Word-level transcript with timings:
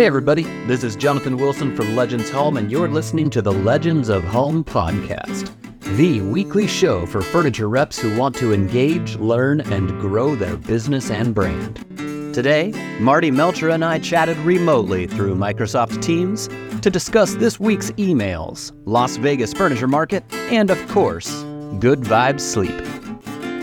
Hey, 0.00 0.06
everybody, 0.06 0.44
this 0.66 0.82
is 0.82 0.96
Jonathan 0.96 1.36
Wilson 1.36 1.76
from 1.76 1.94
Legends 1.94 2.30
Home, 2.30 2.56
and 2.56 2.72
you're 2.72 2.88
listening 2.88 3.28
to 3.28 3.42
the 3.42 3.52
Legends 3.52 4.08
of 4.08 4.24
Home 4.24 4.64
podcast, 4.64 5.52
the 5.98 6.22
weekly 6.22 6.66
show 6.66 7.04
for 7.04 7.20
furniture 7.20 7.68
reps 7.68 7.98
who 7.98 8.16
want 8.16 8.34
to 8.36 8.54
engage, 8.54 9.16
learn, 9.16 9.60
and 9.60 9.90
grow 10.00 10.34
their 10.34 10.56
business 10.56 11.10
and 11.10 11.34
brand. 11.34 11.84
Today, 12.34 12.72
Marty 12.98 13.30
Melcher 13.30 13.68
and 13.68 13.84
I 13.84 13.98
chatted 13.98 14.38
remotely 14.38 15.06
through 15.06 15.34
Microsoft 15.34 16.00
Teams 16.00 16.48
to 16.80 16.88
discuss 16.88 17.34
this 17.34 17.60
week's 17.60 17.90
emails, 17.98 18.72
Las 18.86 19.16
Vegas 19.16 19.52
furniture 19.52 19.86
market, 19.86 20.24
and 20.32 20.70
of 20.70 20.88
course, 20.88 21.42
Good 21.78 22.00
Vibes 22.00 22.40
Sleep. 22.40 22.72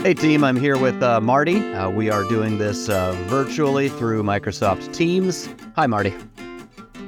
Hey 0.03 0.13
team, 0.13 0.43
I'm 0.43 0.55
here 0.55 0.77
with 0.77 1.01
uh, 1.01 1.19
Marty. 1.19 1.73
Uh, 1.73 1.89
we 1.89 2.11
are 2.11 2.23
doing 2.29 2.59
this 2.59 2.87
uh, 2.87 3.13
virtually 3.27 3.89
through 3.89 4.21
Microsoft 4.21 4.93
Teams. 4.93 5.49
Hi, 5.75 5.85
Marty. 5.85 6.13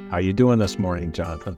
How 0.10 0.18
you 0.18 0.34
doing 0.34 0.58
this 0.58 0.80
morning, 0.80 1.12
Jonathan? 1.12 1.56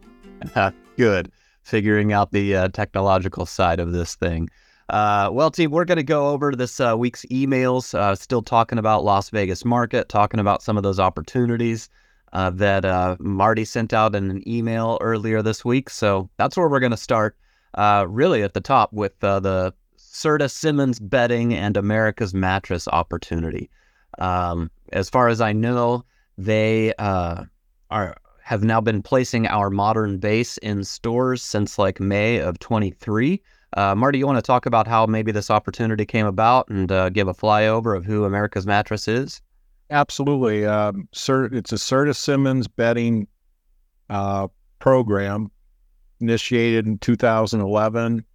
Good. 0.98 1.32
Figuring 1.64 2.12
out 2.12 2.32
the 2.32 2.56
uh, 2.56 2.68
technological 2.68 3.46
side 3.46 3.80
of 3.80 3.94
this 3.94 4.16
thing. 4.16 4.50
Uh, 4.90 5.30
well, 5.32 5.50
team, 5.50 5.72
we're 5.72 5.86
going 5.86 5.96
to 5.96 6.04
go 6.04 6.28
over 6.30 6.52
this 6.52 6.82
uh, 6.82 6.96
week's 6.98 7.26
emails. 7.32 7.96
still 8.18 8.42
talking 8.42 8.78
about 8.78 9.06
Las 9.06 9.30
Vegas 9.30 9.64
market, 9.64 10.10
talking 10.10 10.40
about 10.40 10.62
some 10.62 10.76
of 10.76 10.84
those 10.84 11.00
opportunities 11.00 11.88
that 12.34 13.18
Marty 13.22 13.64
sent 13.64 13.94
out 13.94 14.16
in 14.16 14.30
an 14.30 14.48
email 14.48 14.98
earlier 15.00 15.42
this 15.42 15.64
week. 15.64 15.90
So 15.90 16.30
that's 16.36 16.58
where 16.58 16.68
we're 16.68 16.82
going 16.82 16.92
to 16.92 16.98
start. 16.98 17.38
really 17.78 18.44
at 18.44 18.54
the 18.54 18.60
top 18.60 18.92
with 18.92 19.18
the 19.20 19.74
Serta 19.98 20.52
Simmons 20.52 21.00
bedding 21.00 21.54
and 21.54 21.78
America's 21.78 22.34
mattress 22.34 22.86
opportunity. 22.90 23.70
Um, 24.20 24.70
as 24.92 25.10
far 25.10 25.30
as 25.30 25.40
I 25.40 25.54
know, 25.54 26.04
they 26.38 26.94
uh, 27.00 27.46
are 27.90 28.18
have 28.52 28.66
now 28.66 28.82
been 28.82 29.02
placing 29.02 29.48
our 29.48 29.70
modern 29.70 30.18
base 30.18 30.58
in 30.58 30.84
stores 30.84 31.42
since 31.42 31.80
like 31.80 32.02
May 32.02 32.36
of 32.42 32.60
23. 32.60 33.42
Uh, 33.78 33.96
Marty, 33.96 34.18
you 34.18 34.28
want 34.28 34.40
to 34.40 34.42
talk 34.42 34.66
about 34.66 34.86
how 34.88 35.06
maybe 35.06 35.32
this 35.32 35.50
opportunity 35.50 36.06
came 36.06 36.26
about 36.26 36.68
and 36.68 36.92
uh, 36.92 37.08
give 37.08 37.30
a 37.30 37.34
flyover 37.34 37.96
of 37.96 38.04
who 38.04 38.26
America's 38.26 38.68
Mattress 38.68 39.08
is? 39.08 39.42
Absolutely. 39.90 40.66
Um, 40.66 41.08
it's 41.14 41.72
a 41.72 41.76
Serta 41.78 42.14
Simmons 42.14 42.68
bedding 42.68 43.26
uh, 44.10 44.50
program 44.80 45.50
initiated 46.20 46.86
in 46.88 46.98
2011. 46.98 48.26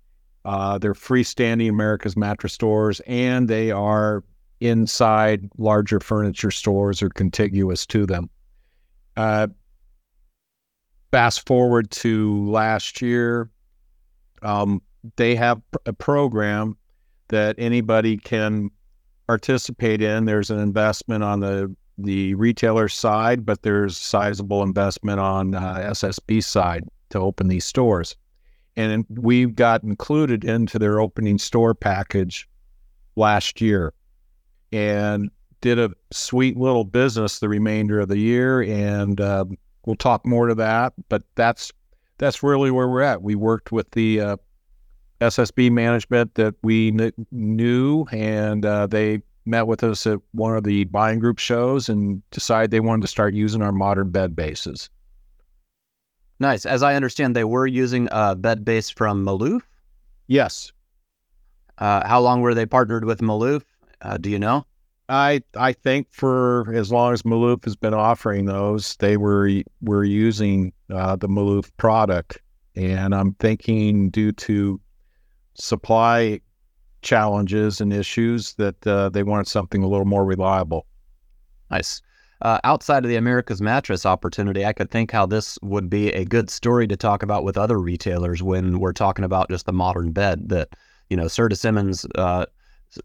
Uh, 0.46 0.78
they're 0.78 0.94
freestanding 0.94 1.68
America's 1.68 2.16
Mattress 2.16 2.54
stores, 2.54 3.00
and 3.00 3.48
they 3.48 3.70
are 3.70 4.24
inside 4.60 5.50
larger 5.58 6.00
furniture 6.00 6.50
stores 6.50 7.02
or 7.02 7.10
contiguous 7.10 7.84
to 7.84 8.06
them. 8.06 8.30
Fast 11.10 11.46
forward 11.46 11.90
to 11.92 12.48
last 12.50 13.00
year, 13.00 13.48
um, 14.42 14.82
they 15.16 15.34
have 15.36 15.62
a 15.86 15.92
program 15.92 16.76
that 17.28 17.54
anybody 17.58 18.16
can 18.16 18.70
participate 19.26 20.02
in. 20.02 20.24
There's 20.24 20.50
an 20.50 20.58
investment 20.58 21.24
on 21.24 21.40
the 21.40 21.74
the 21.98 22.34
retailer 22.34 22.88
side, 22.88 23.46
but 23.46 23.62
there's 23.62 23.96
sizable 23.96 24.62
investment 24.62 25.18
on 25.18 25.54
uh, 25.54 25.88
SSB 25.92 26.44
side 26.44 26.84
to 27.08 27.18
open 27.18 27.48
these 27.48 27.64
stores 27.64 28.16
and 28.76 29.06
we 29.08 29.46
got 29.46 29.82
included 29.82 30.44
into 30.44 30.78
their 30.78 31.00
opening 31.00 31.38
store 31.38 31.74
package 31.74 32.48
last 33.16 33.60
year 33.60 33.94
and 34.72 35.30
did 35.62 35.78
a 35.78 35.90
sweet 36.12 36.56
little 36.56 36.84
business 36.84 37.38
the 37.38 37.48
remainder 37.48 38.00
of 38.00 38.08
the 38.08 38.18
year 38.18 38.62
and 38.62 39.20
uh, 39.20 39.44
we'll 39.86 39.96
talk 39.96 40.26
more 40.26 40.46
to 40.46 40.54
that 40.54 40.92
but 41.08 41.22
that's 41.34 41.72
that's 42.18 42.42
really 42.42 42.70
where 42.70 42.88
we're 42.88 43.02
at 43.02 43.22
we 43.22 43.34
worked 43.34 43.72
with 43.72 43.90
the 43.92 44.20
uh, 44.20 44.36
ssb 45.22 45.70
management 45.72 46.34
that 46.34 46.54
we 46.62 46.92
kn- 46.92 47.26
knew 47.32 48.04
and 48.12 48.66
uh, 48.66 48.86
they 48.86 49.20
met 49.46 49.66
with 49.66 49.82
us 49.82 50.06
at 50.06 50.18
one 50.32 50.56
of 50.56 50.64
the 50.64 50.84
buying 50.84 51.18
group 51.18 51.38
shows 51.38 51.88
and 51.88 52.20
decided 52.30 52.70
they 52.70 52.80
wanted 52.80 53.00
to 53.00 53.08
start 53.08 53.32
using 53.32 53.62
our 53.62 53.72
modern 53.72 54.10
bed 54.10 54.36
bases 54.36 54.90
Nice. 56.38 56.66
As 56.66 56.82
I 56.82 56.94
understand, 56.94 57.34
they 57.34 57.44
were 57.44 57.66
using 57.66 58.08
a 58.12 58.36
bed 58.36 58.64
base 58.64 58.90
from 58.90 59.24
Maloof. 59.24 59.62
Yes. 60.26 60.72
Uh, 61.78 62.06
how 62.06 62.20
long 62.20 62.40
were 62.40 62.54
they 62.54 62.66
partnered 62.66 63.04
with 63.04 63.20
Maloof? 63.20 63.62
Uh, 64.02 64.18
do 64.18 64.28
you 64.30 64.38
know? 64.38 64.66
I 65.08 65.42
I 65.56 65.72
think 65.72 66.08
for 66.10 66.72
as 66.74 66.90
long 66.90 67.12
as 67.12 67.22
Maloof 67.22 67.64
has 67.64 67.76
been 67.76 67.94
offering 67.94 68.46
those, 68.46 68.96
they 68.96 69.16
were 69.16 69.62
were 69.80 70.04
using 70.04 70.72
uh, 70.90 71.16
the 71.16 71.28
Maloof 71.28 71.70
product, 71.76 72.38
and 72.74 73.14
I'm 73.14 73.34
thinking 73.34 74.10
due 74.10 74.32
to 74.32 74.80
supply 75.54 76.40
challenges 77.02 77.80
and 77.80 77.92
issues 77.92 78.54
that 78.54 78.84
uh, 78.86 79.08
they 79.10 79.22
wanted 79.22 79.46
something 79.46 79.82
a 79.82 79.88
little 79.88 80.06
more 80.06 80.24
reliable. 80.24 80.86
Nice 81.70 82.02
uh, 82.42 82.58
outside 82.64 83.04
of 83.04 83.08
the 83.08 83.16
America's 83.16 83.62
Mattress 83.62 84.04
opportunity, 84.04 84.64
I 84.64 84.72
could 84.72 84.90
think 84.90 85.10
how 85.10 85.26
this 85.26 85.58
would 85.62 85.88
be 85.88 86.10
a 86.10 86.24
good 86.24 86.50
story 86.50 86.86
to 86.86 86.96
talk 86.96 87.22
about 87.22 87.44
with 87.44 87.56
other 87.56 87.80
retailers 87.80 88.42
when 88.42 88.78
we're 88.78 88.92
talking 88.92 89.24
about 89.24 89.50
just 89.50 89.66
the 89.66 89.72
modern 89.72 90.12
bed. 90.12 90.48
That 90.48 90.68
you 91.08 91.16
know, 91.16 91.24
Serta 91.24 91.56
Simmons 91.56 92.04
uh, 92.16 92.46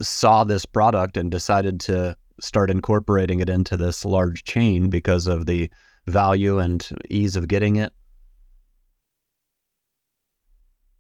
saw 0.02 0.44
this 0.44 0.66
product 0.66 1.18
and 1.18 1.32
decided 1.32 1.80
to 1.82 2.16
start 2.40 2.70
incorporating 2.70 3.40
it 3.40 3.50
into 3.50 3.78
this 3.78 4.04
large 4.06 4.44
chain 4.44 4.90
because 4.90 5.28
of 5.28 5.46
the 5.46 5.70
value 6.08 6.60
and 6.60 6.88
ease 7.10 7.36
of 7.36 7.48
getting 7.48 7.76
it. 7.76 7.94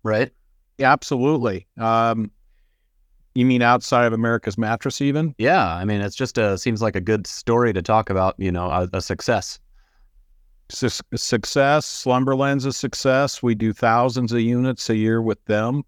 Right? 0.03 0.31
Yeah, 0.77 0.91
absolutely. 0.91 1.67
Um, 1.77 2.31
you 3.35 3.45
mean 3.45 3.61
outside 3.61 4.05
of 4.05 4.13
America's 4.13 4.57
Mattress, 4.57 5.01
even? 5.01 5.33
Yeah, 5.37 5.73
I 5.75 5.85
mean, 5.85 6.01
it's 6.01 6.15
just 6.15 6.37
a 6.37 6.57
seems 6.57 6.81
like 6.81 6.95
a 6.95 7.01
good 7.01 7.27
story 7.27 7.71
to 7.73 7.81
talk 7.81 8.09
about. 8.09 8.35
You 8.37 8.51
know, 8.51 8.69
a, 8.69 8.89
a 8.93 9.01
success. 9.01 9.59
Su- 10.69 11.03
success. 11.15 11.85
Slumberland's 11.85 12.65
a 12.65 12.73
success. 12.73 13.41
We 13.41 13.55
do 13.55 13.73
thousands 13.73 14.31
of 14.33 14.41
units 14.41 14.89
a 14.89 14.95
year 14.95 15.21
with 15.21 15.43
them. 15.45 15.83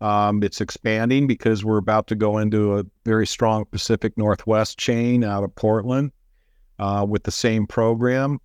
Um, 0.00 0.42
it's 0.42 0.60
expanding 0.60 1.26
because 1.26 1.64
we're 1.64 1.78
about 1.78 2.06
to 2.08 2.14
go 2.14 2.38
into 2.38 2.78
a 2.78 2.84
very 3.04 3.26
strong 3.26 3.64
Pacific 3.64 4.16
Northwest 4.18 4.78
chain 4.78 5.24
out 5.24 5.44
of 5.44 5.54
Portland 5.54 6.12
uh, 6.78 7.06
with 7.08 7.22
the 7.22 7.30
same 7.30 7.66
program. 7.66 8.40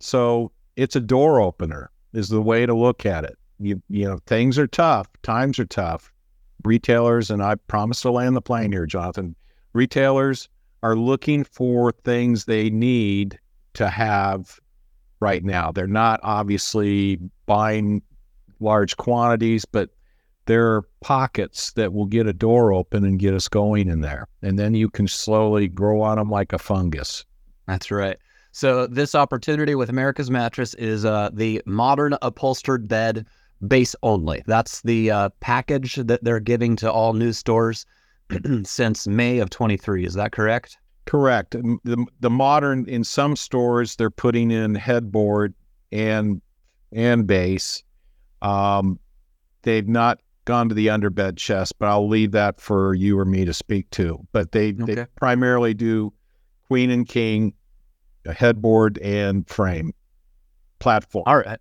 So 0.00 0.52
it's 0.76 0.96
a 0.96 1.00
door 1.00 1.40
opener, 1.40 1.90
is 2.12 2.28
the 2.28 2.42
way 2.42 2.66
to 2.66 2.74
look 2.74 3.04
at 3.06 3.24
it. 3.24 3.36
You 3.58 3.82
you 3.88 4.04
know, 4.04 4.18
things 4.26 4.58
are 4.58 4.66
tough, 4.66 5.08
times 5.22 5.58
are 5.58 5.66
tough 5.66 6.12
retailers, 6.64 7.30
and 7.30 7.42
I 7.42 7.54
promise 7.54 8.00
to 8.02 8.10
land 8.10 8.36
the 8.36 8.42
plane 8.42 8.72
here, 8.72 8.86
Jonathan. 8.86 9.36
Retailers 9.72 10.48
are 10.82 10.96
looking 10.96 11.44
for 11.44 11.92
things 11.92 12.44
they 12.44 12.70
need 12.70 13.38
to 13.74 13.88
have 13.88 14.60
right 15.20 15.44
now. 15.44 15.72
They're 15.72 15.86
not 15.86 16.20
obviously 16.22 17.18
buying 17.46 18.02
large 18.60 18.96
quantities, 18.96 19.64
but 19.64 19.90
there 20.46 20.66
are 20.74 20.82
pockets 21.00 21.72
that 21.72 21.92
will 21.92 22.06
get 22.06 22.26
a 22.26 22.32
door 22.32 22.72
open 22.72 23.04
and 23.04 23.18
get 23.18 23.34
us 23.34 23.48
going 23.48 23.88
in 23.88 24.00
there. 24.00 24.26
And 24.42 24.58
then 24.58 24.74
you 24.74 24.90
can 24.90 25.08
slowly 25.08 25.68
grow 25.68 26.02
on 26.02 26.18
them 26.18 26.30
like 26.30 26.52
a 26.52 26.58
fungus. 26.58 27.24
That's 27.66 27.90
right. 27.90 28.18
So, 28.52 28.86
this 28.86 29.14
opportunity 29.14 29.74
with 29.74 29.88
America's 29.88 30.30
Mattress 30.30 30.74
is 30.74 31.04
uh, 31.04 31.30
the 31.32 31.60
modern 31.66 32.16
upholstered 32.22 32.86
bed 32.86 33.26
base 33.66 33.96
only. 34.02 34.42
That's 34.46 34.82
the 34.82 35.10
uh, 35.10 35.28
package 35.40 35.96
that 35.96 36.22
they're 36.22 36.40
giving 36.40 36.76
to 36.76 36.92
all 36.92 37.14
new 37.14 37.32
stores 37.32 37.84
since 38.64 39.08
May 39.08 39.38
of 39.38 39.50
23. 39.50 40.04
Is 40.04 40.14
that 40.14 40.32
correct? 40.32 40.78
Correct. 41.06 41.52
The, 41.52 42.06
the 42.20 42.30
modern 42.30 42.88
in 42.88 43.04
some 43.04 43.36
stores 43.36 43.96
they're 43.96 44.10
putting 44.10 44.50
in 44.50 44.74
headboard 44.74 45.54
and 45.92 46.40
and 46.92 47.26
base. 47.26 47.82
Um, 48.40 48.98
they've 49.62 49.88
not 49.88 50.20
gone 50.44 50.68
to 50.68 50.74
the 50.74 50.88
underbed 50.88 51.36
chest, 51.36 51.78
but 51.78 51.88
I'll 51.88 52.08
leave 52.08 52.32
that 52.32 52.60
for 52.60 52.94
you 52.94 53.18
or 53.18 53.24
me 53.24 53.44
to 53.44 53.54
speak 53.54 53.90
to. 53.90 54.18
But 54.32 54.52
they, 54.52 54.74
okay. 54.80 54.94
they 54.94 55.06
primarily 55.16 55.74
do 55.74 56.12
queen 56.68 56.90
and 56.90 57.08
king, 57.08 57.54
a 58.26 58.32
headboard 58.32 58.98
and 58.98 59.48
frame 59.48 59.92
platform. 60.78 61.24
All 61.26 61.38
right. 61.38 61.58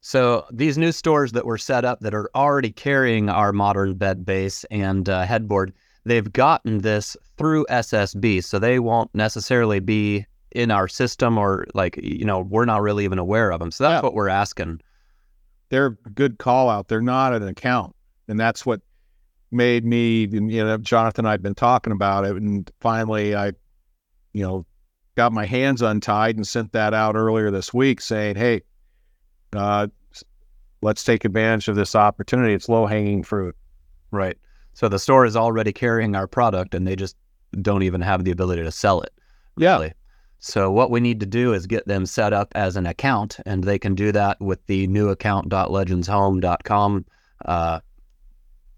So 0.00 0.46
these 0.52 0.78
new 0.78 0.92
stores 0.92 1.32
that 1.32 1.46
were 1.46 1.58
set 1.58 1.84
up 1.84 1.98
that 2.00 2.14
are 2.14 2.30
already 2.34 2.70
carrying 2.70 3.28
our 3.28 3.52
modern 3.52 3.94
bed 3.94 4.24
base 4.24 4.62
and 4.70 5.08
uh, 5.08 5.24
headboard, 5.24 5.72
they've 6.04 6.32
gotten 6.32 6.78
this 6.78 7.16
through 7.36 7.66
SSB, 7.68 8.44
so 8.44 8.60
they 8.60 8.78
won't 8.78 9.12
necessarily 9.14 9.80
be 9.80 10.24
in 10.52 10.70
our 10.70 10.86
system 10.86 11.36
or 11.36 11.66
like 11.74 11.98
you 12.00 12.24
know 12.24 12.40
we're 12.40 12.64
not 12.64 12.82
really 12.82 13.04
even 13.04 13.18
aware 13.18 13.50
of 13.50 13.58
them. 13.58 13.72
So 13.72 13.82
that's 13.82 14.00
yeah. 14.00 14.06
what 14.06 14.14
we're 14.14 14.28
asking. 14.28 14.80
They're 15.70 15.98
a 16.06 16.10
good 16.10 16.38
call 16.38 16.70
out. 16.70 16.86
They're 16.86 17.00
not 17.02 17.34
an 17.34 17.42
account, 17.48 17.95
and 18.28 18.38
that's 18.38 18.64
what 18.64 18.80
made 19.50 19.84
me. 19.84 20.26
You 20.26 20.64
know, 20.64 20.78
Jonathan, 20.78 21.24
and 21.24 21.32
I've 21.32 21.42
been 21.42 21.54
talking 21.54 21.92
about 21.92 22.24
it, 22.24 22.36
and 22.36 22.70
finally, 22.80 23.34
I, 23.34 23.52
you 24.32 24.42
know, 24.42 24.66
got 25.16 25.32
my 25.32 25.46
hands 25.46 25.82
untied 25.82 26.36
and 26.36 26.46
sent 26.46 26.72
that 26.72 26.94
out 26.94 27.16
earlier 27.16 27.50
this 27.50 27.74
week 27.74 28.00
saying, 28.00 28.36
hey, 28.36 28.60
uh, 29.54 29.88
let's 30.82 31.02
take 31.02 31.24
advantage 31.24 31.68
of 31.68 31.76
this 31.76 31.94
opportunity. 31.94 32.52
It's 32.54 32.68
low 32.68 32.84
hanging 32.86 33.22
fruit. 33.22 33.56
Right. 34.10 34.36
So 34.74 34.88
the 34.88 34.98
store 34.98 35.24
is 35.24 35.36
already 35.36 35.72
carrying 35.72 36.14
our 36.14 36.26
product 36.26 36.74
and 36.74 36.86
they 36.86 36.96
just 36.96 37.16
don't 37.62 37.82
even 37.82 38.02
have 38.02 38.24
the 38.24 38.30
ability 38.30 38.62
to 38.62 38.70
sell 38.70 39.00
it. 39.00 39.12
Yeah. 39.56 39.88
So 40.38 40.70
what 40.70 40.90
we 40.90 41.00
need 41.00 41.20
to 41.20 41.26
do 41.26 41.54
is 41.54 41.66
get 41.66 41.88
them 41.88 42.04
set 42.04 42.34
up 42.34 42.52
as 42.54 42.76
an 42.76 42.86
account, 42.86 43.38
and 43.46 43.64
they 43.64 43.78
can 43.78 43.94
do 43.94 44.12
that 44.12 44.38
with 44.38 44.58
the 44.66 44.86
newaccount.legendshome.com 44.86 47.06
uh, 47.46 47.80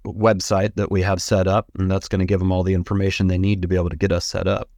website 0.04 0.74
that 0.76 0.90
we 0.90 1.02
have 1.02 1.20
set 1.20 1.46
up, 1.46 1.70
and 1.78 1.90
that's 1.90 2.08
going 2.08 2.20
to 2.20 2.26
give 2.26 2.40
them 2.40 2.52
all 2.52 2.62
the 2.62 2.74
information 2.74 3.26
they 3.26 3.38
need 3.38 3.62
to 3.62 3.68
be 3.68 3.76
able 3.76 3.90
to 3.90 3.96
get 3.96 4.12
us 4.12 4.24
set 4.24 4.46
up. 4.46 4.68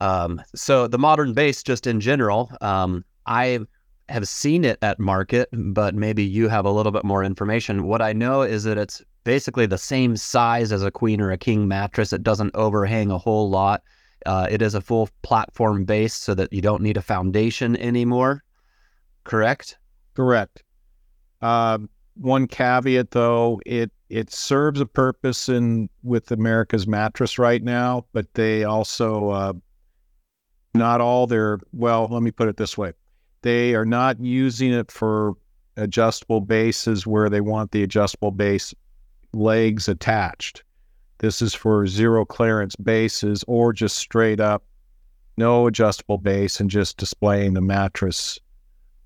Um, 0.00 0.42
so 0.54 0.88
the 0.88 0.98
modern 0.98 1.32
base, 1.32 1.62
just 1.62 1.86
in 1.86 2.00
general, 2.00 2.50
um, 2.60 3.04
I 3.26 3.60
have 4.08 4.26
seen 4.28 4.64
it 4.64 4.78
at 4.82 4.98
market, 4.98 5.48
but 5.52 5.94
maybe 5.94 6.24
you 6.24 6.48
have 6.48 6.64
a 6.64 6.70
little 6.70 6.92
bit 6.92 7.04
more 7.04 7.22
information. 7.22 7.84
What 7.84 8.02
I 8.02 8.12
know 8.12 8.42
is 8.42 8.64
that 8.64 8.78
it's 8.78 9.00
basically 9.24 9.66
the 9.66 9.78
same 9.78 10.16
size 10.16 10.72
as 10.72 10.82
a 10.82 10.90
queen 10.90 11.20
or 11.20 11.30
a 11.30 11.38
king 11.38 11.68
mattress. 11.68 12.12
It 12.12 12.22
doesn't 12.22 12.54
overhang 12.54 13.10
a 13.10 13.18
whole 13.18 13.48
lot. 13.48 13.82
Uh, 14.26 14.48
it 14.50 14.60
is 14.60 14.74
a 14.74 14.80
full 14.80 15.08
platform 15.22 15.84
base 15.84 16.14
so 16.14 16.34
that 16.34 16.52
you 16.52 16.60
don't 16.60 16.82
need 16.82 16.96
a 16.96 17.02
foundation 17.02 17.76
anymore. 17.76 18.42
Correct? 19.24 19.78
Correct. 20.14 20.62
Uh, 21.40 21.78
one 22.14 22.46
caveat 22.46 23.10
though, 23.10 23.60
it 23.66 23.90
it 24.08 24.30
serves 24.30 24.80
a 24.80 24.86
purpose 24.86 25.48
in 25.48 25.88
with 26.02 26.30
America's 26.30 26.86
mattress 26.86 27.38
right 27.38 27.62
now, 27.62 28.04
but 28.12 28.32
they 28.34 28.64
also 28.64 29.30
uh, 29.30 29.52
not 30.74 31.00
all 31.00 31.26
their 31.26 31.58
well, 31.72 32.08
let 32.10 32.22
me 32.22 32.30
put 32.30 32.48
it 32.48 32.56
this 32.56 32.76
way. 32.76 32.92
They 33.42 33.74
are 33.74 33.86
not 33.86 34.20
using 34.20 34.72
it 34.72 34.90
for 34.90 35.34
adjustable 35.76 36.40
bases 36.40 37.06
where 37.06 37.30
they 37.30 37.40
want 37.40 37.70
the 37.70 37.82
adjustable 37.82 38.30
base 38.30 38.74
legs 39.32 39.88
attached. 39.88 40.62
This 41.18 41.40
is 41.40 41.54
for 41.54 41.86
zero 41.86 42.24
clearance 42.24 42.76
bases 42.76 43.44
or 43.46 43.72
just 43.72 43.96
straight 43.96 44.40
up 44.40 44.64
no 45.36 45.66
adjustable 45.66 46.18
base 46.18 46.60
and 46.60 46.70
just 46.70 46.96
displaying 46.96 47.54
the 47.54 47.60
mattress 47.60 48.38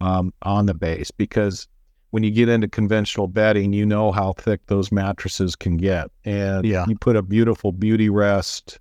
um, 0.01 0.33
on 0.43 0.67
the 0.67 0.75
base 0.75 1.11
because 1.11 1.69
when 2.11 2.23
you 2.23 2.31
get 2.31 2.49
into 2.49 2.69
conventional 2.69 3.27
bedding, 3.27 3.73
you 3.73 3.85
know 3.85 4.13
how 4.13 4.33
thick 4.35 4.61
those 4.67 4.93
mattresses 4.93 5.57
can 5.57 5.77
get. 5.77 6.11
And 6.25 6.65
yeah. 6.65 6.85
you 6.89 6.97
put 6.97 7.17
a 7.17 7.23
beautiful 7.23 7.73
Beautyrest 7.73 8.79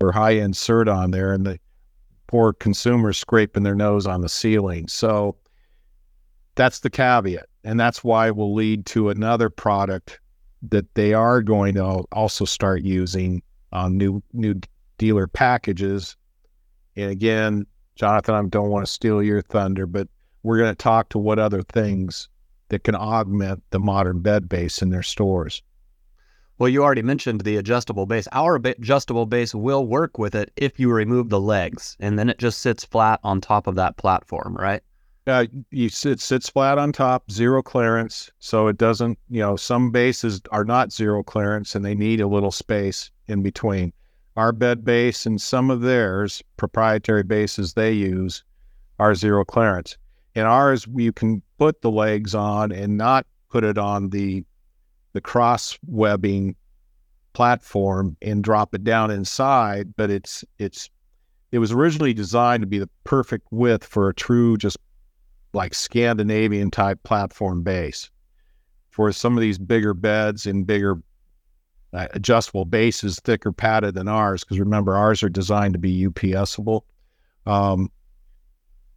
or 0.00 0.12
high 0.12 0.36
end 0.36 0.54
cert 0.54 0.92
on 0.92 1.10
there, 1.10 1.32
and 1.32 1.44
the 1.44 1.58
poor 2.26 2.52
consumer 2.52 3.12
scraping 3.12 3.62
their 3.62 3.74
nose 3.74 4.06
on 4.06 4.20
the 4.20 4.28
ceiling. 4.28 4.86
So 4.86 5.36
that's 6.54 6.80
the 6.80 6.90
caveat. 6.90 7.46
And 7.64 7.80
that's 7.80 8.04
why 8.04 8.28
it 8.28 8.36
will 8.36 8.54
lead 8.54 8.86
to 8.86 9.08
another 9.08 9.50
product 9.50 10.20
that 10.62 10.94
they 10.94 11.14
are 11.14 11.42
going 11.42 11.74
to 11.74 11.84
also 12.12 12.44
start 12.44 12.82
using 12.82 13.42
on 13.72 13.96
new 13.96 14.22
new 14.32 14.54
dealer 14.98 15.26
packages. 15.26 16.16
And 16.96 17.10
again, 17.10 17.66
Jonathan, 17.94 18.34
I 18.34 18.42
don't 18.48 18.70
want 18.70 18.86
to 18.86 18.92
steal 18.92 19.22
your 19.22 19.42
thunder, 19.42 19.86
but 19.86 20.08
we're 20.42 20.58
going 20.58 20.70
to 20.70 20.76
talk 20.76 21.08
to 21.10 21.18
what 21.18 21.38
other 21.38 21.62
things 21.62 22.28
that 22.68 22.84
can 22.84 22.94
augment 22.94 23.62
the 23.70 23.80
modern 23.80 24.20
bed 24.20 24.48
base 24.48 24.82
in 24.82 24.90
their 24.90 25.02
stores. 25.02 25.62
Well, 26.58 26.68
you 26.68 26.82
already 26.82 27.02
mentioned 27.02 27.42
the 27.42 27.56
adjustable 27.56 28.06
base. 28.06 28.26
Our 28.32 28.56
adjustable 28.56 29.26
base 29.26 29.54
will 29.54 29.86
work 29.86 30.18
with 30.18 30.34
it 30.34 30.50
if 30.56 30.80
you 30.80 30.90
remove 30.90 31.28
the 31.28 31.40
legs, 31.40 31.96
and 32.00 32.18
then 32.18 32.28
it 32.28 32.38
just 32.38 32.58
sits 32.58 32.84
flat 32.84 33.20
on 33.22 33.40
top 33.40 33.68
of 33.68 33.76
that 33.76 33.96
platform, 33.96 34.56
right? 34.56 34.82
Uh, 35.28 35.46
you 35.70 35.88
sit 35.88 36.20
sits 36.20 36.48
flat 36.48 36.78
on 36.78 36.90
top, 36.90 37.30
zero 37.30 37.62
clearance, 37.62 38.30
so 38.40 38.66
it 38.66 38.78
doesn't. 38.78 39.18
You 39.28 39.40
know, 39.40 39.56
some 39.56 39.90
bases 39.90 40.40
are 40.50 40.64
not 40.64 40.90
zero 40.90 41.22
clearance, 41.22 41.74
and 41.74 41.84
they 41.84 41.94
need 41.94 42.20
a 42.20 42.26
little 42.26 42.50
space 42.50 43.10
in 43.26 43.42
between. 43.42 43.92
Our 44.36 44.52
bed 44.52 44.84
base 44.84 45.26
and 45.26 45.40
some 45.40 45.70
of 45.70 45.82
theirs, 45.82 46.42
proprietary 46.56 47.24
bases 47.24 47.74
they 47.74 47.92
use, 47.92 48.42
are 48.98 49.14
zero 49.14 49.44
clearance. 49.44 49.96
In 50.34 50.44
ours, 50.44 50.86
you 50.94 51.12
can 51.12 51.42
put 51.58 51.80
the 51.80 51.90
legs 51.90 52.34
on 52.34 52.72
and 52.72 52.96
not 52.96 53.26
put 53.50 53.64
it 53.64 53.78
on 53.78 54.10
the 54.10 54.44
the 55.14 55.20
cross 55.20 55.78
webbing 55.86 56.54
platform 57.32 58.16
and 58.20 58.44
drop 58.44 58.74
it 58.74 58.84
down 58.84 59.10
inside, 59.10 59.94
but 59.96 60.10
it's 60.10 60.44
it's 60.58 60.90
it 61.50 61.58
was 61.58 61.72
originally 61.72 62.12
designed 62.12 62.62
to 62.62 62.66
be 62.66 62.78
the 62.78 62.90
perfect 63.04 63.46
width 63.50 63.84
for 63.84 64.08
a 64.08 64.14
true 64.14 64.56
just 64.56 64.76
like 65.54 65.74
Scandinavian 65.74 66.70
type 66.70 67.02
platform 67.04 67.62
base. 67.62 68.10
For 68.90 69.12
some 69.12 69.36
of 69.36 69.40
these 69.40 69.58
bigger 69.58 69.94
beds 69.94 70.46
and 70.46 70.66
bigger 70.66 71.00
uh, 71.92 72.08
adjustable 72.12 72.64
bases, 72.64 73.18
thicker 73.20 73.52
padded 73.52 73.94
than 73.94 74.08
ours, 74.08 74.44
because 74.44 74.58
remember 74.58 74.96
ours 74.96 75.22
are 75.22 75.28
designed 75.28 75.72
to 75.74 75.78
be 75.78 76.06
UPSable. 76.06 76.82
Um, 77.46 77.90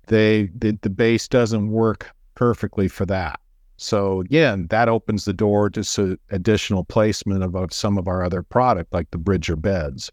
they 0.07 0.50
the, 0.56 0.77
the 0.81 0.89
base 0.89 1.27
doesn't 1.27 1.69
work 1.69 2.09
perfectly 2.36 2.88
for 2.88 3.06
that. 3.06 3.39
So 3.77 4.21
again, 4.21 4.68
that 4.69 4.89
opens 4.89 5.25
the 5.25 5.33
door 5.33 5.69
to 5.71 5.83
some 5.83 6.19
additional 6.30 6.83
placement 6.83 7.44
of, 7.44 7.56
of 7.56 7.74
some 7.74 7.98
of 7.98 8.07
our 8.07 8.24
other 8.24 8.44
product, 8.44 8.94
like 8.94 9.09
the 9.12 9.18
Bridger 9.18 9.56
beds. 9.56 10.12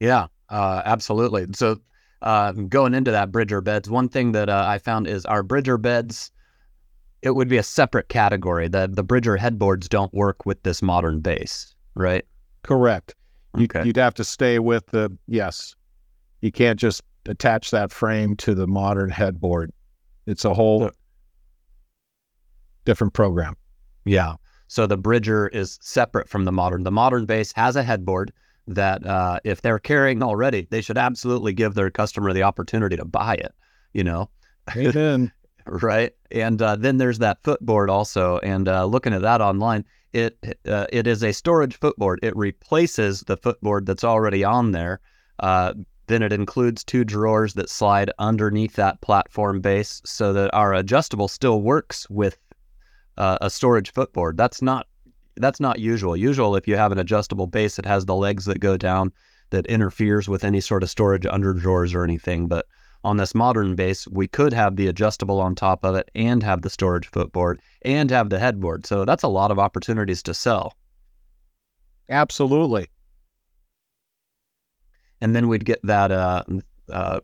Yeah, 0.00 0.26
uh, 0.50 0.82
absolutely. 0.84 1.46
So 1.54 1.78
uh, 2.20 2.52
going 2.52 2.94
into 2.94 3.10
that 3.10 3.32
Bridger 3.32 3.60
beds, 3.62 3.88
one 3.88 4.08
thing 4.08 4.32
that 4.32 4.48
uh, 4.50 4.64
I 4.66 4.78
found 4.78 5.06
is 5.06 5.24
our 5.24 5.42
Bridger 5.42 5.78
beds, 5.78 6.30
it 7.22 7.30
would 7.30 7.48
be 7.48 7.56
a 7.56 7.62
separate 7.62 8.08
category. 8.08 8.68
The 8.68 8.88
the 8.92 9.02
Bridger 9.04 9.36
headboards 9.36 9.88
don't 9.88 10.12
work 10.12 10.44
with 10.44 10.62
this 10.62 10.82
modern 10.82 11.20
base, 11.20 11.74
right? 11.94 12.24
Correct. 12.62 13.14
You, 13.56 13.64
Okay. 13.64 13.84
You'd 13.84 13.96
have 13.96 14.14
to 14.14 14.24
stay 14.24 14.58
with 14.58 14.86
the 14.86 15.16
yes. 15.26 15.74
You 16.40 16.52
can't 16.52 16.78
just 16.78 17.02
attach 17.26 17.70
that 17.70 17.92
frame 17.92 18.36
to 18.36 18.54
the 18.54 18.66
modern 18.66 19.10
headboard. 19.10 19.72
It's 20.26 20.44
a 20.44 20.54
whole 20.54 20.90
different 22.84 23.12
program. 23.12 23.56
Yeah. 24.04 24.34
So 24.68 24.86
the 24.86 24.96
Bridger 24.96 25.48
is 25.48 25.78
separate 25.82 26.28
from 26.28 26.44
the 26.44 26.52
modern. 26.52 26.82
The 26.82 26.90
modern 26.90 27.26
base 27.26 27.52
has 27.52 27.76
a 27.76 27.82
headboard 27.82 28.32
that 28.66 29.04
uh, 29.06 29.40
if 29.44 29.62
they're 29.62 29.78
carrying 29.78 30.22
already, 30.22 30.66
they 30.70 30.80
should 30.80 30.98
absolutely 30.98 31.52
give 31.52 31.74
their 31.74 31.90
customer 31.90 32.32
the 32.32 32.42
opportunity 32.42 32.96
to 32.96 33.04
buy 33.04 33.34
it. 33.34 33.54
You 33.92 34.04
know, 34.04 34.30
Amen. 34.74 35.30
right? 35.66 36.12
And 36.30 36.62
uh, 36.62 36.76
then 36.76 36.96
there's 36.96 37.18
that 37.18 37.42
footboard 37.42 37.90
also. 37.90 38.38
And 38.38 38.68
uh, 38.68 38.86
looking 38.86 39.12
at 39.12 39.22
that 39.22 39.40
online, 39.40 39.84
it 40.12 40.38
uh, 40.66 40.86
it 40.92 41.06
is 41.06 41.22
a 41.22 41.32
storage 41.32 41.78
footboard. 41.78 42.20
It 42.22 42.36
replaces 42.36 43.20
the 43.22 43.36
footboard 43.36 43.86
that's 43.86 44.04
already 44.04 44.44
on 44.44 44.72
there. 44.72 45.00
Then 46.12 46.22
it 46.22 46.30
includes 46.30 46.84
two 46.84 47.04
drawers 47.04 47.54
that 47.54 47.70
slide 47.70 48.10
underneath 48.18 48.74
that 48.74 49.00
platform 49.00 49.62
base, 49.62 50.02
so 50.04 50.34
that 50.34 50.52
our 50.52 50.74
adjustable 50.74 51.26
still 51.26 51.62
works 51.62 52.06
with 52.10 52.36
uh, 53.16 53.38
a 53.40 53.48
storage 53.48 53.94
footboard. 53.94 54.36
That's 54.36 54.60
not 54.60 54.86
that's 55.36 55.58
not 55.58 55.78
usual. 55.78 56.14
Usual 56.14 56.54
if 56.54 56.68
you 56.68 56.76
have 56.76 56.92
an 56.92 56.98
adjustable 56.98 57.46
base 57.46 57.76
that 57.76 57.86
has 57.86 58.04
the 58.04 58.14
legs 58.14 58.44
that 58.44 58.60
go 58.60 58.76
down 58.76 59.10
that 59.48 59.64
interferes 59.68 60.28
with 60.28 60.44
any 60.44 60.60
sort 60.60 60.82
of 60.82 60.90
storage 60.90 61.24
under 61.24 61.54
drawers 61.54 61.94
or 61.94 62.04
anything. 62.04 62.46
But 62.46 62.66
on 63.04 63.16
this 63.16 63.34
modern 63.34 63.74
base, 63.74 64.06
we 64.06 64.28
could 64.28 64.52
have 64.52 64.76
the 64.76 64.88
adjustable 64.88 65.40
on 65.40 65.54
top 65.54 65.82
of 65.82 65.94
it 65.94 66.10
and 66.14 66.42
have 66.42 66.60
the 66.60 66.68
storage 66.68 67.06
footboard 67.06 67.58
and 67.86 68.10
have 68.10 68.28
the 68.28 68.38
headboard. 68.38 68.84
So 68.84 69.06
that's 69.06 69.22
a 69.22 69.28
lot 69.28 69.50
of 69.50 69.58
opportunities 69.58 70.22
to 70.24 70.34
sell. 70.34 70.76
Absolutely. 72.10 72.88
And 75.22 75.36
then 75.36 75.46
we'd 75.46 75.64
get 75.64 75.80
that 75.84 76.10
uh, 76.10 76.42
uh, 76.90 77.20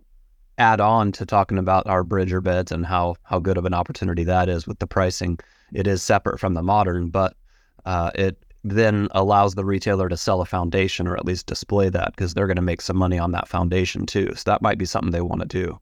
add 0.57 0.81
on 0.81 1.11
to 1.12 1.26
talking 1.26 1.59
about 1.59 1.87
our 1.88 2.05
Bridger 2.05 2.40
beds 2.40 2.71
and 2.71 2.87
how 2.87 3.17
how 3.25 3.40
good 3.40 3.59
of 3.59 3.64
an 3.64 3.75
opportunity 3.75 4.23
that 4.23 4.49
is 4.49 4.69
with 4.69 4.78
the 4.78 4.87
pricing. 4.87 5.38
It 5.73 5.88
is 5.88 6.00
separate 6.00 6.38
from 6.38 6.55
the 6.55 6.62
modern, 6.62 7.11
but 7.11 7.37
uh, 7.85 8.12
it 8.14 8.38
then 8.62 9.09
allows 9.11 9.57
the 9.57 9.64
retailer 9.64 10.09
to 10.09 10.17
sell 10.17 10.40
a 10.40 10.47
foundation 10.47 11.09
or 11.09 11.17
at 11.17 11.25
least 11.25 11.47
display 11.47 11.88
that 11.88 12.14
because 12.14 12.35
they're 12.35 12.47
going 12.47 12.57
to 12.57 12.62
make 12.62 12.83
some 12.83 12.97
money 12.97 13.19
on 13.19 13.33
that 13.33 13.49
foundation 13.49 14.07
too. 14.07 14.33
So 14.37 14.43
that 14.47 14.62
might 14.62 14.78
be 14.78 14.85
something 14.85 15.11
they 15.11 15.21
want 15.21 15.43
to 15.43 15.49
do. 15.49 15.78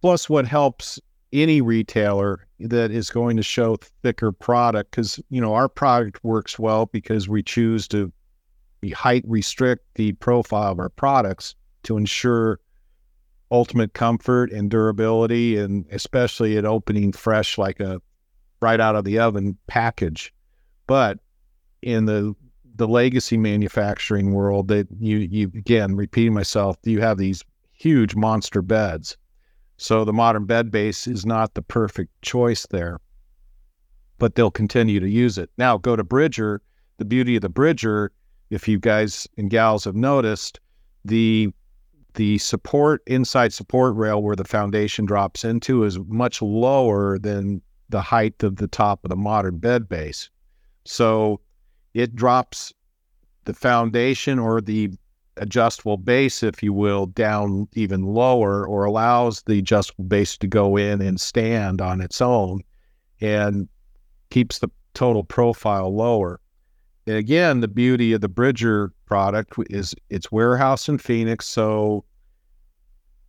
Plus, 0.00 0.30
what 0.30 0.46
helps 0.46 0.98
any 1.34 1.60
retailer 1.60 2.46
that 2.60 2.90
is 2.90 3.10
going 3.10 3.36
to 3.36 3.42
show 3.42 3.76
thicker 4.02 4.32
product, 4.32 4.90
because 4.90 5.20
you 5.28 5.40
know 5.40 5.52
our 5.52 5.68
product 5.68 6.24
works 6.24 6.58
well 6.58 6.86
because 6.86 7.28
we 7.28 7.42
choose 7.42 7.86
to 7.88 8.10
we 8.80 8.90
height 8.90 9.24
restrict 9.26 9.84
the 9.94 10.12
profile 10.12 10.72
of 10.72 10.78
our 10.78 10.88
products 10.88 11.54
to 11.84 11.96
ensure 11.96 12.60
ultimate 13.50 13.94
comfort 13.94 14.52
and 14.52 14.70
durability, 14.70 15.56
and 15.56 15.86
especially 15.90 16.56
at 16.56 16.64
opening 16.64 17.12
fresh 17.12 17.58
like 17.58 17.80
a 17.80 18.00
right 18.60 18.80
out 18.80 18.96
of 18.96 19.04
the 19.04 19.18
oven 19.18 19.56
package. 19.66 20.32
But 20.86 21.18
in 21.82 22.04
the 22.06 22.34
the 22.76 22.88
legacy 22.88 23.36
manufacturing 23.36 24.32
world, 24.32 24.68
that 24.68 24.86
you 25.00 25.18
you 25.18 25.46
again 25.54 25.96
repeating 25.96 26.34
myself, 26.34 26.76
you 26.84 27.00
have 27.00 27.18
these 27.18 27.42
huge 27.72 28.14
monster 28.14 28.62
beds. 28.62 29.16
So 29.76 30.04
the 30.04 30.12
modern 30.12 30.44
bed 30.44 30.70
base 30.70 31.06
is 31.06 31.24
not 31.24 31.54
the 31.54 31.62
perfect 31.62 32.10
choice 32.22 32.66
there, 32.70 32.98
but 34.18 34.34
they'll 34.34 34.50
continue 34.50 34.98
to 35.00 35.08
use 35.08 35.38
it. 35.38 35.50
Now 35.56 35.78
go 35.78 35.96
to 35.96 36.04
Bridger. 36.04 36.62
The 36.98 37.04
beauty 37.04 37.36
of 37.36 37.42
the 37.42 37.48
Bridger, 37.48 38.10
if 38.50 38.66
you 38.68 38.78
guys 38.78 39.28
and 39.36 39.50
gals 39.50 39.84
have 39.84 39.96
noticed, 39.96 40.60
the 41.04 41.52
the 42.14 42.38
support 42.38 43.02
inside 43.06 43.52
support 43.52 43.94
rail 43.94 44.22
where 44.22 44.34
the 44.34 44.44
foundation 44.44 45.04
drops 45.04 45.44
into 45.44 45.84
is 45.84 45.98
much 46.08 46.42
lower 46.42 47.18
than 47.18 47.62
the 47.90 48.00
height 48.00 48.42
of 48.42 48.56
the 48.56 48.66
top 48.66 49.04
of 49.04 49.10
the 49.10 49.16
modern 49.16 49.58
bed 49.58 49.88
base. 49.88 50.28
So 50.84 51.40
it 51.94 52.16
drops 52.16 52.72
the 53.44 53.54
foundation 53.54 54.38
or 54.38 54.60
the 54.60 54.90
adjustable 55.36 55.96
base, 55.96 56.42
if 56.42 56.62
you 56.62 56.72
will, 56.72 57.06
down 57.06 57.68
even 57.74 58.02
lower 58.02 58.66
or 58.66 58.84
allows 58.84 59.42
the 59.42 59.58
adjustable 59.58 60.04
base 60.04 60.36
to 60.38 60.46
go 60.46 60.76
in 60.76 61.00
and 61.00 61.20
stand 61.20 61.80
on 61.80 62.00
its 62.00 62.20
own 62.20 62.62
and 63.20 63.68
keeps 64.30 64.58
the 64.58 64.68
total 64.94 65.24
profile 65.24 65.94
lower. 65.94 66.40
And 67.08 67.16
again, 67.16 67.60
the 67.60 67.68
beauty 67.68 68.12
of 68.12 68.20
the 68.20 68.28
Bridger 68.28 68.92
product 69.06 69.54
is 69.70 69.94
it's 70.10 70.30
warehouse 70.30 70.90
in 70.90 70.98
Phoenix, 70.98 71.46
so 71.46 72.04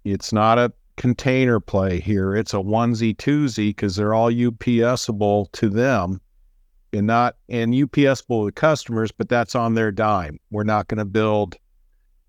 it's 0.04 0.34
not 0.34 0.60
a 0.60 0.74
container 0.98 1.62
play 1.62 2.02
here. 2.02 2.36
It's 2.36 2.54
a 2.54 2.58
onesie 2.58 3.16
twosie 3.16 3.70
because 3.70 3.96
they're 3.96 4.14
all 4.14 4.30
UPSable 4.30 5.50
to 5.54 5.70
them 5.70 6.20
and 6.92 7.08
not 7.08 7.38
and 7.48 7.74
UPSable 7.74 8.48
to 8.48 8.52
customers, 8.52 9.14
but 9.14 9.30
that's 9.30 9.56
on 9.56 9.76
their 9.76 9.94
dime. 9.94 10.42
We're 10.52 10.66
not 10.66 10.90
going 10.90 10.98
to 10.98 11.06
build 11.06 11.56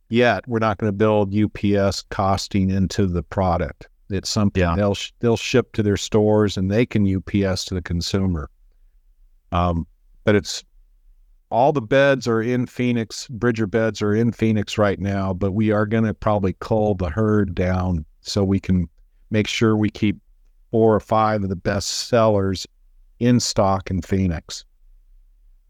yet. 0.09 0.47
We're 0.47 0.61
not 0.61 0.78
going 0.78 0.92
to 0.92 0.97
build 0.97 1.35
UPS 1.35 2.02
costing 2.11 2.71
into 2.71 3.09
the 3.09 3.25
product. 3.25 3.88
It's 4.09 4.30
something 4.30 4.62
yeah. 4.62 4.76
they'll 4.76 4.97
they'll 5.19 5.37
ship 5.37 5.73
to 5.73 5.83
their 5.83 5.97
stores 5.97 6.57
and 6.57 6.71
they 6.71 6.87
can 6.87 7.12
UPS 7.12 7.64
to 7.64 7.75
the 7.75 7.83
consumer. 7.83 8.50
Um, 9.50 9.85
but 10.23 10.37
it's 10.37 10.62
all 11.50 11.73
the 11.73 11.83
beds 11.83 12.26
are 12.28 12.40
in 12.40 12.66
Phoenix. 12.66 13.26
Bridger 13.28 13.66
beds 13.66 14.00
are 14.00 14.14
in 14.14 14.33
Phoenix 14.33 14.78
right 14.78 14.99
now, 14.99 15.33
but 15.33 15.52
we 15.52 15.71
are 15.71 15.87
going 15.87 16.04
to 16.04 16.14
probably 16.14 16.54
cull 16.61 16.95
the 16.95 17.11
herd 17.11 17.54
down 17.54 18.04
so 18.21 18.45
we 18.45 18.61
can 18.61 18.88
make 19.30 19.49
sure 19.49 19.76
we 19.76 19.90
keep 19.90 20.19
four 20.71 20.95
or 20.95 21.00
five 21.00 21.42
of 21.42 21.49
the 21.49 21.57
best 21.57 22.09
sellers 22.09 22.66
in 23.19 23.40
stock 23.40 23.90
in 23.90 24.00
Phoenix. 24.00 24.64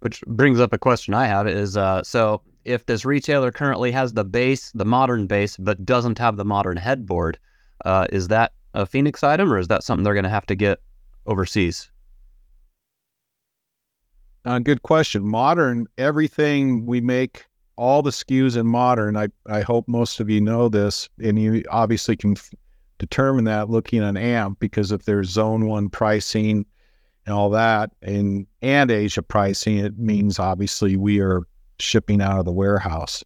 Which 0.00 0.20
brings 0.22 0.60
up 0.60 0.72
a 0.72 0.78
question 0.78 1.14
I 1.14 1.26
have 1.26 1.46
is 1.46 1.76
uh, 1.76 2.02
so 2.02 2.42
if 2.64 2.86
this 2.86 3.04
retailer 3.04 3.50
currently 3.50 3.90
has 3.92 4.12
the 4.12 4.24
base, 4.24 4.70
the 4.72 4.84
modern 4.84 5.26
base, 5.26 5.56
but 5.56 5.84
doesn't 5.84 6.18
have 6.18 6.36
the 6.36 6.44
modern 6.44 6.76
headboard, 6.76 7.38
uh, 7.84 8.06
is 8.10 8.28
that 8.28 8.52
a 8.74 8.86
Phoenix 8.86 9.24
item 9.24 9.52
or 9.52 9.58
is 9.58 9.68
that 9.68 9.82
something 9.82 10.04
they're 10.04 10.14
going 10.14 10.24
to 10.24 10.30
have 10.30 10.46
to 10.46 10.54
get 10.54 10.80
overseas? 11.26 11.89
Uh, 14.44 14.58
good 14.58 14.82
question. 14.82 15.22
Modern, 15.22 15.86
everything 15.98 16.86
we 16.86 17.00
make, 17.00 17.46
all 17.76 18.02
the 18.02 18.10
SKUs 18.10 18.56
in 18.56 18.66
modern, 18.66 19.16
I, 19.16 19.28
I 19.46 19.60
hope 19.60 19.86
most 19.86 20.20
of 20.20 20.30
you 20.30 20.40
know 20.40 20.68
this, 20.68 21.08
and 21.22 21.38
you 21.38 21.62
obviously 21.70 22.16
can 22.16 22.32
f- 22.32 22.50
determine 22.98 23.44
that 23.44 23.68
looking 23.68 24.02
at 24.02 24.16
AMP 24.16 24.58
because 24.58 24.92
if 24.92 25.04
there's 25.04 25.28
zone 25.28 25.66
one 25.66 25.90
pricing 25.90 26.64
and 27.26 27.34
all 27.34 27.50
that, 27.50 27.90
and, 28.00 28.46
and 28.62 28.90
Asia 28.90 29.22
pricing, 29.22 29.78
it 29.78 29.98
means 29.98 30.38
obviously 30.38 30.96
we 30.96 31.20
are 31.20 31.42
shipping 31.78 32.22
out 32.22 32.38
of 32.38 32.46
the 32.46 32.52
warehouse. 32.52 33.22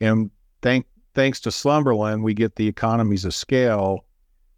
And 0.00 0.30
thank, 0.62 0.86
thanks 1.14 1.40
to 1.40 1.50
Slumberland, 1.50 2.24
we 2.24 2.32
get 2.32 2.56
the 2.56 2.68
economies 2.68 3.26
of 3.26 3.34
scale. 3.34 4.06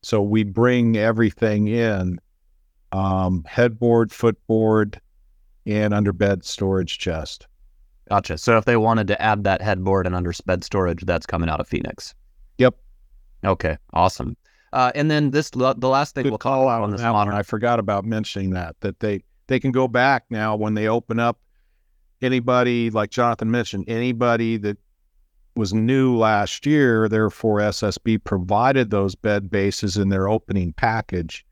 So 0.03 0.23
we 0.23 0.45
bring 0.45 0.97
everything 0.97 1.67
in 1.67 2.21
um, 2.93 3.45
headboard, 3.45 4.13
footboard, 4.13 5.01
and 5.67 5.93
under 5.93 6.13
bed 6.13 6.45
storage 6.45 6.99
chest. 6.99 7.47
Gotcha. 8.09 8.39
So 8.39 8.57
if 8.57 8.65
they 8.65 8.77
wanted 8.77 9.09
to 9.09 9.21
add 9.21 9.45
that 9.45 9.61
headboard 9.61 10.07
and 10.07 10.15
under 10.15 10.33
bed 10.47 10.63
storage, 10.63 11.03
that's 11.05 11.27
coming 11.27 11.49
out 11.49 11.61
of 11.61 11.67
Phoenix. 11.67 12.15
Yep. 12.59 12.77
Okay. 13.45 13.77
Awesome. 13.93 14.37
Uh, 14.73 14.93
and 14.95 15.11
then 15.11 15.31
this, 15.31 15.51
the 15.51 15.75
last 15.89 16.15
thing 16.15 16.25
Good 16.25 16.31
we'll 16.31 16.39
call 16.39 16.69
out 16.69 16.83
on 16.83 16.91
this 16.91 17.01
modern. 17.01 17.35
I 17.35 17.43
forgot 17.43 17.79
about 17.79 18.05
mentioning 18.05 18.51
that 18.51 18.77
that 18.81 19.01
they 19.01 19.23
they 19.47 19.61
can 19.61 19.73
go 19.73 19.89
back 19.89 20.25
now 20.31 20.57
when 20.57 20.75
they 20.75 20.89
open 20.89 21.19
up. 21.19 21.41
Anybody 22.23 22.91
like 22.91 23.11
Jonathan 23.11 23.51
mentioned, 23.51 23.85
anybody 23.89 24.57
that 24.59 24.79
was 25.55 25.73
new 25.73 26.17
last 26.17 26.67
year, 26.67 27.09
therefore 27.09 27.61
SSB 27.61 28.23
provided 28.23 28.91
those 28.91 29.15
bed 29.15 29.51
bases 29.51 29.97
in 29.97 30.11
their 30.11 30.29
opening 30.29 30.73
package. 30.73 31.45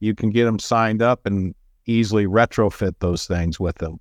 You 0.00 0.14
can 0.14 0.30
get 0.30 0.44
them 0.44 0.58
signed 0.58 1.02
up 1.02 1.26
and 1.26 1.54
easily 1.86 2.26
retrofit 2.26 2.94
those 3.00 3.26
things 3.26 3.58
with 3.58 3.76
them. 3.78 3.98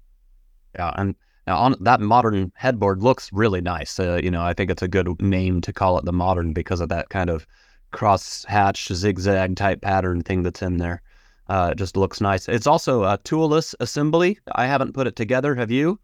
Yeah, 0.76 0.94
and 0.96 1.16
now 1.48 1.58
on 1.58 1.76
that 1.82 2.00
modern 2.00 2.52
headboard 2.56 3.02
looks 3.02 3.32
really 3.34 3.62
nice. 3.62 4.00
Uh, 4.00 4.20
you 4.24 4.32
know, 4.32 4.44
I 4.44 4.54
think 4.54 4.72
it's 4.72 4.82
a 4.82 4.88
good 4.88 5.22
name 5.22 5.62
to 5.62 5.74
call 5.74 5.98
it 5.98 6.06
the 6.06 6.14
modern 6.14 6.54
because 6.54 6.82
of 6.82 6.90
that 6.90 7.10
kind 7.10 7.30
of 7.30 7.46
cross 7.92 8.46
hatch 8.46 8.88
zigzag 8.88 9.56
type 9.56 9.82
pattern 9.82 10.22
thing 10.22 10.44
that's 10.44 10.62
in 10.62 10.78
there. 10.78 11.02
Uh, 11.48 11.70
it 11.72 11.78
just 11.78 11.98
looks 11.98 12.22
nice. 12.22 12.48
It's 12.48 12.68
also 12.68 13.04
a 13.04 13.20
toolless 13.24 13.76
assembly. 13.80 14.40
I 14.54 14.68
haven't 14.68 14.94
put 14.94 15.08
it 15.08 15.16
together. 15.16 15.54
Have 15.56 15.72
you? 15.72 16.00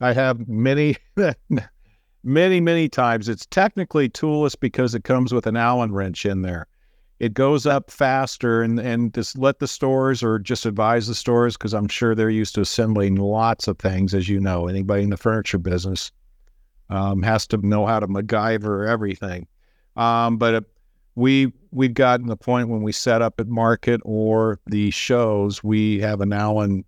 I 0.00 0.12
have 0.12 0.46
many, 0.46 0.96
many, 2.24 2.60
many 2.60 2.88
times. 2.90 3.28
It's 3.28 3.46
technically 3.46 4.10
toolless 4.10 4.54
because 4.54 4.94
it 4.94 5.04
comes 5.04 5.32
with 5.32 5.46
an 5.46 5.56
Allen 5.56 5.92
wrench 5.92 6.26
in 6.26 6.42
there 6.42 6.66
it 7.24 7.32
goes 7.32 7.64
up 7.64 7.90
faster 7.90 8.60
and 8.60 8.78
and 8.78 9.14
just 9.14 9.38
let 9.38 9.58
the 9.58 9.66
stores 9.66 10.22
or 10.22 10.38
just 10.38 10.66
advise 10.66 11.06
the 11.06 11.14
stores 11.14 11.56
because 11.56 11.72
I'm 11.72 11.88
sure 11.88 12.14
they're 12.14 12.28
used 12.28 12.54
to 12.56 12.60
assembling 12.60 13.16
lots 13.16 13.66
of 13.66 13.78
things 13.78 14.12
as 14.12 14.28
you 14.28 14.38
know 14.38 14.68
anybody 14.68 15.04
in 15.04 15.08
the 15.08 15.16
furniture 15.16 15.56
business 15.56 16.12
um, 16.90 17.22
has 17.22 17.46
to 17.46 17.56
know 17.66 17.86
how 17.86 17.98
to 17.98 18.06
MacGyver 18.06 18.86
everything. 18.86 19.46
Um, 19.96 20.36
but 20.36 20.54
uh, 20.54 20.60
we 21.14 21.50
we've 21.70 21.94
gotten 21.94 22.26
the 22.26 22.36
point 22.36 22.68
when 22.68 22.82
we 22.82 22.92
set 22.92 23.22
up 23.22 23.40
at 23.40 23.48
market 23.48 24.02
or 24.04 24.60
the 24.66 24.90
shows 24.90 25.64
we 25.64 26.00
have 26.00 26.20
an 26.20 26.34
Allen 26.34 26.84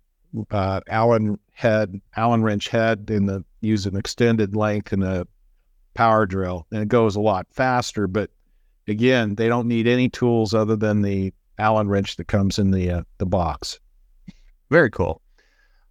uh, 0.51 0.81
Allen 0.87 1.39
head 1.53 1.99
Allen 2.15 2.43
wrench 2.43 2.67
head 2.67 3.09
in 3.09 3.25
the 3.25 3.43
use 3.61 3.87
an 3.87 3.97
extended 3.97 4.55
length 4.55 4.93
and 4.93 5.03
a 5.03 5.25
power 5.95 6.27
drill 6.27 6.67
and 6.71 6.83
it 6.83 6.89
goes 6.89 7.15
a 7.15 7.19
lot 7.19 7.47
faster 7.49 8.05
but 8.05 8.29
again, 8.87 9.35
they 9.35 9.47
don't 9.47 9.67
need 9.67 9.87
any 9.87 10.09
tools 10.09 10.53
other 10.53 10.75
than 10.75 11.01
the 11.01 11.33
Allen 11.57 11.89
wrench 11.89 12.15
that 12.17 12.27
comes 12.27 12.59
in 12.59 12.71
the 12.71 12.91
uh, 12.91 13.01
the 13.17 13.25
box. 13.25 13.79
Very 14.69 14.89
cool. 14.89 15.21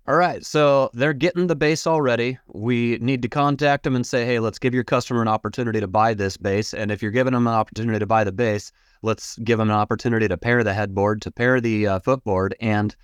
All 0.09 0.15
right, 0.15 0.47
so 0.47 0.89
they're 0.95 1.13
getting 1.13 1.49
the 1.49 1.57
base 1.57 1.85
already. 1.85 2.39
We 2.47 2.97
need 3.01 3.23
to 3.23 3.29
contact 3.29 3.83
them 3.83 3.97
and 3.97 4.07
say, 4.07 4.25
"Hey, 4.25 4.39
let's 4.39 4.59
give 4.59 4.73
your 4.73 4.85
customer 4.85 5.21
an 5.21 5.29
opportunity 5.29 5.81
to 5.81 5.89
buy 5.89 6.15
this 6.15 6.37
base." 6.37 6.73
And 6.73 6.93
if 6.93 7.03
you're 7.03 7.11
giving 7.11 7.33
them 7.33 7.49
an 7.49 7.55
opportunity 7.55 7.99
to 7.99 8.07
buy 8.07 8.23
the 8.23 8.33
base, 8.33 8.71
let's 9.03 9.37
give 9.39 9.59
them 9.59 9.69
an 9.69 9.77
opportunity 9.77 10.29
to 10.29 10.37
pair 10.37 10.63
the 10.63 10.75
headboard, 10.75 11.23
to 11.23 11.33
pair 11.33 11.61
the 11.61 11.89
uh, 11.89 11.99
footboard, 12.01 12.55
and 12.61 12.95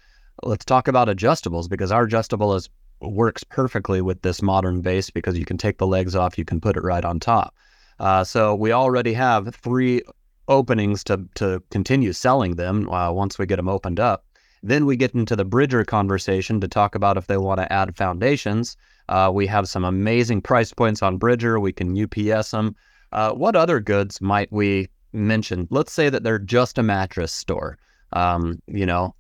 let's 0.45 0.65
talk 0.65 0.87
about 0.87 1.09
adjustables 1.09 1.69
because 1.69 1.91
our 1.91 2.05
adjustable 2.05 2.55
is 2.55 2.69
works 3.01 3.43
perfectly 3.43 4.01
with 4.01 4.23
this 4.23 4.41
modern 4.41 4.81
base 4.81 5.11
because 5.11 5.37
you 5.37 5.45
can 5.45 5.59
take 5.59 5.79
the 5.79 5.87
legs 5.87 6.15
off, 6.15 6.39
you 6.39 6.45
can 6.45 6.61
put 6.61 6.77
it 6.77 6.85
right 6.85 7.05
on 7.05 7.19
top. 7.19 7.55
Uh, 8.03 8.25
so 8.25 8.53
we 8.53 8.73
already 8.73 9.13
have 9.13 9.55
three 9.55 10.03
openings 10.49 11.05
to 11.05 11.25
to 11.37 11.63
continue 11.71 12.13
selling 12.13 12.57
them 12.57 12.89
uh, 12.91 13.13
once 13.13 13.39
we 13.39 13.47
get 13.47 13.57
them 13.57 13.69
opened 13.69 14.01
up. 14.01 14.27
Then 14.65 14.87
we 14.87 14.97
get 14.97 15.15
into 15.15 15.37
the 15.37 15.45
Bridger 15.45 15.85
conversation 15.85 16.61
to 16.61 16.69
talk 16.69 16.97
about 16.97 17.17
if 17.17 17.29
they 17.29 17.37
want 17.37 17.61
to 17.61 17.73
add 17.73 17.97
foundations. 17.97 18.77
Uh, 19.09 19.31
we 19.33 19.47
have 19.47 19.69
some 19.69 19.85
amazing 19.85 20.43
price 20.43 20.73
points 20.73 21.01
on 21.01 21.17
Bridger. 21.17 21.61
We 21.61 21.73
can 21.73 21.97
UPS 21.97 22.51
them. 22.51 22.75
Uh, 23.13 23.33
what 23.33 23.55
other 23.55 23.79
goods 23.79 24.21
might 24.21 24.51
we 24.51 24.89
mention? 25.13 25.69
Let's 25.71 25.93
say 25.93 26.09
that 26.11 26.25
they're 26.25 26.39
just 26.41 26.79
a 26.79 26.83
mattress 26.83 27.33
store. 27.33 27.79
Um, 28.15 28.61
you 28.67 28.87
know, 28.87 29.15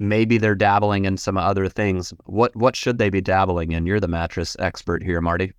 maybe 0.00 0.38
they're 0.38 0.56
dabbling 0.56 1.04
in 1.04 1.18
some 1.18 1.36
other 1.36 1.68
things. 1.68 2.12
What 2.26 2.54
what 2.56 2.74
should 2.74 2.98
they 2.98 3.10
be 3.10 3.20
dabbling 3.20 3.70
in? 3.70 3.86
You're 3.86 4.00
the 4.00 4.08
mattress 4.08 4.56
expert 4.58 5.04
here, 5.04 5.20
Marty. 5.20 5.52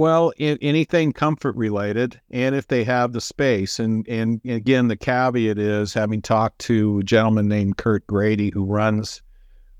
Well, 0.00 0.32
in, 0.38 0.56
anything 0.62 1.12
comfort 1.12 1.54
related, 1.56 2.18
and 2.30 2.54
if 2.54 2.68
they 2.68 2.84
have 2.84 3.12
the 3.12 3.20
space, 3.20 3.78
and 3.78 4.08
and 4.08 4.40
again, 4.46 4.88
the 4.88 4.96
caveat 4.96 5.58
is 5.58 5.92
having 5.92 6.22
talked 6.22 6.58
to 6.60 7.00
a 7.00 7.02
gentleman 7.02 7.48
named 7.48 7.76
Kurt 7.76 8.06
Grady 8.06 8.48
who 8.48 8.64
runs 8.64 9.20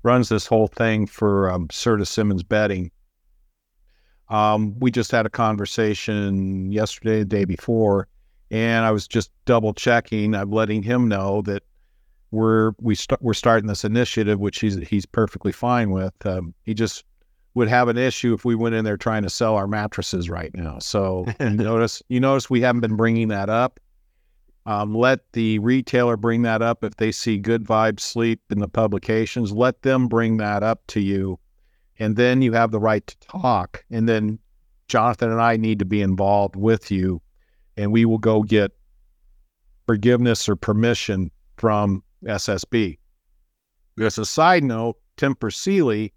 runs 0.03 0.29
this 0.29 0.45
whole 0.45 0.67
thing 0.67 1.07
for 1.07 1.49
um, 1.49 1.67
Simmons 1.71 2.43
Bedding. 2.43 2.91
Um, 4.29 4.77
we 4.79 4.91
just 4.91 5.11
had 5.11 5.25
a 5.25 5.29
conversation 5.31 6.71
yesterday, 6.71 7.17
the 7.17 7.25
day 7.25 7.45
before, 7.45 8.07
and 8.51 8.85
I 8.85 8.91
was 8.91 9.07
just 9.07 9.31
double 9.45 9.73
checking. 9.73 10.35
I'm 10.35 10.51
letting 10.51 10.83
him 10.83 11.07
know 11.07 11.41
that 11.47 11.63
we're 12.29 12.73
we 12.79 12.93
st- 12.93 13.23
we're 13.23 13.33
starting 13.33 13.65
this 13.65 13.83
initiative, 13.83 14.39
which 14.39 14.59
he's 14.59 14.75
he's 14.87 15.07
perfectly 15.07 15.51
fine 15.51 15.89
with. 15.89 16.13
Um, 16.27 16.53
he 16.61 16.75
just 16.75 17.05
would 17.53 17.67
have 17.67 17.87
an 17.87 17.97
issue 17.97 18.33
if 18.33 18.45
we 18.45 18.55
went 18.55 18.75
in 18.75 18.85
there 18.85 18.97
trying 18.97 19.23
to 19.23 19.29
sell 19.29 19.55
our 19.55 19.67
mattresses 19.67 20.29
right 20.29 20.51
now. 20.53 20.79
So 20.79 21.25
notice 21.39 22.01
you 22.09 22.19
notice 22.19 22.49
we 22.49 22.61
haven't 22.61 22.81
been 22.81 22.95
bringing 22.95 23.27
that 23.29 23.49
up. 23.49 23.79
Um, 24.65 24.93
let 24.93 25.19
the 25.33 25.57
retailer 25.59 26.17
bring 26.17 26.43
that 26.43 26.61
up 26.61 26.83
if 26.83 26.97
they 26.97 27.11
see 27.11 27.37
good 27.37 27.63
vibe 27.63 27.99
sleep 27.99 28.39
in 28.51 28.59
the 28.59 28.67
publications. 28.67 29.51
Let 29.51 29.81
them 29.81 30.07
bring 30.07 30.37
that 30.37 30.61
up 30.61 30.85
to 30.87 30.99
you, 30.99 31.39
and 31.99 32.15
then 32.15 32.41
you 32.41 32.53
have 32.53 32.71
the 32.71 32.79
right 32.79 33.05
to 33.05 33.19
talk. 33.19 33.83
And 33.89 34.07
then 34.07 34.37
Jonathan 34.87 35.31
and 35.31 35.41
I 35.41 35.57
need 35.57 35.79
to 35.79 35.85
be 35.85 36.01
involved 36.01 36.55
with 36.55 36.91
you, 36.91 37.21
and 37.75 37.91
we 37.91 38.05
will 38.05 38.19
go 38.19 38.43
get 38.43 38.71
forgiveness 39.87 40.47
or 40.47 40.55
permission 40.55 41.31
from 41.57 42.03
SSB. 42.25 42.97
As 43.99 44.17
a 44.17 44.25
side 44.25 44.63
note, 44.63 44.97
Tempur 45.17 45.51
Sealy, 45.51 46.13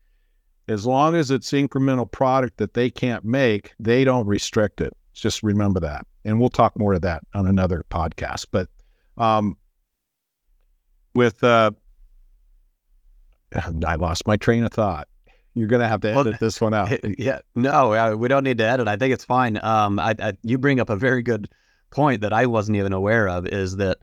as 0.68 0.87
long 0.87 1.14
as 1.14 1.30
it's 1.30 1.50
incremental 1.52 2.11
product 2.11 2.56
that 2.59 2.75
they 2.75 2.90
can't 2.90 3.25
make, 3.25 3.75
they 3.78 4.04
don't 4.04 4.26
restrict 4.26 4.80
it. 4.80 4.97
Just 5.12 5.42
remember 5.42 5.80
that. 5.80 6.06
And 6.25 6.40
we'll 6.40 6.49
talk 6.49 6.78
more 6.78 6.94
of 6.94 7.02
that 7.02 7.23
on 7.35 7.47
another 7.47 7.85
podcast. 7.90 8.47
But 8.50 8.68
um, 9.16 9.56
with, 11.14 11.42
uh, 11.44 11.73
I 13.87 13.94
lost 13.97 14.26
my 14.26 14.37
train 14.37 14.64
of 14.64 14.73
thought. 14.73 15.09
You're 15.56 15.68
going 15.68 15.83
to 15.83 15.88
have 15.88 16.00
to 16.00 16.11
edit 16.11 16.26
well, 16.26 16.37
this 16.40 16.61
one 16.61 16.75
out. 16.75 16.90
Yeah. 17.18 17.38
No, 17.54 18.16
we 18.16 18.26
don't 18.26 18.42
need 18.42 18.59
to 18.59 18.64
edit. 18.64 18.88
I 18.88 18.97
think 18.97 19.14
it's 19.14 19.25
fine. 19.25 19.61
Um, 19.62 20.00
I, 20.00 20.14
I, 20.18 20.33
you 20.42 20.59
bring 20.59 20.80
up 20.80 20.90
a 20.90 20.97
very 20.97 21.23
good 21.23 21.49
point 21.90 22.23
that 22.23 22.33
I 22.33 22.47
wasn't 22.47 22.76
even 22.76 22.92
aware 22.92 23.28
of 23.28 23.47
is 23.47 23.76
that 23.76 23.99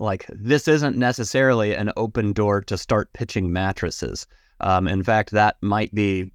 like 0.00 0.26
this 0.28 0.66
isn't 0.66 0.96
necessarily 0.96 1.74
an 1.74 1.92
open 1.96 2.32
door 2.32 2.60
to 2.62 2.76
start 2.76 3.12
pitching 3.12 3.52
mattresses. 3.52 4.26
Um, 4.60 4.88
in 4.88 5.02
fact, 5.02 5.30
that 5.32 5.56
might 5.60 5.94
be 5.94 6.30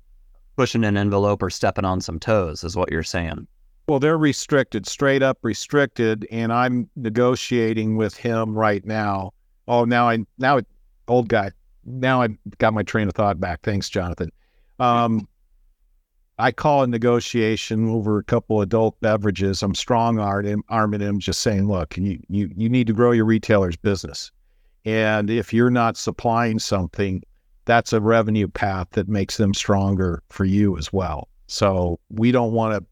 pushing 0.56 0.84
an 0.84 0.98
envelope 0.98 1.42
or 1.42 1.50
stepping 1.50 1.86
on 1.86 2.02
some 2.02 2.20
toes, 2.20 2.64
is 2.64 2.76
what 2.76 2.92
you're 2.92 3.04
saying. 3.04 3.48
Well, 3.88 4.00
they're 4.00 4.18
restricted, 4.18 4.88
straight 4.88 5.24
up 5.24 5.40
restricted, 5.42 6.28
and 6.32 6.54
I'm 6.54 6.90
negotiating 6.96 7.98
with 7.98 8.16
him 8.16 8.54
right 8.54 8.86
now. 8.86 9.34
Oh, 9.68 9.86
now 9.86 10.08
I 10.08 10.20
now 10.38 10.62
old 11.08 11.30
guy. 11.30 11.52
Now 11.84 12.22
I 12.22 12.30
got 12.60 12.74
my 12.74 12.84
train 12.84 13.08
of 13.08 13.16
thought 13.16 13.40
back. 13.40 13.62
Thanks, 13.64 13.90
Jonathan. 13.90 14.32
Um, 14.80 15.28
I 16.38 16.52
call 16.52 16.84
a 16.84 16.88
negotiation 16.88 17.90
over 17.90 18.18
a 18.18 18.24
couple 18.24 18.62
adult 18.62 19.00
beverages. 19.02 19.62
I'm 19.62 19.76
strong 19.76 20.20
arming 20.20 21.02
him, 21.02 21.20
just 21.20 21.42
saying, 21.42 21.68
look, 21.68 21.98
you, 21.98 22.20
you, 22.30 22.52
you 22.56 22.70
need 22.70 22.88
to 22.88 22.94
grow 22.94 23.12
your 23.12 23.26
retailer's 23.26 23.76
business. 23.76 24.32
And 24.86 25.30
if 25.30 25.54
you're 25.54 25.70
not 25.70 25.98
supplying 25.98 26.58
something, 26.58 27.22
that's 27.66 27.94
a 27.94 28.02
revenue 28.02 28.48
path 28.48 28.88
that 28.92 29.08
makes 29.08 29.38
them 29.38 29.54
stronger 29.54 30.24
for 30.30 30.46
you 30.46 30.78
as 30.78 30.92
well. 30.92 31.30
So 31.48 32.00
we 32.10 32.32
don't 32.32 32.54
want 32.54 32.80
to, 32.80 32.86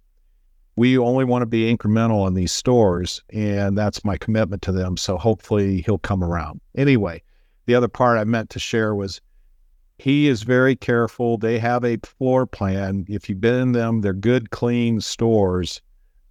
we 0.76 0.98
only 0.98 1.26
want 1.26 1.42
to 1.42 1.48
be 1.48 1.76
incremental 1.76 2.28
in 2.28 2.34
these 2.34 2.52
stores. 2.52 3.22
And 3.32 3.78
that's 3.78 4.06
my 4.06 4.18
commitment 4.18 4.62
to 4.64 4.72
them. 4.72 4.98
So 4.98 5.18
hopefully 5.18 5.82
he'll 5.82 5.98
come 5.98 6.24
around. 6.24 6.62
Anyway, 6.76 7.22
the 7.66 7.76
other 7.76 7.88
part 7.88 8.18
I 8.18 8.24
meant 8.24 8.50
to 8.52 8.60
share 8.60 8.96
was 8.96 9.22
he 9.98 10.28
is 10.28 10.44
very 10.44 10.76
careful. 10.76 11.38
They 11.38 11.60
have 11.60 11.84
a 11.84 11.98
floor 11.98 12.46
plan. 12.46 13.06
If 13.10 13.30
you've 13.30 13.42
been 13.42 13.60
in 13.60 13.72
them, 13.74 14.02
they're 14.02 14.14
good, 14.14 14.52
clean 14.52 15.02
stores 15.02 15.82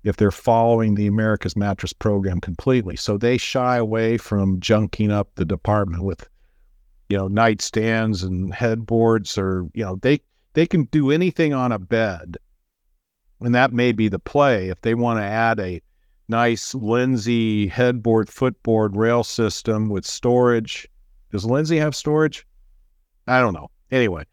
if 0.04 0.16
they're 0.16 0.30
following 0.30 0.94
the 0.94 1.06
America's 1.06 1.56
Mattress 1.56 1.92
program 1.92 2.40
completely. 2.40 2.96
So 2.96 3.18
they 3.18 3.36
shy 3.36 3.76
away 3.76 4.16
from 4.16 4.58
junking 4.60 5.10
up 5.10 5.28
the 5.34 5.44
department 5.44 6.02
with, 6.02 6.26
you 7.08 7.16
know, 7.16 7.28
nightstands 7.28 8.22
and 8.22 8.52
headboards 8.54 9.38
or, 9.38 9.66
you 9.74 9.84
know, 9.84 9.96
they 9.96 10.20
they 10.54 10.66
can 10.66 10.84
do 10.84 11.10
anything 11.10 11.52
on 11.54 11.72
a 11.72 11.78
bed. 11.78 12.36
And 13.40 13.54
that 13.54 13.72
may 13.72 13.92
be 13.92 14.08
the 14.08 14.18
play 14.18 14.68
if 14.68 14.80
they 14.80 14.94
want 14.94 15.20
to 15.20 15.24
add 15.24 15.60
a 15.60 15.80
nice 16.28 16.74
Lindsay 16.74 17.68
headboard, 17.68 18.28
footboard, 18.28 18.96
rail 18.96 19.24
system 19.24 19.88
with 19.88 20.04
storage. 20.04 20.88
Does 21.30 21.44
Lindsay 21.44 21.78
have 21.78 21.94
storage? 21.94 22.46
I 23.26 23.40
don't 23.40 23.54
know. 23.54 23.70
Anyway, 23.90 24.24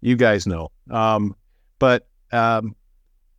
you 0.00 0.16
guys 0.16 0.46
know. 0.46 0.70
Um, 0.90 1.36
but 1.78 2.06
um, 2.32 2.74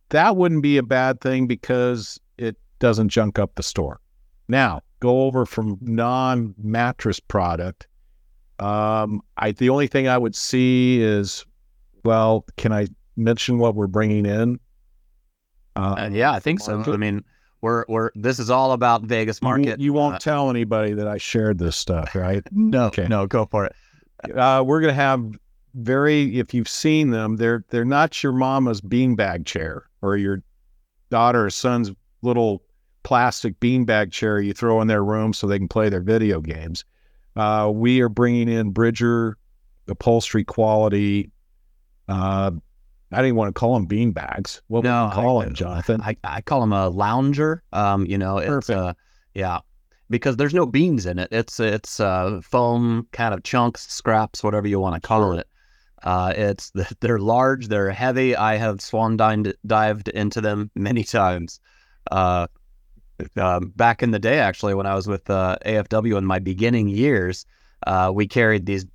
that 0.08 0.36
wouldn't 0.36 0.62
be 0.62 0.78
a 0.78 0.82
bad 0.82 1.20
thing 1.20 1.46
because 1.46 2.18
it 2.38 2.56
doesn't 2.78 3.08
junk 3.08 3.38
up 3.38 3.54
the 3.54 3.62
store. 3.62 4.00
Now, 4.48 4.82
go 5.00 5.22
over 5.22 5.44
from 5.44 5.78
non 5.80 6.54
mattress 6.62 7.20
product. 7.20 7.86
Um, 8.58 9.22
I 9.36 9.52
the 9.52 9.68
only 9.68 9.86
thing 9.86 10.08
I 10.08 10.18
would 10.18 10.34
see 10.34 11.02
is, 11.02 11.44
well, 12.04 12.44
can 12.56 12.72
I 12.72 12.88
mention 13.16 13.58
what 13.58 13.74
we're 13.74 13.86
bringing 13.86 14.26
in? 14.26 14.58
Uh, 15.74 16.08
yeah, 16.10 16.32
I 16.32 16.40
think 16.40 16.60
so. 16.60 16.82
I 16.86 16.96
mean, 16.96 17.22
we're 17.60 17.84
we're 17.88 18.10
this 18.14 18.38
is 18.38 18.48
all 18.50 18.72
about 18.72 19.02
Vegas 19.02 19.42
market. 19.42 19.78
You, 19.78 19.86
you 19.86 19.92
won't 19.92 20.16
uh, 20.16 20.18
tell 20.18 20.48
anybody 20.48 20.94
that 20.94 21.06
I 21.06 21.18
shared 21.18 21.58
this 21.58 21.76
stuff, 21.76 22.14
right? 22.14 22.42
no, 22.52 22.86
okay. 22.86 23.06
no, 23.08 23.26
go 23.26 23.44
for 23.44 23.66
it 23.66 23.74
uh, 24.34 24.62
we're 24.66 24.80
to 24.80 24.92
have 24.92 25.38
very 25.74 26.38
if 26.38 26.54
you've 26.54 26.68
seen 26.68 27.10
them 27.10 27.36
they're 27.36 27.64
they're 27.68 27.84
not 27.84 28.22
your 28.22 28.32
mama's 28.32 28.80
beanbag 28.80 29.44
chair 29.44 29.84
or 30.00 30.16
your 30.16 30.42
daughter 31.10 31.44
or 31.44 31.50
son's 31.50 31.92
little 32.22 32.62
plastic 33.02 33.58
beanbag 33.60 34.10
chair 34.10 34.40
you 34.40 34.54
throw 34.54 34.80
in 34.80 34.88
their 34.88 35.04
room 35.04 35.34
so 35.34 35.46
they 35.46 35.58
can 35.58 35.68
play 35.68 35.88
their 35.88 36.00
video 36.00 36.40
games 36.40 36.84
uh, 37.36 37.70
we 37.72 38.00
are 38.00 38.08
bringing 38.08 38.48
in 38.48 38.70
bridger 38.70 39.36
upholstery 39.88 40.44
quality 40.44 41.30
uh, 42.08 42.50
I 43.12 43.22
didn't 43.22 43.36
want 43.36 43.54
to 43.54 43.58
call 43.58 43.74
them 43.74 43.86
beanbags. 43.86 44.60
What 44.66 44.82
no, 44.82 45.04
would 45.04 45.08
you 45.08 45.14
call 45.14 45.40
I, 45.40 45.44
them, 45.44 45.54
Jonathan? 45.54 46.00
I, 46.02 46.16
I 46.24 46.40
call 46.40 46.60
them 46.60 46.72
a 46.72 46.88
lounger. 46.88 47.62
Um, 47.72 48.04
you 48.04 48.18
know, 48.18 48.38
it's 48.38 48.48
Perfect. 48.48 48.78
Uh, 48.78 48.94
yeah 49.34 49.60
because 50.10 50.36
there's 50.36 50.54
no 50.54 50.66
beans 50.66 51.06
in 51.06 51.18
it. 51.18 51.28
It's 51.32 51.58
it's 51.60 52.00
uh, 52.00 52.40
foam 52.42 53.08
kind 53.12 53.34
of 53.34 53.42
chunks, 53.42 53.86
scraps, 53.88 54.42
whatever 54.42 54.68
you 54.68 54.80
want 54.80 55.00
to 55.00 55.06
call 55.06 55.32
it. 55.32 55.46
Uh, 56.02 56.32
it's 56.36 56.72
they're 57.00 57.18
large, 57.18 57.68
they're 57.68 57.90
heavy. 57.90 58.36
I 58.36 58.56
have 58.56 58.80
swan 58.80 59.16
dived, 59.16 59.54
dived 59.66 60.08
into 60.08 60.40
them 60.40 60.70
many 60.74 61.04
times. 61.04 61.60
Uh, 62.10 62.46
uh, 63.36 63.60
back 63.60 64.02
in 64.02 64.10
the 64.10 64.18
day, 64.18 64.38
actually, 64.38 64.74
when 64.74 64.86
I 64.86 64.94
was 64.94 65.06
with 65.06 65.28
uh, 65.30 65.56
AFW 65.64 66.16
in 66.16 66.24
my 66.24 66.38
beginning 66.38 66.88
years, 66.88 67.46
uh, 67.86 68.10
we 68.14 68.26
carried 68.26 68.66
these 68.66 68.86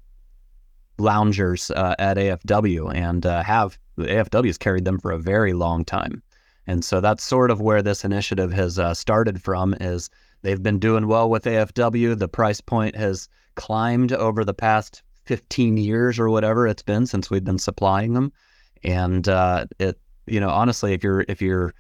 loungers 0.98 1.72
uh, 1.72 1.96
at 1.98 2.18
AFW 2.18 2.94
and 2.94 3.24
have 3.24 3.78
the 3.98 4.06
AFW 4.06 4.48
has 4.48 4.58
carried 4.58 4.86
them 4.86 5.00
for 5.00 5.12
a 5.12 5.20
very 5.20 5.54
long 5.54 5.84
time. 5.84 6.22
And 6.68 6.86
so 6.86 7.02
that's 7.02 7.24
sort 7.24 7.52
of 7.52 7.60
where 7.60 7.82
this 7.82 8.06
initiative 8.06 8.52
has 8.54 8.80
started 8.98 9.42
from. 9.42 9.76
Is 9.82 10.10
They've 10.42 10.62
been 10.62 10.80
doing 10.80 11.08
well 11.08 11.30
with 11.30 11.44
AFW. 11.44 12.18
The 12.18 12.28
price 12.28 12.62
point 12.62 12.96
has 12.96 13.30
climbed 13.56 14.12
over 14.14 14.44
the 14.44 14.54
past 14.54 15.04
15 15.26 15.78
years 15.78 16.18
or 16.20 16.30
whatever 16.30 16.68
it's 16.68 16.84
been 16.84 17.06
since 17.06 17.30
we've 17.30 17.44
been 17.44 17.60
supplying 17.60 18.14
them. 18.14 18.32
And 18.84 19.28
uh, 19.30 19.68
it, 19.80 20.00
you 20.26 20.40
know, 20.40 20.50
honestly, 20.50 20.94
if 20.94 21.04
you're 21.04 21.26
if 21.28 21.42
you're 21.42 21.74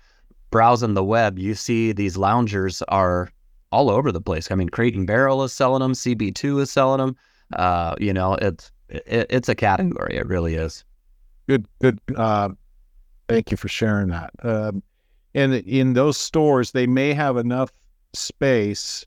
browsing 0.52 0.94
the 0.94 1.04
web, 1.04 1.40
you 1.40 1.56
see 1.56 1.92
these 1.92 2.18
loungers 2.18 2.82
are 2.90 3.32
all 3.72 3.90
over 3.90 4.12
the 4.12 4.22
place. 4.22 4.52
I 4.52 4.56
mean, 4.56 4.70
Crate 4.70 4.96
and 4.96 5.08
Barrel 5.08 5.44
is 5.44 5.54
selling 5.54 5.82
them. 5.82 5.94
CB2 5.94 6.62
is 6.62 6.72
selling 6.72 7.00
them. 7.00 7.16
Uh, 7.54 7.96
you 8.00 8.14
know, 8.14 8.36
it's 8.36 8.72
it, 8.90 9.28
it's 9.30 9.50
a 9.50 9.56
category. 9.56 10.18
It 10.18 10.28
really 10.28 10.56
is. 10.56 10.84
Good, 11.48 11.66
good. 11.82 12.00
Uh, 12.16 12.50
thank 13.28 13.52
you 13.52 13.58
for 13.58 13.68
sharing 13.68 14.10
that. 14.10 14.32
Um, 14.44 14.84
and 15.34 15.54
in 15.54 15.94
those 15.94 16.18
stores, 16.18 16.72
they 16.72 16.88
may 16.88 17.14
have 17.14 17.38
enough 17.38 17.72
space 18.14 19.06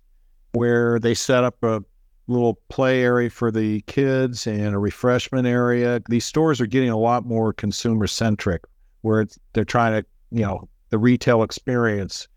where 0.53 0.99
they 0.99 1.15
set 1.15 1.45
up 1.45 1.63
a 1.63 1.83
little 2.27 2.55
play 2.71 3.03
area 3.03 3.29
for 3.29 3.51
the 3.51 3.83
kids 3.83 4.47
and 4.47 4.75
a 4.75 4.79
refreshment 4.79 5.47
area. 5.47 6.01
These 6.09 6.25
stores 6.25 6.61
are 6.61 6.67
getting 6.67 6.89
a 6.89 6.97
lot 6.97 7.27
more 7.27 7.53
consumer 7.53 8.07
centric, 8.07 8.63
where 9.03 9.27
they're 9.53 9.65
trying 9.65 10.01
to, 10.01 10.09
you 10.31 10.43
know, 10.43 10.69
the 10.95 10.99
retail 10.99 11.43
experience. 11.43 12.29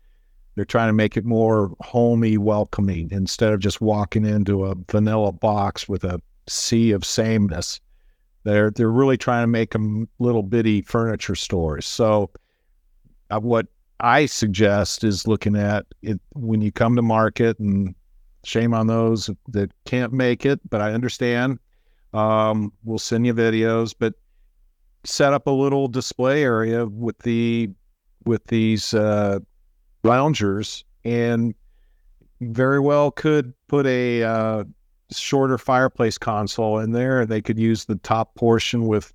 They're 0.56 0.64
trying 0.64 0.88
to 0.88 0.92
make 0.92 1.16
it 1.16 1.24
more 1.24 1.70
homey, 1.80 2.38
welcoming 2.38 3.08
instead 3.12 3.52
of 3.52 3.60
just 3.60 3.80
walking 3.80 4.26
into 4.26 4.64
a 4.64 4.74
vanilla 4.90 5.30
box 5.30 5.88
with 5.88 6.02
a 6.02 6.20
sea 6.48 6.90
of 6.90 7.04
sameness. 7.04 7.78
They're 8.42 8.72
they're 8.72 8.90
really 8.90 9.16
trying 9.16 9.44
to 9.44 9.46
make 9.46 9.70
them 9.70 10.08
little 10.18 10.42
bitty 10.42 10.82
furniture 10.82 11.36
stores. 11.36 11.86
So, 11.86 12.32
uh, 13.30 13.38
what 13.38 13.68
I 14.00 14.26
suggest 14.26 15.04
is 15.04 15.28
looking 15.28 15.54
at 15.54 15.86
it 16.02 16.20
when 16.34 16.60
you 16.60 16.72
come 16.72 16.96
to 16.96 17.02
market, 17.02 17.60
and 17.60 17.94
shame 18.42 18.74
on 18.74 18.88
those 18.88 19.30
that 19.50 19.70
can't 19.84 20.12
make 20.12 20.44
it, 20.44 20.58
but 20.68 20.80
I 20.80 20.94
understand. 20.94 21.60
Um, 22.12 22.72
we'll 22.82 22.98
send 22.98 23.24
you 23.24 23.34
videos, 23.34 23.94
but 23.96 24.14
set 25.04 25.32
up 25.32 25.46
a 25.46 25.50
little 25.52 25.86
display 25.86 26.42
area 26.42 26.86
with 26.86 27.18
the 27.20 27.70
with 28.28 28.46
these 28.46 28.94
uh, 28.94 29.40
loungers, 30.04 30.84
and 31.04 31.54
very 32.40 32.78
well 32.78 33.10
could 33.10 33.52
put 33.66 33.86
a 33.86 34.22
uh, 34.22 34.64
shorter 35.10 35.58
fireplace 35.58 36.18
console 36.18 36.78
in 36.78 36.92
there. 36.92 37.26
They 37.26 37.42
could 37.42 37.58
use 37.58 37.86
the 37.86 37.96
top 37.96 38.36
portion 38.36 38.86
with 38.86 39.12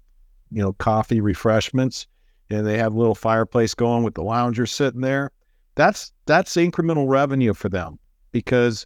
you 0.52 0.62
know, 0.62 0.74
coffee 0.74 1.22
refreshments, 1.22 2.06
and 2.50 2.66
they 2.66 2.78
have 2.78 2.94
a 2.94 2.98
little 2.98 3.16
fireplace 3.16 3.74
going 3.74 4.04
with 4.04 4.14
the 4.14 4.24
lounger 4.24 4.66
sitting 4.66 5.02
there. 5.02 5.32
That's 5.76 6.12
that's 6.26 6.56
incremental 6.56 7.10
revenue 7.10 7.54
for 7.54 7.70
them 7.70 7.98
because 8.32 8.86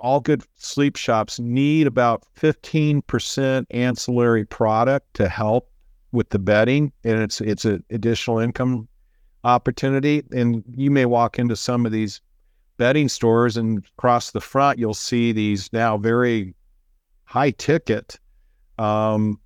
all 0.00 0.20
good 0.20 0.42
sleep 0.56 0.96
shops 0.96 1.38
need 1.38 1.86
about 1.86 2.24
15% 2.38 3.66
ancillary 3.70 4.44
product 4.44 5.14
to 5.14 5.28
help 5.28 5.70
with 6.12 6.30
the 6.30 6.38
bedding 6.38 6.92
and 7.04 7.20
it's 7.20 7.40
it's 7.40 7.64
an 7.64 7.84
additional 7.90 8.38
income 8.38 8.88
opportunity 9.44 10.22
and 10.32 10.64
you 10.74 10.90
may 10.90 11.04
walk 11.04 11.38
into 11.38 11.54
some 11.54 11.86
of 11.86 11.92
these 11.92 12.20
bedding 12.76 13.08
stores 13.08 13.56
and 13.56 13.84
across 13.98 14.30
the 14.30 14.40
front 14.40 14.78
you'll 14.78 14.94
see 14.94 15.32
these 15.32 15.72
now 15.72 15.96
very 15.96 16.54
high 17.24 17.50
ticket 17.50 18.18
um, 18.78 19.38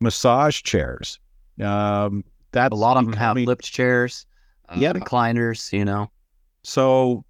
massage 0.00 0.62
chairs 0.62 1.18
um, 1.62 2.22
that 2.52 2.72
a 2.72 2.76
lot 2.76 2.96
of 2.96 3.04
them 3.04 3.14
have 3.14 3.36
lift 3.36 3.64
chairs 3.64 4.26
uh, 4.68 4.76
yeah 4.78 4.92
recliners 4.92 5.72
you 5.72 5.84
know 5.84 6.10
so 6.62 7.24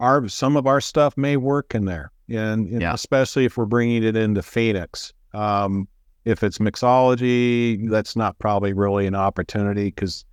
our 0.00 0.26
some 0.28 0.56
of 0.56 0.66
our 0.66 0.80
stuff 0.80 1.16
may 1.16 1.36
work 1.36 1.74
in 1.74 1.84
there, 1.84 2.10
and, 2.28 2.68
and 2.68 2.82
yeah. 2.82 2.92
especially 2.92 3.44
if 3.44 3.56
we're 3.56 3.66
bringing 3.66 4.02
it 4.02 4.16
into 4.16 4.42
Phoenix. 4.42 5.12
Um, 5.32 5.86
if 6.24 6.42
it's 6.42 6.58
mixology, 6.58 7.88
that's 7.88 8.16
not 8.16 8.38
probably 8.38 8.72
really 8.72 9.06
an 9.06 9.14
opportunity 9.14 9.86
because 9.86 10.24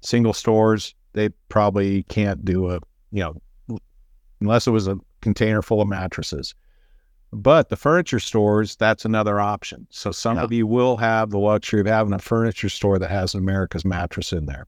single 0.00 0.32
stores 0.32 0.94
they 1.12 1.28
probably 1.48 2.02
can't 2.04 2.44
do 2.44 2.70
a 2.70 2.80
you 3.10 3.22
know 3.22 3.78
unless 4.40 4.66
it 4.66 4.70
was 4.70 4.88
a 4.88 4.98
container 5.20 5.62
full 5.62 5.80
of 5.80 5.88
mattresses. 5.88 6.54
But 7.32 7.70
the 7.70 7.76
furniture 7.76 8.20
stores, 8.20 8.76
that's 8.76 9.06
another 9.06 9.40
option. 9.40 9.86
So 9.90 10.10
some 10.10 10.36
yeah. 10.36 10.42
of 10.42 10.52
you 10.52 10.66
will 10.66 10.98
have 10.98 11.30
the 11.30 11.38
luxury 11.38 11.80
of 11.80 11.86
having 11.86 12.12
a 12.12 12.18
furniture 12.18 12.68
store 12.68 12.98
that 12.98 13.10
has 13.10 13.34
America's 13.34 13.86
mattress 13.86 14.32
in 14.32 14.44
there. 14.44 14.66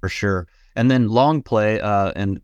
For 0.00 0.08
sure. 0.08 0.46
And 0.76 0.88
then 0.90 1.08
long 1.08 1.42
play, 1.42 1.80
uh, 1.80 2.12
and 2.14 2.40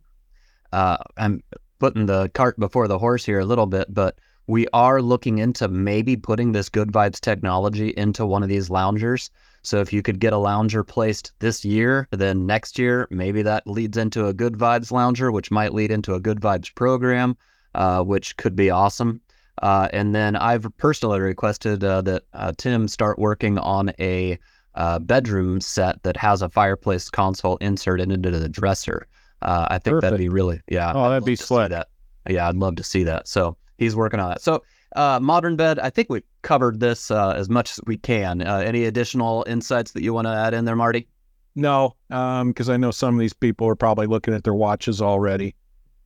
uh, 0.73 0.97
I'm 1.17 1.43
putting 1.79 2.07
the 2.07 2.29
cart 2.31 2.59
before 2.59 2.89
the 2.89 2.99
horse 2.99 3.25
here 3.25 3.39
a 3.39 3.45
little 3.45 3.67
bit, 3.67 3.93
but 3.95 4.19
we 4.47 4.67
are 4.73 5.03
looking 5.03 5.39
into 5.39 5.69
maybe 5.69 6.17
putting 6.17 6.53
this 6.53 6.69
Good 6.69 6.93
Vibes 6.93 7.21
technology 7.21 7.93
into 7.97 8.27
one 8.27 8.43
of 8.43 8.49
these 8.49 8.71
loungers. 8.71 9.31
So 9.63 9.81
if 9.81 9.93
you 9.93 10.03
could 10.03 10.21
get 10.21 10.33
a 10.33 10.39
lounger 10.39 10.85
placed 10.85 11.33
this 11.41 11.65
year, 11.65 12.07
then 12.13 12.47
next 12.47 12.79
year, 12.79 13.09
maybe 13.11 13.43
that 13.43 13.67
leads 13.67 13.97
into 13.97 14.27
a 14.27 14.33
Good 14.33 14.55
Vibes 14.55 14.93
lounger, 14.93 15.33
which 15.33 15.51
might 15.51 15.75
lead 15.75 15.91
into 15.91 16.15
a 16.15 16.21
Good 16.21 16.41
Vibes 16.41 16.73
program, 16.73 17.37
uh, 17.75 18.03
which 18.03 18.37
could 18.37 18.55
be 18.55 18.71
awesome. 18.71 19.21
Uh, 19.63 19.89
and 19.93 20.15
then 20.15 20.37
I've 20.37 20.67
personally 20.77 21.19
requested 21.19 21.83
uh, 21.83 22.03
that 22.03 22.23
uh, 22.33 22.53
Tim 22.57 22.87
start 22.87 23.19
working 23.19 23.59
on 23.59 23.93
a 23.99 24.39
uh, 24.77 24.99
bedroom 25.01 25.61
set 25.61 26.03
that 26.03 26.17
has 26.17 26.43
a 26.43 26.49
fireplace 26.49 27.11
console 27.11 27.57
inserted 27.57 28.13
into 28.13 28.31
the 28.31 28.49
dresser. 28.49 29.09
Uh, 29.43 29.67
I 29.71 29.79
think 29.79 29.95
Perfect. 29.95 30.03
that'd 30.03 30.19
be 30.19 30.29
really, 30.29 30.61
yeah. 30.69 30.93
Oh, 30.95 31.09
that'd 31.09 31.25
be 31.25 31.37
sweat. 31.37 31.71
That. 31.71 31.89
Yeah, 32.29 32.49
I'd 32.49 32.57
love 32.57 32.77
to 32.77 32.85
see 32.85 33.03
that. 33.05 33.27
So 33.27 33.57
he's 33.79 33.97
working 33.97 34.21
on 34.21 34.33
it. 34.33 34.41
So 34.41 34.63
uh, 34.95 35.21
modern 35.21 35.57
bed, 35.57 35.79
I 35.79 35.91
think 35.91 36.09
we 36.09 36.23
covered 36.43 36.81
this 36.81 37.11
uh, 37.11 37.31
as 37.31 37.49
much 37.49 37.73
as 37.73 37.81
we 37.87 37.97
can. 37.97 38.43
Uh, 38.43 38.59
any 38.59 38.85
additional 38.85 39.45
insights 39.47 39.93
that 39.93 40.03
you 40.03 40.13
want 40.13 40.27
to 40.27 40.33
add 40.33 40.55
in 40.55 40.65
there, 40.65 40.77
Marty? 40.77 41.09
No, 41.55 41.97
because 42.09 42.69
um, 42.69 42.75
I 42.75 42.77
know 42.77 42.91
some 42.91 43.15
of 43.15 43.21
these 43.21 43.33
people 43.33 43.67
are 43.67 43.77
probably 43.77 44.07
looking 44.07 44.35
at 44.35 44.45
their 44.45 44.55
watches 44.55 45.01
already. 45.01 45.55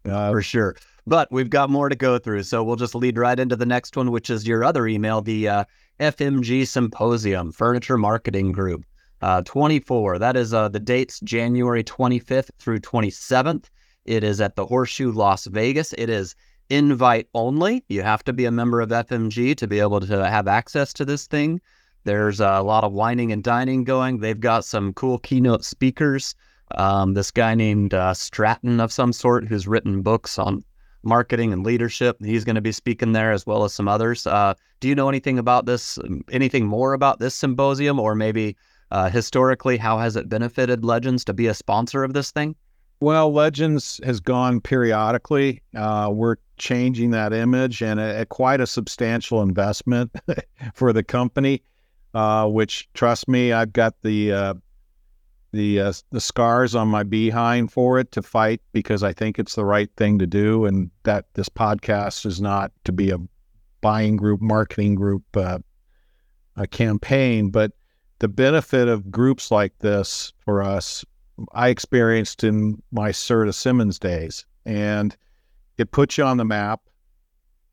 Uh, 0.05 0.31
For 0.31 0.43
sure. 0.43 0.77
But 1.07 1.31
we've 1.33 1.51
got 1.51 1.71
more 1.71 1.89
to 1.89 1.97
go 1.97 2.19
through. 2.19 2.45
So 2.45 2.63
we'll 2.63 2.77
just 2.77 2.95
lead 2.95 3.19
right 3.19 3.39
into 3.39 3.57
the 3.57 3.67
next 3.67 3.97
one, 3.97 4.11
which 4.11 4.31
is 4.31 4.47
your 4.47 4.65
other 4.65 4.87
email, 4.87 5.21
the 5.21 5.49
uh, 5.49 5.65
FMG 5.99 6.67
Symposium 6.67 7.53
Furniture 7.53 7.99
Marketing 7.99 8.53
Group. 8.53 8.85
Uh, 9.23 9.43
24. 9.43 10.19
That 10.19 10.35
is 10.37 10.55
uh, 10.55 10.69
the 10.69 10.81
dates 10.81 11.21
January 11.21 11.85
25th 11.85 12.51
through 12.59 12.81
27th. 12.81 13.67
It 14.07 14.25
is 14.25 14.41
at 14.41 14.57
the 14.57 14.65
Horseshoe 14.65 15.13
Las 15.13 15.45
Vegas. 15.45 15.93
It 15.99 16.09
is 16.09 16.35
invite 16.71 17.29
only. 17.35 17.85
You 17.89 18.03
have 18.03 18.25
to 18.25 18.33
be 18.33 18.45
a 18.47 18.51
member 18.51 18.81
of 18.81 18.91
FMG 18.91 19.57
to 19.57 19.67
be 19.67 19.81
able 19.81 20.01
to 20.01 20.29
have 20.29 20.49
access 20.49 20.93
to 20.95 21.05
this 21.05 21.27
thing. 21.27 21.61
There's 22.05 22.41
a 22.41 22.61
lot 22.61 22.85
of 22.85 22.93
wining 22.93 23.33
and 23.33 23.43
dining 23.43 23.85
going. 23.85 24.19
They've 24.19 24.41
got 24.41 24.65
some 24.65 24.95
cool 24.95 25.19
keynote 25.19 25.65
speakers. 25.65 26.35
Um, 26.77 27.15
this 27.15 27.31
guy 27.31 27.55
named 27.55 27.93
uh, 27.93 28.15
Stratton 28.15 28.81
of 28.81 28.93
some 28.93 29.13
sort 29.13 29.47
who's 29.47 29.67
written 29.67 30.03
books 30.03 30.39
on 30.39 30.65
marketing 31.03 31.53
and 31.53 31.65
leadership. 31.65 32.17
He's 32.23 32.45
going 32.45 32.55
to 32.55 32.61
be 32.61 32.73
speaking 32.73 33.13
there 33.13 33.33
as 33.33 33.45
well 33.47 33.65
as 33.65 33.75
some 33.75 33.89
others. 33.89 34.27
Uh, 34.27 34.55
do 34.81 34.89
you 34.89 34.95
know 34.95 35.09
anything 35.09 35.39
about 35.39 35.67
this? 35.67 35.99
Anything 36.31 36.67
more 36.67 36.93
about 36.93 37.19
this 37.19 37.35
symposium, 37.35 37.99
or 37.99 38.15
maybe 38.15 38.57
uh, 38.91 39.11
historically, 39.11 39.77
how 39.77 39.99
has 39.99 40.17
it 40.17 40.29
benefited 40.29 40.85
Legends 40.85 41.25
to 41.25 41.33
be 41.33 41.47
a 41.47 41.55
sponsor 41.55 42.05
of 42.05 42.13
this 42.13 42.31
thing? 42.31 42.55
Well, 43.01 43.33
Legends 43.33 43.99
has 44.05 44.21
gone 44.21 44.61
periodically. 44.61 45.63
Uh, 45.75 46.11
we're 46.13 46.37
changing 46.59 47.11
that 47.13 47.33
image 47.33 47.83
and 47.83 47.99
at 47.99 48.29
quite 48.29 48.61
a 48.61 48.67
substantial 48.67 49.41
investment 49.41 50.15
for 50.75 50.93
the 50.93 51.03
company. 51.03 51.63
Uh, 52.13 52.47
which, 52.47 52.89
trust 52.93 53.29
me, 53.29 53.53
I've 53.53 53.73
got 53.73 53.95
the 54.03 54.33
uh, 54.33 54.55
the 55.53 55.81
uh, 55.81 55.93
the 56.11 56.21
scars 56.21 56.75
on 56.75 56.89
my 56.89 57.05
behind 57.05 57.71
for 57.71 58.01
it 58.01 58.11
to 58.13 58.23
fight 58.23 58.61
because 58.73 59.05
I 59.05 59.13
think 59.13 59.39
it's 59.39 59.55
the 59.55 59.65
right 59.65 59.89
thing 59.97 60.19
to 60.19 60.27
do, 60.27 60.67
and 60.67 60.91
that 61.05 61.27
this 61.35 61.49
podcast 61.49 62.27
is 62.27 62.41
not 62.41 62.73
to 62.85 62.93
be 62.93 63.11
a 63.11 63.19
buying 63.81 64.17
group, 64.17 64.41
marketing 64.41 64.97
group, 64.97 65.23
uh, 65.37 65.61
a 66.57 66.67
campaign, 66.67 67.51
but 67.51 67.73
the 68.19 68.29
benefit 68.29 68.89
of 68.89 69.11
groups 69.11 69.51
like 69.53 69.79
this 69.79 70.33
for 70.41 70.63
us, 70.63 71.05
I 71.53 71.69
experienced 71.69 72.45
in 72.45 72.83
my 72.93 73.11
Serta 73.11 73.55
Simmons 73.55 73.99
days. 73.99 74.45
And 74.67 75.17
it 75.79 75.93
puts 75.93 76.19
you 76.19 76.25
on 76.25 76.37
the 76.37 76.45
map. 76.45 76.81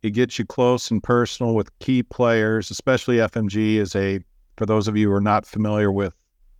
It 0.03 0.11
gets 0.11 0.39
you 0.39 0.45
close 0.45 0.89
and 0.91 1.03
personal 1.03 1.55
with 1.55 1.77
key 1.79 2.03
players, 2.03 2.71
especially 2.71 3.17
FMG 3.17 3.75
is 3.75 3.95
a, 3.95 4.19
for 4.57 4.65
those 4.65 4.87
of 4.87 4.95
you 4.95 5.09
who 5.09 5.13
are 5.13 5.21
not 5.21 5.45
familiar 5.45 5.91
with 5.91 6.13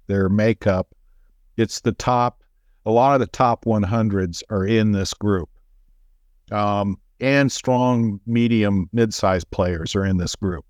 their 0.07 0.27
makeup, 0.27 0.93
it's 1.55 1.81
the 1.81 1.91
top, 1.91 2.43
a 2.85 2.91
lot 2.91 3.13
of 3.13 3.19
the 3.19 3.27
top 3.27 3.65
100s 3.65 4.43
are 4.49 4.65
in 4.65 4.91
this 4.91 5.13
group. 5.13 5.49
Um, 6.51 6.97
and 7.19 7.51
strong, 7.51 8.19
medium, 8.25 8.89
mid 8.93 9.13
sized 9.13 9.49
players 9.51 9.95
are 9.95 10.05
in 10.05 10.17
this 10.17 10.35
group. 10.35 10.65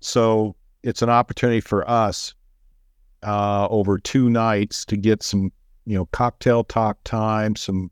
So 0.00 0.56
it's 0.82 1.02
an 1.02 1.10
opportunity 1.10 1.60
for 1.60 1.88
us 1.88 2.34
uh, 3.24 3.66
over 3.68 3.98
two 3.98 4.30
nights 4.30 4.84
to 4.86 4.96
get 4.96 5.22
some, 5.22 5.52
you 5.86 5.96
know, 5.96 6.06
cocktail 6.06 6.64
talk 6.64 7.02
time, 7.04 7.56
some 7.56 7.90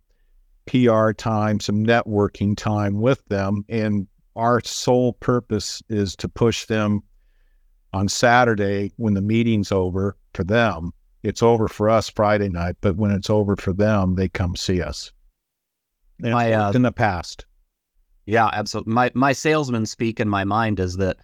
PR 0.66 1.12
time, 1.12 1.60
some 1.60 1.84
networking 1.84 2.56
time 2.56 3.00
with 3.00 3.24
them. 3.26 3.64
And 3.68 4.06
our 4.36 4.60
sole 4.64 5.14
purpose 5.14 5.82
is 5.88 6.16
to 6.16 6.28
push 6.28 6.66
them 6.66 7.02
on 7.92 8.08
Saturday 8.08 8.92
when 8.96 9.14
the 9.14 9.22
meeting's 9.22 9.72
over 9.72 10.16
for 10.34 10.44
them. 10.44 10.92
It's 11.22 11.42
over 11.42 11.68
for 11.68 11.88
us 11.88 12.08
Friday 12.08 12.48
night, 12.48 12.76
but 12.80 12.96
when 12.96 13.10
it's 13.10 13.30
over 13.30 13.54
for 13.56 13.72
them, 13.72 14.16
they 14.16 14.28
come 14.28 14.56
see 14.56 14.82
us. 14.82 15.12
And 16.22 16.32
my, 16.32 16.52
uh, 16.52 16.72
in 16.72 16.82
the 16.82 16.92
past. 16.92 17.46
Yeah, 18.26 18.50
absolutely. 18.52 18.92
My 18.92 19.10
my 19.14 19.32
salesman 19.32 19.86
speak 19.86 20.20
in 20.20 20.28
my 20.28 20.44
mind 20.44 20.78
is 20.78 20.96
that 20.96 21.18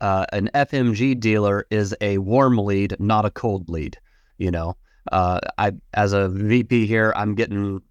uh, 0.00 0.26
an 0.32 0.50
FMG 0.54 1.18
dealer 1.18 1.66
is 1.70 1.94
a 2.00 2.18
warm 2.18 2.58
lead, 2.58 2.96
not 2.98 3.24
a 3.24 3.30
cold 3.30 3.68
lead. 3.68 3.98
You 4.38 4.50
know, 4.50 4.76
uh, 5.12 5.40
I 5.58 5.72
as 5.94 6.12
a 6.12 6.28
VP 6.28 6.86
here, 6.86 7.12
I'm 7.16 7.34
getting 7.34 7.82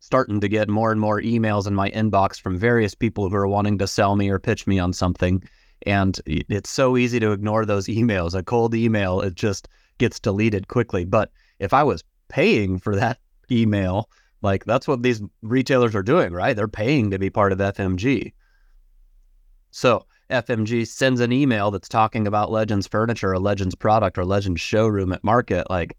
starting 0.00 0.40
to 0.40 0.48
get 0.48 0.68
more 0.68 0.92
and 0.92 1.00
more 1.00 1.20
emails 1.20 1.66
in 1.66 1.74
my 1.74 1.90
inbox 1.90 2.40
from 2.40 2.56
various 2.56 2.94
people 2.94 3.28
who 3.28 3.34
are 3.34 3.48
wanting 3.48 3.78
to 3.78 3.86
sell 3.86 4.14
me 4.14 4.28
or 4.28 4.38
pitch 4.38 4.66
me 4.66 4.78
on 4.78 4.92
something, 4.92 5.42
and 5.84 6.20
it's 6.26 6.70
so 6.70 6.96
easy 6.96 7.18
to 7.20 7.32
ignore 7.32 7.64
those 7.64 7.86
emails. 7.88 8.34
A 8.34 8.42
cold 8.42 8.74
email, 8.74 9.20
it 9.20 9.34
just 9.34 9.68
gets 9.98 10.20
deleted 10.20 10.68
quickly. 10.68 11.04
But 11.04 11.30
if 11.58 11.72
I 11.72 11.82
was 11.82 12.04
paying 12.28 12.78
for 12.78 12.94
that 12.96 13.18
email, 13.50 14.08
like 14.42 14.64
that's 14.64 14.86
what 14.86 15.02
these 15.02 15.22
retailers 15.42 15.94
are 15.94 16.02
doing, 16.02 16.32
right? 16.32 16.54
They're 16.54 16.68
paying 16.68 17.10
to 17.10 17.18
be 17.18 17.30
part 17.30 17.52
of 17.52 17.58
FMG. 17.58 18.32
So 19.70 20.06
FMG 20.30 20.86
sends 20.86 21.20
an 21.20 21.32
email 21.32 21.70
that's 21.70 21.88
talking 21.88 22.26
about 22.26 22.50
Legends 22.50 22.86
furniture, 22.86 23.32
a 23.32 23.38
Legends 23.38 23.74
product, 23.74 24.18
or 24.18 24.24
Legends 24.24 24.60
showroom 24.60 25.12
at 25.12 25.22
market, 25.22 25.70
like 25.70 25.96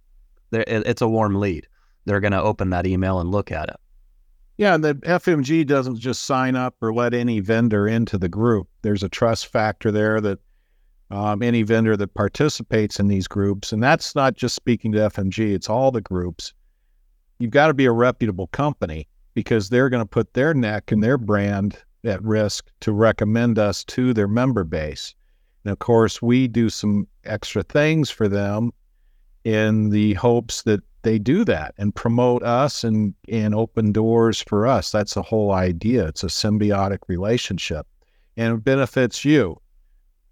it's 0.51 1.01
a 1.01 1.07
warm 1.07 1.35
lead. 1.35 1.67
They're 2.05 2.19
going 2.19 2.31
to 2.31 2.41
open 2.41 2.69
that 2.71 2.85
email 2.85 3.19
and 3.19 3.31
look 3.31 3.51
at 3.51 3.69
it. 3.69 3.75
Yeah, 4.57 4.73
and 4.73 4.83
the 4.83 4.95
FMG 4.95 5.67
doesn't 5.67 5.99
just 5.99 6.23
sign 6.23 6.55
up 6.55 6.75
or 6.81 6.93
let 6.93 7.13
any 7.13 7.39
vendor 7.39 7.87
into 7.87 8.17
the 8.17 8.29
group. 8.29 8.67
There's 8.81 9.03
a 9.03 9.09
trust 9.09 9.47
factor 9.47 9.91
there 9.91 10.19
that 10.21 10.39
um, 11.11 11.43
any 11.43 11.61
vendor 11.61 11.95
that 11.95 12.13
participates 12.13 12.99
in 12.99 13.07
these 13.07 13.27
groups, 13.27 13.71
and 13.71 13.81
that's 13.81 14.15
not 14.15 14.35
just 14.35 14.55
speaking 14.55 14.91
to 14.93 14.99
FMG, 14.99 15.53
it's 15.53 15.69
all 15.69 15.91
the 15.91 16.01
groups. 16.01 16.53
You've 17.39 17.51
got 17.51 17.67
to 17.67 17.73
be 17.73 17.85
a 17.85 17.91
reputable 17.91 18.47
company 18.47 19.07
because 19.35 19.69
they're 19.69 19.89
going 19.89 20.01
to 20.01 20.09
put 20.09 20.33
their 20.33 20.53
neck 20.53 20.91
and 20.91 21.03
their 21.03 21.17
brand 21.17 21.77
at 22.07 22.23
risk 22.23 22.69
to 22.81 22.91
recommend 22.91 23.59
us 23.59 23.83
to 23.85 24.13
their 24.13 24.27
member 24.27 24.63
base. 24.63 25.13
And 25.63 25.71
of 25.71 25.79
course, 25.79 26.21
we 26.21 26.47
do 26.47 26.69
some 26.69 27.07
extra 27.25 27.63
things 27.63 28.09
for 28.09 28.27
them 28.27 28.71
in 29.43 29.89
the 29.89 30.13
hopes 30.15 30.63
that 30.63 30.81
they 31.03 31.19
do 31.19 31.45
that 31.45 31.73
and 31.77 31.93
promote 31.93 32.43
us 32.43 32.83
and, 32.83 33.13
and 33.29 33.53
open 33.53 33.91
doors 33.91 34.41
for 34.41 34.67
us. 34.67 34.91
That's 34.91 35.13
the 35.13 35.21
whole 35.21 35.51
idea. 35.51 36.07
It's 36.07 36.23
a 36.23 36.27
symbiotic 36.27 36.99
relationship 37.07 37.87
and 38.37 38.53
it 38.53 38.63
benefits 38.63 39.25
you 39.25 39.59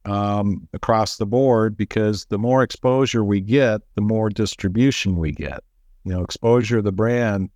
um, 0.05 0.67
across 0.73 1.17
the 1.17 1.25
board 1.25 1.75
because 1.75 2.25
the 2.25 2.37
more 2.37 2.61
exposure 2.63 3.23
we 3.23 3.41
get, 3.41 3.81
the 3.95 4.01
more 4.01 4.29
distribution 4.29 5.17
we 5.17 5.31
get. 5.31 5.63
You 6.03 6.13
know, 6.13 6.21
exposure 6.21 6.77
of 6.77 6.83
the 6.83 6.91
brand 6.91 7.49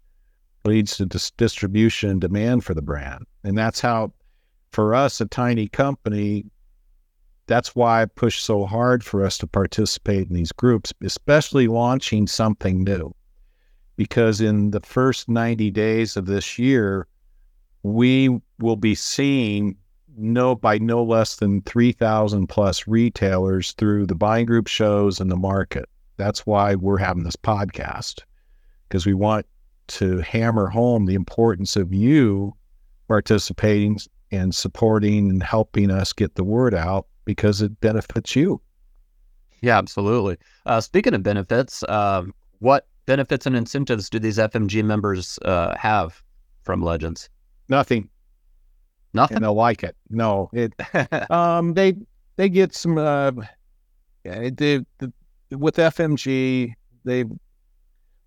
leads 0.66 0.98
to 0.98 1.06
dis- 1.06 1.32
distribution 1.32 2.10
and 2.10 2.22
demand 2.22 2.66
for 2.66 2.74
the 2.74 2.82
brand. 2.82 3.26
And 3.44 3.58
that's 3.58 3.80
how, 3.80 4.14
for 4.72 4.94
us, 4.94 5.22
a 5.22 5.26
tiny 5.26 5.68
company, 5.68 6.46
that's 7.48 7.76
why 7.76 8.04
I 8.04 8.06
push 8.06 8.42
so 8.42 8.66
hard 8.66 9.04
for 9.04 9.26
us 9.26 9.38
to 9.40 9.48
participate 9.48 10.28
in 10.28 10.36
these 10.36 10.52
groups, 10.52 10.94
especially 11.04 11.68
launching 11.68 12.28
something 12.28 12.84
new. 12.84 13.14
Because 13.96 14.40
in 14.40 14.72
the 14.72 14.82
first 14.82 15.28
90 15.28 15.72
days 15.72 16.16
of 16.16 16.26
this 16.26 16.60
year, 16.60 17.08
we 17.84 18.40
will 18.60 18.76
be 18.76 18.96
seeing 18.96 19.76
no 20.16 20.54
by 20.54 20.78
no 20.78 21.04
less 21.04 21.38
than 21.38 21.62
3,000 21.62 22.48
plus 22.48 22.88
retailers 22.88 23.72
through 23.74 24.06
the 24.06 24.16
buying 24.16 24.46
group 24.46 24.68
shows 24.68 25.20
and 25.20 25.32
the 25.32 25.38
market. 25.38 25.88
That's 26.18 26.46
why 26.46 26.76
we're 26.76 26.98
having 26.98 27.24
this 27.24 27.36
podcast 27.36 28.22
because 28.88 29.06
we 29.06 29.14
want 29.14 29.46
to 29.88 30.20
hammer 30.20 30.68
home 30.68 31.06
the 31.06 31.16
importance 31.16 31.76
of 31.76 31.94
you 31.94 32.54
participating 33.10 34.00
and 34.32 34.56
supporting 34.56 35.30
and 35.30 35.44
helping 35.44 35.92
us 35.92 36.14
get 36.14 36.36
the 36.36 36.44
word 36.44 36.74
out 36.74 37.08
because 37.26 37.62
it 37.62 37.82
benefits 37.82 38.36
you. 38.36 38.62
Yeah, 39.62 39.78
absolutely. 39.78 40.38
Uh, 40.66 40.80
speaking 40.80 41.14
of 41.14 41.24
benefits, 41.24 41.84
uh, 41.84 42.24
what 42.60 42.88
benefits 43.08 43.46
and 43.46 43.56
incentives 43.58 44.10
do 44.10 44.20
these 44.20 44.38
FMG 44.38 44.86
members 44.86 45.38
uh, 45.44 45.76
have 45.76 46.24
from 46.64 46.82
Legends? 46.82 47.30
Nothing. 47.68 48.08
Nothing. 49.14 49.38
And 49.38 49.44
they'll 49.44 49.56
like 49.56 49.84
it. 49.84 49.98
No, 50.10 50.50
it. 50.54 50.74
um, 51.32 51.74
they 51.74 51.96
they 52.38 52.48
get 52.48 52.74
some. 52.76 52.98
Uh, 52.98 53.32
they, 54.24 54.52
they, 54.52 54.86
with 55.52 55.78
FMG, 55.78 56.74
they 57.04 57.26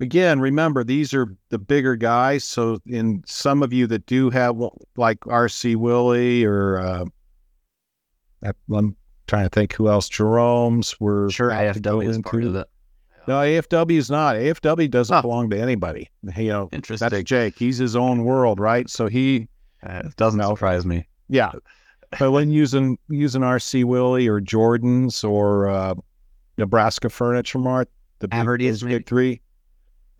again 0.03 0.41
remember 0.41 0.85
these 0.85 1.15
are 1.15 1.35
the 1.49 1.59
bigger 1.59 1.97
guys. 1.97 2.45
So 2.45 2.79
in 2.87 3.23
some 3.27 3.63
of 3.63 3.73
you 3.73 3.87
that 3.87 4.05
do 4.07 4.29
have 4.31 4.57
like 4.97 5.21
RC 5.21 5.77
Willey 5.77 6.45
or 6.45 6.79
uh, 6.79 7.05
I'm 8.75 8.97
trying 9.29 9.45
to 9.45 9.51
think 9.51 9.73
who 9.73 9.89
else. 9.89 10.09
Jerome's 10.09 11.01
were 11.01 11.31
sure 11.31 11.51
AFW 11.51 12.07
is 12.07 12.19
part 12.19 12.45
of 12.45 12.57
it. 12.57 12.69
No, 13.29 13.35
AFW 13.35 13.97
is 13.97 14.11
not. 14.11 14.35
AFW 14.35 14.91
doesn't 14.91 15.15
huh. 15.15 15.23
belong 15.23 15.49
to 15.51 15.61
anybody. 15.61 16.11
You 16.37 16.49
know, 16.49 16.69
interesting. 16.73 17.09
That's 17.09 17.23
Jake. 17.23 17.57
He's 17.57 17.79
his 17.79 17.95
own 17.95 18.25
world, 18.25 18.59
right? 18.59 18.91
So 18.91 19.07
he 19.07 19.49
uh, 19.85 20.03
doesn't 20.17 20.43
surprise 20.43 20.85
me. 20.85 21.07
Yeah, 21.29 21.53
but 22.19 22.33
when 22.33 22.51
using 22.63 22.99
using 23.09 23.43
RC 23.43 23.85
Willey 23.85 24.27
or 24.27 24.41
Jordan's 24.41 25.23
or 25.23 25.69
uh, 25.69 25.95
Nebraska 26.59 27.09
Furniture 27.09 27.61
Mart, 27.61 27.89
the 28.19 28.27
big, 28.27 28.81
big 28.81 29.07
three, 29.07 29.41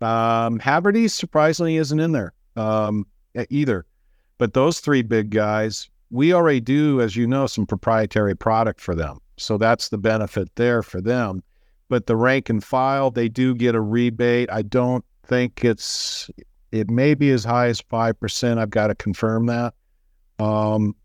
um, 0.03 0.59
Havertys 0.59 1.11
surprisingly 1.11 1.77
isn't 1.77 1.99
in 1.99 2.11
there 2.11 2.33
um, 2.55 3.05
either. 3.49 3.85
But 4.37 4.53
those 4.53 4.79
three 4.79 5.01
big 5.01 5.29
guys, 5.29 5.89
we 6.09 6.33
already 6.33 6.59
do, 6.59 7.01
as 7.01 7.15
you 7.15 7.27
know, 7.27 7.47
some 7.47 7.65
proprietary 7.65 8.35
product 8.35 8.81
for 8.81 8.95
them. 8.95 9.19
So 9.37 9.57
that's 9.57 9.89
the 9.89 9.97
benefit 9.97 10.49
there 10.55 10.83
for 10.83 11.01
them. 11.01 11.43
But 11.89 12.07
the 12.07 12.15
rank 12.15 12.49
and 12.49 12.63
file, 12.63 13.11
they 13.11 13.29
do 13.29 13.55
get 13.55 13.75
a 13.75 13.81
rebate. 13.81 14.49
I 14.51 14.61
don't 14.61 15.05
think 15.25 15.63
it's, 15.63 16.29
it 16.71 16.89
may 16.89 17.13
be 17.13 17.29
as 17.31 17.43
high 17.43 17.67
as 17.67 17.81
5%. 17.81 18.57
I've 18.57 18.69
got 18.69 18.87
to 18.87 18.95
confirm 18.95 19.45
that. 19.47 19.73
Um, 20.39 20.95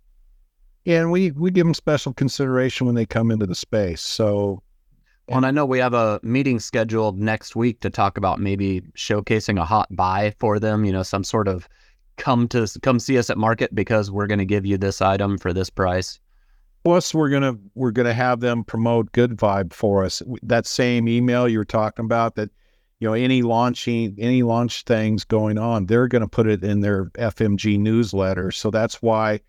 and 0.87 1.11
we, 1.11 1.33
we 1.33 1.51
give 1.51 1.67
them 1.67 1.75
special 1.75 2.15
consideration 2.15 2.87
when 2.87 2.95
they 2.95 3.05
come 3.05 3.31
into 3.31 3.47
the 3.47 3.55
space. 3.55 4.01
So 4.01 4.63
well, 5.29 5.37
and 5.37 5.47
I 5.47 5.51
know 5.51 5.67
we 5.67 5.79
have 5.79 5.93
a 5.93 6.19
meeting 6.23 6.59
scheduled 6.59 7.19
next 7.19 7.55
week 7.55 7.81
to 7.81 7.91
talk 7.91 8.17
about 8.17 8.41
maybe 8.41 8.81
showcasing 8.97 9.61
a 9.61 9.65
hot 9.65 9.95
buy 9.95 10.35
for 10.39 10.59
them, 10.59 10.87
you 10.87 10.93
know, 10.93 11.03
some 11.03 11.23
sort 11.23 11.49
of 11.49 11.69
come 12.17 12.49
to 12.49 12.67
come 12.83 12.99
see 12.99 13.19
us 13.19 13.29
at 13.29 13.37
market 13.37 13.75
because 13.75 14.11
we're 14.11 14.27
going 14.27 14.39
to 14.39 14.47
give 14.47 14.65
you 14.65 14.79
this 14.79 15.03
item 15.03 15.37
for 15.37 15.53
this 15.53 15.69
price. 15.69 16.19
Plus, 16.83 17.13
we're 17.13 17.29
gonna 17.29 17.57
we're 17.75 17.91
gonna 17.91 18.15
have 18.15 18.41
them 18.41 18.65
promote 18.65 19.13
Good 19.13 19.33
Vibe 19.33 19.75
for 19.75 20.05
us. 20.05 20.23
That 20.43 20.67
same 20.67 21.09
email 21.09 21.47
you 21.47 21.59
were 21.59 21.65
talking 21.65 22.07
about, 22.07 22.35
that 22.37 22.49
you 22.99 23.07
know 23.07 23.13
any 23.13 23.43
launching 23.43 24.15
any 24.19 24.43
launch 24.43 24.85
things 24.85 25.25
going 25.25 25.59
on, 25.59 25.87
they're 25.87 26.09
going 26.09 26.23
to 26.23 26.29
put 26.29 26.47
it 26.47 26.65
in 26.65 26.81
their 26.81 27.07
FMG 27.17 27.79
newsletter. 27.79 28.51
So 28.51 28.71
that's 28.71 29.03
why 29.03 29.41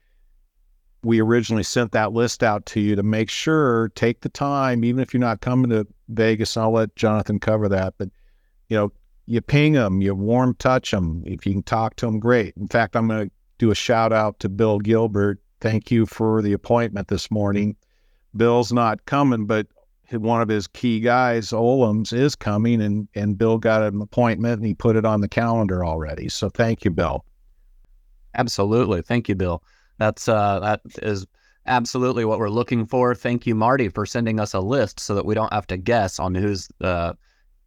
we 1.03 1.21
originally 1.21 1.63
sent 1.63 1.91
that 1.93 2.11
list 2.11 2.43
out 2.43 2.65
to 2.67 2.79
you 2.79 2.95
to 2.95 3.03
make 3.03 3.29
sure 3.29 3.89
take 3.95 4.21
the 4.21 4.29
time, 4.29 4.83
even 4.83 5.01
if 5.01 5.13
you're 5.13 5.21
not 5.21 5.41
coming 5.41 5.69
to 5.69 5.87
Vegas. 6.09 6.57
I'll 6.57 6.71
let 6.71 6.95
Jonathan 6.95 7.39
cover 7.39 7.69
that, 7.69 7.93
but 7.97 8.09
you 8.67 8.77
know 8.77 8.91
you 9.25 9.41
ping 9.41 9.73
them, 9.73 10.01
you 10.01 10.15
warm 10.15 10.55
touch 10.55 10.91
them. 10.91 11.23
If 11.25 11.45
you 11.45 11.53
can 11.53 11.63
talk 11.63 11.95
to 11.97 12.07
them, 12.07 12.19
great. 12.19 12.55
In 12.57 12.67
fact, 12.67 12.95
I'm 12.95 13.07
going 13.07 13.27
to 13.27 13.31
do 13.59 13.69
a 13.69 13.75
shout 13.75 14.11
out 14.11 14.39
to 14.39 14.49
Bill 14.49 14.79
Gilbert. 14.79 15.39
Thank 15.61 15.91
you 15.91 16.05
for 16.05 16.41
the 16.41 16.53
appointment 16.53 17.09
this 17.09 17.29
morning. 17.29 17.75
Bill's 18.35 18.73
not 18.73 19.05
coming, 19.05 19.45
but 19.45 19.67
one 20.11 20.41
of 20.41 20.49
his 20.49 20.65
key 20.65 20.99
guys, 20.99 21.49
Olams, 21.49 22.11
is 22.11 22.35
coming, 22.35 22.81
and 22.81 23.07
and 23.13 23.37
Bill 23.37 23.57
got 23.57 23.83
an 23.83 24.01
appointment 24.01 24.57
and 24.57 24.65
he 24.65 24.73
put 24.73 24.95
it 24.95 25.05
on 25.05 25.21
the 25.21 25.27
calendar 25.27 25.85
already. 25.85 26.29
So 26.29 26.49
thank 26.49 26.83
you, 26.83 26.91
Bill. 26.91 27.23
Absolutely, 28.35 29.01
thank 29.01 29.29
you, 29.29 29.35
Bill. 29.35 29.63
That's 29.99 30.27
uh, 30.27 30.59
that 30.61 30.81
is 31.03 31.27
absolutely 31.65 32.25
what 32.25 32.39
we're 32.39 32.49
looking 32.49 32.85
for. 32.85 33.13
Thank 33.13 33.45
you, 33.45 33.53
Marty, 33.53 33.89
for 33.89 34.05
sending 34.05 34.39
us 34.39 34.53
a 34.53 34.59
list 34.59 34.99
so 34.99 35.13
that 35.13 35.25
we 35.25 35.35
don't 35.35 35.53
have 35.53 35.67
to 35.67 35.77
guess 35.77 36.19
on 36.19 36.33
who's 36.33 36.69
uh, 36.81 37.13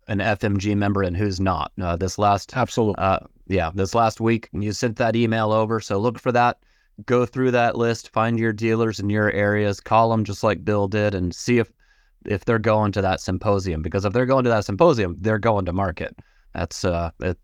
an 0.09 0.19
FMG 0.19 0.77
member 0.77 1.03
and 1.03 1.17
who's 1.17 1.41
not. 1.41 1.73
Uh, 1.81 1.97
this 1.97 2.19
last 2.19 2.57
absolutely, 2.57 3.03
uh, 3.03 3.21
yeah, 3.47 3.71
this 3.75 3.95
last 3.95 4.21
week 4.21 4.49
you 4.53 4.73
sent 4.73 4.97
that 4.97 5.15
email 5.15 5.53
over, 5.53 5.81
so 5.81 5.99
look 5.99 6.19
for 6.19 6.33
that. 6.33 6.59
Go 7.07 7.25
through 7.25 7.53
that 7.53 7.77
list, 7.77 8.11
find 8.11 8.39
your 8.39 8.53
dealers 8.53 9.01
in 9.01 9.09
your 9.09 9.31
areas, 9.33 9.81
call 9.81 10.11
them 10.11 10.25
just 10.25 10.43
like 10.43 10.65
Bill 10.65 10.89
did, 10.89 11.15
and 11.15 11.35
see 11.35 11.59
if 11.59 11.71
if 12.25 12.45
they're 12.45 12.59
going 12.59 12.93
to 12.93 13.03
that 13.03 13.21
symposium. 13.21 13.83
Because 13.83 14.05
if 14.05 14.13
they're 14.13 14.27
going 14.27 14.45
to 14.45 14.51
that 14.51 14.65
symposium, 14.65 15.17
they're 15.21 15.39
going 15.39 15.65
to 15.67 15.73
market. 15.73 16.17
That's 16.55 16.85
uh, 16.85 17.11
it, 17.21 17.39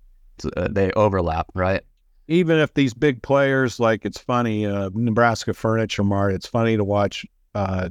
uh 0.56 0.68
they 0.70 0.92
overlap, 0.92 1.46
right? 1.54 1.82
Even 2.28 2.58
if 2.58 2.74
these 2.74 2.94
big 2.94 3.22
players, 3.22 3.80
like 3.80 4.04
it's 4.04 4.18
funny, 4.18 4.66
uh, 4.66 4.90
Nebraska 4.94 5.54
Furniture 5.54 6.04
Mart, 6.04 6.34
it's 6.34 6.46
funny 6.46 6.76
to 6.76 6.84
watch 6.84 7.24
uh, 7.54 7.88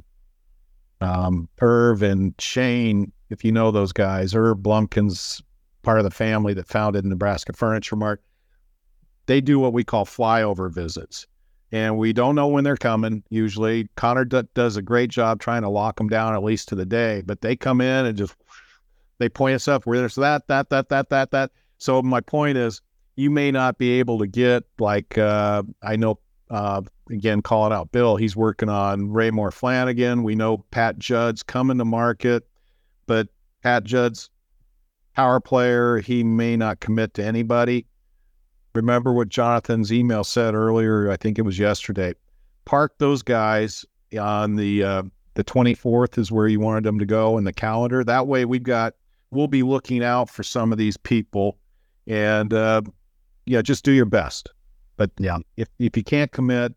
um, 1.00 1.48
Irv 1.60 2.02
and 2.02 2.34
Shane 2.38 3.12
if 3.30 3.44
you 3.44 3.52
know 3.52 3.70
those 3.70 3.92
guys, 3.92 4.34
Herb 4.34 4.62
Blumkins, 4.62 5.42
part 5.82 5.98
of 5.98 6.04
the 6.04 6.10
family 6.10 6.54
that 6.54 6.66
founded 6.66 7.04
Nebraska 7.04 7.52
Furniture 7.52 7.96
Mart, 7.96 8.22
they 9.26 9.40
do 9.40 9.58
what 9.58 9.72
we 9.72 9.84
call 9.84 10.04
flyover 10.04 10.72
visits. 10.72 11.26
And 11.70 11.98
we 11.98 12.14
don't 12.14 12.34
know 12.34 12.48
when 12.48 12.64
they're 12.64 12.78
coming. 12.78 13.22
Usually, 13.28 13.88
Connor 13.96 14.24
d- 14.24 14.48
does 14.54 14.76
a 14.76 14.82
great 14.82 15.10
job 15.10 15.38
trying 15.38 15.62
to 15.62 15.68
lock 15.68 15.96
them 15.96 16.08
down 16.08 16.34
at 16.34 16.42
least 16.42 16.68
to 16.68 16.74
the 16.74 16.86
day. 16.86 17.22
But 17.26 17.42
they 17.42 17.56
come 17.56 17.82
in 17.82 18.06
and 18.06 18.16
just 18.16 18.34
they 19.18 19.28
point 19.28 19.54
us 19.54 19.68
up 19.68 19.84
where 19.84 19.98
there's 19.98 20.14
that, 20.14 20.46
that, 20.48 20.70
that, 20.70 20.88
that, 20.88 21.10
that, 21.10 21.30
that. 21.32 21.50
So 21.76 22.00
my 22.00 22.22
point 22.22 22.56
is, 22.56 22.80
you 23.18 23.30
may 23.30 23.50
not 23.50 23.78
be 23.78 23.98
able 23.98 24.18
to 24.18 24.26
get 24.26 24.64
like 24.78 25.18
uh, 25.18 25.62
I 25.82 25.96
know. 25.96 26.18
Uh, 26.50 26.80
again, 27.10 27.42
calling 27.42 27.74
out 27.74 27.92
Bill, 27.92 28.16
he's 28.16 28.34
working 28.34 28.70
on 28.70 29.08
Raymour 29.08 29.50
Flanigan. 29.50 30.22
We 30.22 30.34
know 30.34 30.64
Pat 30.70 30.98
Judd's 30.98 31.42
coming 31.42 31.76
to 31.76 31.84
market 31.84 32.48
but 33.08 33.26
Pat 33.64 33.82
Judd's 33.82 34.30
power 35.16 35.40
player, 35.40 35.98
he 35.98 36.22
may 36.22 36.56
not 36.56 36.78
commit 36.78 37.14
to 37.14 37.24
anybody. 37.24 37.84
Remember 38.76 39.12
what 39.12 39.30
Jonathan's 39.30 39.92
email 39.92 40.22
said 40.22 40.54
earlier? 40.54 41.10
I 41.10 41.16
think 41.16 41.40
it 41.40 41.42
was 41.42 41.58
yesterday. 41.58 42.14
Park 42.66 42.94
those 42.98 43.22
guys 43.22 43.84
on 44.20 44.54
the 44.54 44.84
uh, 44.84 45.02
the 45.34 45.42
24th 45.42 46.18
is 46.18 46.30
where 46.30 46.46
you 46.46 46.60
wanted 46.60 46.84
them 46.84 47.00
to 47.00 47.06
go 47.06 47.38
in 47.38 47.44
the 47.44 47.52
calendar. 47.52 48.04
That 48.04 48.28
way, 48.28 48.44
we've 48.44 48.62
got 48.62 48.94
we'll 49.32 49.48
be 49.48 49.64
looking 49.64 50.04
out 50.04 50.30
for 50.30 50.44
some 50.44 50.70
of 50.70 50.78
these 50.78 50.96
people, 50.96 51.58
and 52.06 52.52
uh, 52.52 52.82
yeah, 53.48 53.62
just 53.62 53.84
do 53.84 53.92
your 53.92 54.04
best. 54.04 54.50
But 54.96 55.10
yeah, 55.18 55.38
if 55.56 55.68
if 55.78 55.96
you 55.96 56.04
can't 56.04 56.30
commit, 56.30 56.74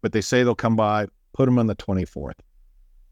but 0.00 0.12
they 0.12 0.20
say 0.20 0.42
they'll 0.42 0.54
come 0.54 0.76
by, 0.76 1.06
put 1.32 1.46
them 1.46 1.58
on 1.58 1.66
the 1.66 1.76
24th. 1.76 2.38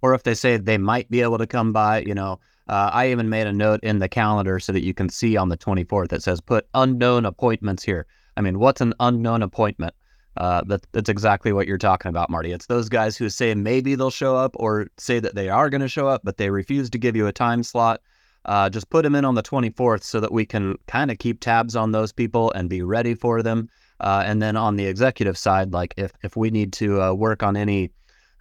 Or 0.02 0.14
if 0.14 0.22
they 0.22 0.34
say 0.34 0.56
they 0.56 0.78
might 0.78 1.10
be 1.10 1.22
able 1.22 1.38
to 1.38 1.46
come 1.46 1.72
by, 1.72 2.00
you 2.00 2.14
know, 2.14 2.38
uh, 2.68 2.90
I 2.92 3.10
even 3.10 3.28
made 3.28 3.46
a 3.46 3.52
note 3.52 3.80
in 3.82 3.98
the 3.98 4.08
calendar 4.08 4.58
so 4.58 4.72
that 4.72 4.84
you 4.84 4.94
can 4.94 5.08
see 5.08 5.36
on 5.36 5.48
the 5.48 5.56
24th. 5.56 6.08
that 6.08 6.22
says 6.22 6.40
put 6.40 6.66
unknown 6.74 7.26
appointments 7.26 7.82
here. 7.82 8.06
I 8.36 8.40
mean, 8.40 8.58
what's 8.58 8.80
an 8.80 8.94
unknown 9.00 9.42
appointment? 9.42 9.94
Uh, 10.36 10.62
that, 10.66 10.84
that's 10.92 11.08
exactly 11.08 11.52
what 11.52 11.66
you're 11.66 11.78
talking 11.78 12.08
about, 12.08 12.28
Marty. 12.28 12.52
It's 12.52 12.66
those 12.66 12.88
guys 12.88 13.16
who 13.16 13.28
say 13.28 13.54
maybe 13.54 13.94
they'll 13.94 14.10
show 14.10 14.36
up 14.36 14.56
or 14.58 14.88
say 14.98 15.20
that 15.20 15.34
they 15.34 15.48
are 15.48 15.70
going 15.70 15.80
to 15.80 15.88
show 15.88 16.08
up, 16.08 16.22
but 16.24 16.38
they 16.38 16.50
refuse 16.50 16.90
to 16.90 16.98
give 16.98 17.14
you 17.14 17.26
a 17.26 17.32
time 17.32 17.62
slot. 17.62 18.00
Uh, 18.44 18.68
just 18.68 18.90
put 18.90 19.02
them 19.02 19.14
in 19.14 19.24
on 19.24 19.34
the 19.34 19.42
24th 19.42 20.02
so 20.02 20.20
that 20.20 20.32
we 20.32 20.44
can 20.44 20.76
kind 20.86 21.10
of 21.10 21.18
keep 21.18 21.40
tabs 21.40 21.74
on 21.74 21.92
those 21.92 22.12
people 22.12 22.50
and 22.52 22.68
be 22.68 22.82
ready 22.82 23.14
for 23.14 23.42
them. 23.42 23.68
Uh, 24.00 24.22
and 24.26 24.42
then 24.42 24.56
on 24.56 24.76
the 24.76 24.86
executive 24.86 25.38
side, 25.38 25.72
like 25.72 25.94
if, 25.96 26.12
if 26.22 26.36
we 26.36 26.50
need 26.50 26.72
to 26.72 27.00
uh, 27.00 27.12
work 27.12 27.42
on 27.42 27.56
any 27.56 27.90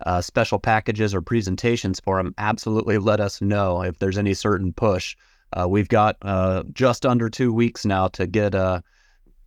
uh, 0.06 0.22
special 0.22 0.60
packages 0.60 1.13
or 1.13 1.22
presentations 1.22 2.00
for 2.00 2.18
them, 2.18 2.34
absolutely 2.38 2.98
let 2.98 3.20
us 3.20 3.42
know 3.42 3.82
if 3.82 4.00
there's 4.00 4.18
any 4.18 4.34
certain 4.34 4.74
push. 4.74 5.16
Uh, 5.54 5.68
we've 5.68 5.88
got 5.88 6.18
uh, 6.24 6.63
just 6.74 7.06
under 7.06 7.30
two 7.30 7.54
weeks 7.54 7.86
now 7.86 8.08
to 8.08 8.26
get 8.26 8.56
uh, 8.56 8.82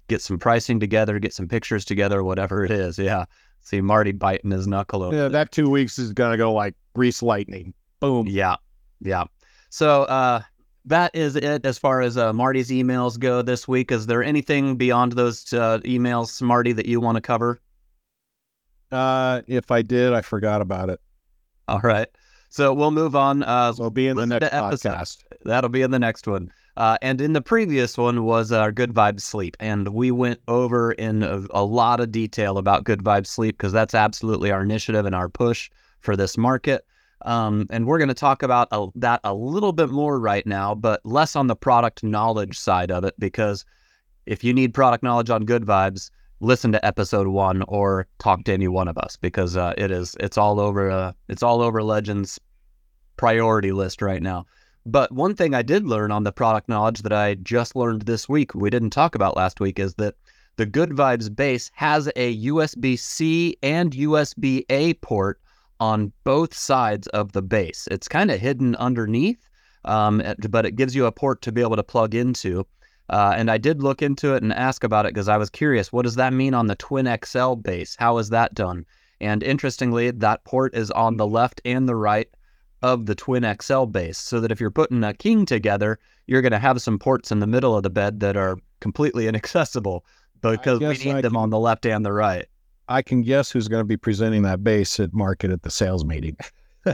get 0.09 0.23
some 0.23 0.39
pricing 0.39 0.79
together, 0.79 1.19
get 1.19 1.35
some 1.35 1.49
pictures 1.49 1.85
together, 1.85 2.23
whatever 2.23 2.65
it 2.65 2.71
is. 2.71 2.99
Yeah. 2.99 3.25
See 3.63 3.81
Marty 3.81 4.13
biting 4.13 4.53
his 4.53 4.69
knuckle 4.69 5.03
over. 5.03 5.17
Yeah, 5.17 5.29
that 5.29 5.51
two 5.51 5.69
weeks 5.69 5.99
is 5.99 6.13
gonna 6.13 6.37
go 6.37 6.53
like 6.53 6.75
grease 6.95 7.23
lightning. 7.23 7.75
Boom. 7.99 8.29
Yeah. 8.29 8.57
Yeah. 9.01 9.25
So 9.71 10.03
uh, 10.05 10.43
that 10.85 11.15
is 11.15 11.37
it 11.37 11.67
as 11.67 11.79
far 11.79 12.01
as 12.01 12.17
uh, 12.17 12.33
Marty's 12.33 12.71
emails 12.71 13.19
go 13.19 13.43
this 13.43 13.67
week. 13.67 13.91
Is 13.93 14.07
there 14.07 14.23
anything 14.23 14.77
beyond 14.77 15.13
those 15.13 15.53
uh, 15.53 15.79
emails, 15.81 16.41
Marty, 16.41 16.73
that 16.73 16.87
you 16.87 17.01
want 17.01 17.17
to 17.17 17.21
cover? 17.21 17.61
Uh, 18.93 19.43
if 19.47 19.71
I 19.71 19.83
did, 19.83 20.13
I 20.13 20.23
forgot 20.23 20.61
about 20.61 20.91
it. 20.91 21.01
All 21.69 21.81
right. 21.81 22.09
So 22.49 22.73
we'll 22.73 22.93
move 22.93 23.17
on. 23.17 23.43
Uh, 23.43 23.73
so 23.73 23.85
will 23.85 23.91
be 23.91 24.07
in 24.07 24.17
the 24.17 24.27
next 24.27 24.53
podcast. 24.53 25.25
That'll 25.45 25.71
be 25.71 25.83
in 25.83 25.91
the 25.91 25.99
next 25.99 26.27
one. 26.27 26.51
Uh, 26.77 26.97
and 27.03 27.21
in 27.21 27.33
the 27.33 27.41
previous 27.41 27.97
one 27.97 28.25
was 28.25 28.53
our 28.53 28.71
Good 28.71 28.93
Vibes 28.93 29.23
Sleep. 29.23 29.57
And 29.61 29.89
we 29.89 30.11
went 30.11 30.41
over 30.47 30.93
in 30.93 31.23
a, 31.23 31.43
a 31.51 31.65
lot 31.65 32.01
of 32.01 32.13
detail 32.13 32.59
about 32.59 32.85
Good 32.85 33.03
Vibes 33.03 33.27
Sleep 33.27 33.57
because 33.57 33.73
that's 33.73 33.95
absolutely 33.95 34.51
our 34.51 34.63
initiative 34.63 35.07
and 35.07 35.15
our 35.15 35.29
push 35.29 35.71
for 36.01 36.17
this 36.17 36.39
market. 36.39 36.87
Um, 37.23 37.67
and 37.71 37.87
we're 37.87 37.99
going 37.99 38.09
to 38.09 38.15
talk 38.15 38.43
about 38.43 38.69
a, 38.73 38.89
that 38.97 39.21
a 39.25 39.35
little 39.35 39.73
bit 39.73 39.91
more 39.91 40.21
right 40.21 40.47
now, 40.47 40.75
but 40.75 41.01
less 41.05 41.35
on 41.35 41.47
the 41.47 41.57
product 41.57 42.03
knowledge 42.03 42.59
side 42.59 42.91
of 42.91 43.05
it 43.05 43.15
because 43.19 43.65
if 44.27 44.45
you 44.45 44.53
need 44.53 44.75
product 44.75 45.03
knowledge 45.03 45.31
on 45.31 45.45
Good 45.45 45.65
Vibes, 45.65 46.11
listen 46.41 46.73
to 46.73 46.85
episode 46.85 47.29
one 47.29 47.63
or 47.69 48.07
talk 48.19 48.45
to 48.45 48.53
any 48.53 48.69
one 48.69 48.89
of 48.89 48.99
us 48.99 49.17
because 49.17 49.57
uh, 49.57 49.73
it 49.79 49.91
is 49.91 50.17
it's 50.21 50.37
all 50.37 50.61
over 50.61 50.91
uh, 50.91 51.13
it's 51.29 51.43
all 51.43 51.63
over 51.63 51.83
Legends 51.83 52.39
priority 53.17 53.73
list 53.73 54.03
right 54.03 54.23
now. 54.23 54.45
But 54.85 55.11
one 55.11 55.35
thing 55.35 55.55
I 55.55 55.63
did 55.63 55.87
learn 55.87 56.13
on 56.13 56.25
the 56.25 56.33
product 56.33 56.69
knowledge 56.69 57.03
that 57.03 57.13
I 57.13 57.35
just 57.35 57.75
learned 57.75 58.03
this 58.03 58.29
week, 58.29 58.55
we 58.55 58.71
didn't 58.71 58.91
talk 58.91 59.15
about 59.15 59.37
last 59.37 59.59
week, 59.59 59.79
is 59.79 59.95
that 59.95 60.15
the 60.57 60.67
Good 60.67 60.91
Vibes 60.91 61.35
base 61.35 61.71
has 61.75 62.09
a 62.15 62.37
USB 62.45 62.99
C 62.99 63.57
and 63.63 63.91
USB 63.93 64.65
A 64.71 64.95
port 64.95 65.41
on 65.81 66.13
both 66.25 66.55
sides 66.55 67.07
of 67.09 67.33
the 67.33 67.43
base. 67.43 67.89
It's 67.91 68.09
kind 68.09 68.31
of 68.31 68.41
hidden 68.41 68.75
underneath, 68.77 69.49
um, 69.85 70.23
but 70.49 70.67
it 70.67 70.77
gives 70.77 70.95
you 70.95 71.07
a 71.07 71.13
port 71.13 71.43
to 71.43 71.53
be 71.53 71.61
able 71.61 71.77
to 71.77 71.83
plug 71.83 72.15
into. 72.15 72.67
Uh, 73.09 73.35
and 73.37 73.51
I 73.51 73.59
did 73.59 73.83
look 73.83 74.03
into 74.03 74.35
it 74.35 74.43
and 74.43 74.53
ask 74.53 74.83
about 74.83 75.07
it 75.07 75.15
because 75.15 75.29
I 75.29 75.37
was 75.37 75.51
curious. 75.51 75.93
What 75.93 76.03
does 76.03 76.17
that 76.17 76.33
mean 76.33 76.55
on 76.55 76.67
the 76.67 76.75
Twin 76.75 77.09
XL 77.25 77.55
base? 77.55 77.95
How 77.99 78.19
is 78.19 78.31
that 78.31 78.55
done? 78.55 78.85
And 79.21 79.43
interestingly, 79.43 80.11
that 80.11 80.45
port 80.45 80.75
is 80.75 80.91
on 80.91 81.17
the 81.17 81.27
left 81.27 81.61
and 81.65 81.89
the 81.89 81.97
right 81.97 82.29
of 82.83 83.07
the 83.07 83.15
Twin 83.15 83.47
XL 83.61 83.85
base, 83.85 84.19
so 84.19 84.41
that 84.41 84.53
if 84.53 84.61
you're 84.61 84.71
putting 84.71 85.03
a 85.05 85.15
king 85.15 85.47
together, 85.47 85.99
you're 86.27 86.43
going 86.43 86.53
to 86.53 86.59
have 86.59 86.83
some 86.83 86.99
ports 86.99 87.31
in 87.31 87.39
the 87.39 87.47
middle 87.47 87.77
of 87.77 87.83
the 87.83 87.91
bed 87.91 88.21
that 88.21 88.37
are 88.37 88.59
completely 88.81 89.29
inaccessible 89.29 90.05
because 90.41 90.81
we 90.81 90.89
need 90.89 91.17
I 91.17 91.21
them 91.21 91.33
can, 91.33 91.43
on 91.43 91.51
the 91.51 91.59
left 91.59 91.87
and 91.87 92.05
the 92.05 92.13
right. 92.13 92.47
I 92.89 93.03
can 93.03 93.23
guess 93.23 93.51
who's 93.51 93.69
going 93.69 93.81
to 93.81 93.87
be 93.87 93.97
presenting 93.97 94.43
that 94.43 94.63
base 94.63 95.01
at 95.01 95.13
market 95.13 95.51
at 95.51 95.63
the 95.63 95.71
sales 95.71 96.05
meeting. 96.05 96.37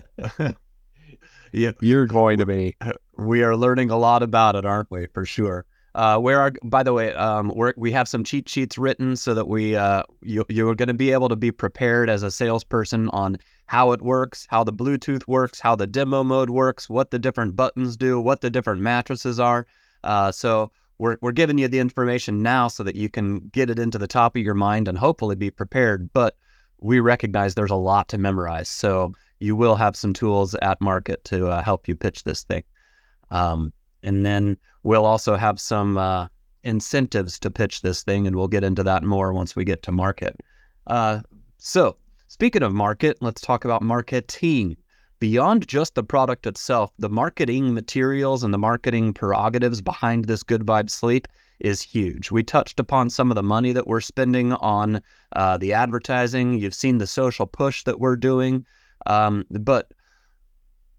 yeah, 1.52 1.72
you're 1.81 2.07
going 2.07 2.38
to 2.38 2.46
be. 2.46 2.76
We 3.18 3.42
are 3.42 3.55
learning 3.55 3.90
a 3.90 3.98
lot 3.98 4.22
about 4.22 4.57
it, 4.57 4.64
aren't 4.64 4.90
we? 4.90 5.07
For 5.12 5.26
sure. 5.26 5.66
Uh, 5.94 6.18
where 6.18 6.40
are, 6.40 6.52
by 6.64 6.83
the 6.83 6.94
way, 6.94 7.12
um, 7.12 7.52
we 7.55 7.72
we 7.76 7.92
have 7.92 8.09
some 8.09 8.24
cheat 8.24 8.48
sheets 8.48 8.78
written 8.78 9.14
so 9.14 9.35
that 9.35 9.46
we 9.46 9.76
uh, 9.76 10.02
you 10.22 10.46
you're 10.48 10.74
going 10.74 10.88
to 10.88 10.94
be 10.94 11.12
able 11.12 11.28
to 11.28 11.37
be 11.37 11.52
prepared 11.52 12.09
as 12.09 12.22
a 12.22 12.31
salesperson 12.31 13.11
on 13.11 13.37
how 13.66 13.92
it 13.92 14.00
works, 14.00 14.46
how 14.48 14.64
the 14.64 14.72
Bluetooth 14.72 15.28
works, 15.28 15.61
how 15.61 15.76
the 15.76 15.87
demo 15.87 16.24
mode 16.24 16.48
works, 16.48 16.88
what 16.88 17.11
the 17.11 17.18
different 17.18 17.55
buttons 17.55 17.98
do, 17.98 18.18
what 18.18 18.40
the 18.40 18.48
different 18.48 18.81
mattresses 18.81 19.38
are. 19.38 19.66
Uh, 20.02 20.33
so 20.33 20.72
we're 21.02 21.18
we're 21.20 21.32
giving 21.32 21.58
you 21.58 21.66
the 21.66 21.80
information 21.80 22.42
now 22.42 22.68
so 22.68 22.84
that 22.84 22.94
you 22.94 23.08
can 23.08 23.40
get 23.48 23.68
it 23.68 23.78
into 23.80 23.98
the 23.98 24.06
top 24.06 24.36
of 24.36 24.42
your 24.42 24.54
mind 24.54 24.86
and 24.86 24.96
hopefully 24.96 25.34
be 25.34 25.50
prepared. 25.50 26.08
But 26.12 26.36
we 26.78 27.00
recognize 27.00 27.54
there's 27.54 27.72
a 27.72 27.86
lot 27.90 28.08
to 28.10 28.18
memorize, 28.18 28.68
so 28.68 29.12
you 29.40 29.56
will 29.56 29.74
have 29.74 29.96
some 29.96 30.12
tools 30.12 30.54
at 30.62 30.80
market 30.80 31.24
to 31.24 31.48
uh, 31.48 31.60
help 31.60 31.88
you 31.88 31.96
pitch 31.96 32.22
this 32.22 32.44
thing. 32.44 32.62
Um, 33.32 33.72
and 34.04 34.24
then 34.24 34.56
we'll 34.84 35.04
also 35.04 35.34
have 35.34 35.58
some 35.60 35.98
uh, 35.98 36.28
incentives 36.62 37.36
to 37.40 37.50
pitch 37.50 37.82
this 37.82 38.04
thing, 38.04 38.28
and 38.28 38.36
we'll 38.36 38.46
get 38.46 38.62
into 38.62 38.84
that 38.84 39.02
more 39.02 39.32
once 39.32 39.56
we 39.56 39.64
get 39.64 39.82
to 39.82 39.92
market. 39.92 40.36
Uh, 40.86 41.20
so, 41.58 41.96
speaking 42.28 42.62
of 42.62 42.72
market, 42.72 43.18
let's 43.20 43.40
talk 43.40 43.64
about 43.64 43.82
marketing. 43.82 44.76
Beyond 45.22 45.68
just 45.68 45.94
the 45.94 46.02
product 46.02 46.48
itself, 46.48 46.90
the 46.98 47.08
marketing 47.08 47.72
materials 47.74 48.42
and 48.42 48.52
the 48.52 48.58
marketing 48.58 49.14
prerogatives 49.14 49.80
behind 49.80 50.24
this 50.24 50.42
Good 50.42 50.62
Vibe 50.66 50.90
Sleep 50.90 51.28
is 51.61 51.80
huge. 51.80 52.32
We 52.32 52.42
touched 52.42 52.80
upon 52.80 53.08
some 53.08 53.30
of 53.30 53.37
the 53.37 53.42
money 53.44 53.70
that 53.70 53.87
we're 53.87 54.00
spending 54.00 54.52
on 54.54 55.00
uh, 55.37 55.58
the 55.58 55.74
advertising. 55.74 56.58
You've 56.58 56.74
seen 56.74 56.98
the 56.98 57.06
social 57.06 57.46
push 57.46 57.85
that 57.85 58.00
we're 58.00 58.16
doing. 58.16 58.66
Um, 59.06 59.44
but 59.48 59.92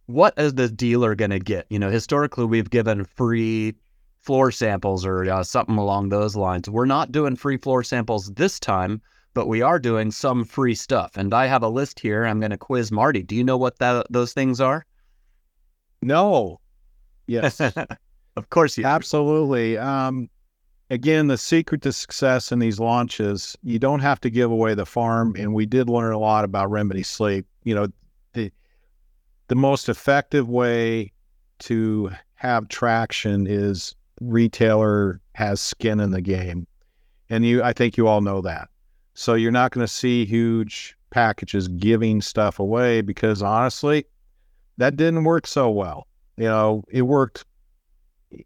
what 0.05 0.33
is 0.37 0.53
the 0.53 0.69
dealer 0.69 1.15
going 1.15 1.31
to 1.31 1.39
get? 1.39 1.65
You 1.69 1.79
know, 1.79 1.89
historically, 1.89 2.45
we've 2.45 2.69
given 2.69 3.03
free 3.03 3.75
floor 4.21 4.51
samples 4.51 5.05
or 5.05 5.29
uh, 5.29 5.43
something 5.43 5.77
along 5.77 6.07
those 6.07 6.37
lines. 6.37 6.69
We're 6.69 6.85
not 6.85 7.11
doing 7.11 7.35
free 7.35 7.57
floor 7.57 7.83
samples 7.83 8.31
this 8.35 8.57
time, 8.57 9.01
but 9.33 9.47
we 9.47 9.61
are 9.61 9.79
doing 9.79 10.11
some 10.11 10.43
free 10.43 10.75
stuff. 10.75 11.11
And 11.15 11.33
I 11.33 11.47
have 11.47 11.63
a 11.63 11.69
list 11.69 11.99
here. 11.99 12.25
I'm 12.25 12.39
going 12.39 12.51
to 12.51 12.57
quiz 12.57 12.91
Marty. 12.91 13.23
Do 13.23 13.35
you 13.35 13.43
know 13.43 13.57
what 13.57 13.79
that, 13.79 14.07
those 14.09 14.33
things 14.33 14.61
are? 14.61 14.85
No. 16.01 16.59
Yes. 17.27 17.59
of 18.35 18.49
course 18.49 18.77
you 18.77 18.85
Absolutely. 18.85 19.77
Um, 19.77 20.29
again, 20.89 21.27
the 21.27 21.37
secret 21.37 21.81
to 21.83 21.91
success 21.91 22.51
in 22.51 22.59
these 22.59 22.79
launches, 22.79 23.57
you 23.63 23.79
don't 23.79 24.01
have 24.01 24.21
to 24.21 24.29
give 24.29 24.51
away 24.51 24.75
the 24.75 24.85
farm. 24.85 25.35
And 25.37 25.53
we 25.53 25.65
did 25.65 25.89
learn 25.89 26.13
a 26.13 26.19
lot 26.19 26.45
about 26.45 26.69
Remedy 26.69 27.03
Sleep. 27.03 27.45
You 27.63 27.75
know, 27.75 27.87
the 28.33 28.51
the 29.47 29.55
most 29.55 29.89
effective 29.89 30.49
way 30.49 31.11
to 31.59 32.11
have 32.35 32.67
traction 32.67 33.47
is 33.47 33.95
retailer 34.21 35.21
has 35.33 35.61
skin 35.61 35.99
in 35.99 36.11
the 36.11 36.21
game. 36.21 36.67
And 37.29 37.45
you 37.45 37.63
I 37.63 37.73
think 37.73 37.97
you 37.97 38.07
all 38.07 38.21
know 38.21 38.41
that. 38.41 38.69
So 39.13 39.35
you're 39.35 39.51
not 39.51 39.71
going 39.71 39.85
to 39.85 39.91
see 39.91 40.25
huge 40.25 40.95
packages 41.09 41.67
giving 41.67 42.21
stuff 42.21 42.59
away 42.59 43.01
because 43.01 43.41
honestly, 43.41 44.05
that 44.77 44.95
didn't 44.95 45.23
work 45.23 45.45
so 45.47 45.69
well. 45.69 46.07
You 46.37 46.45
know, 46.45 46.83
it 46.89 47.03
worked 47.03 47.45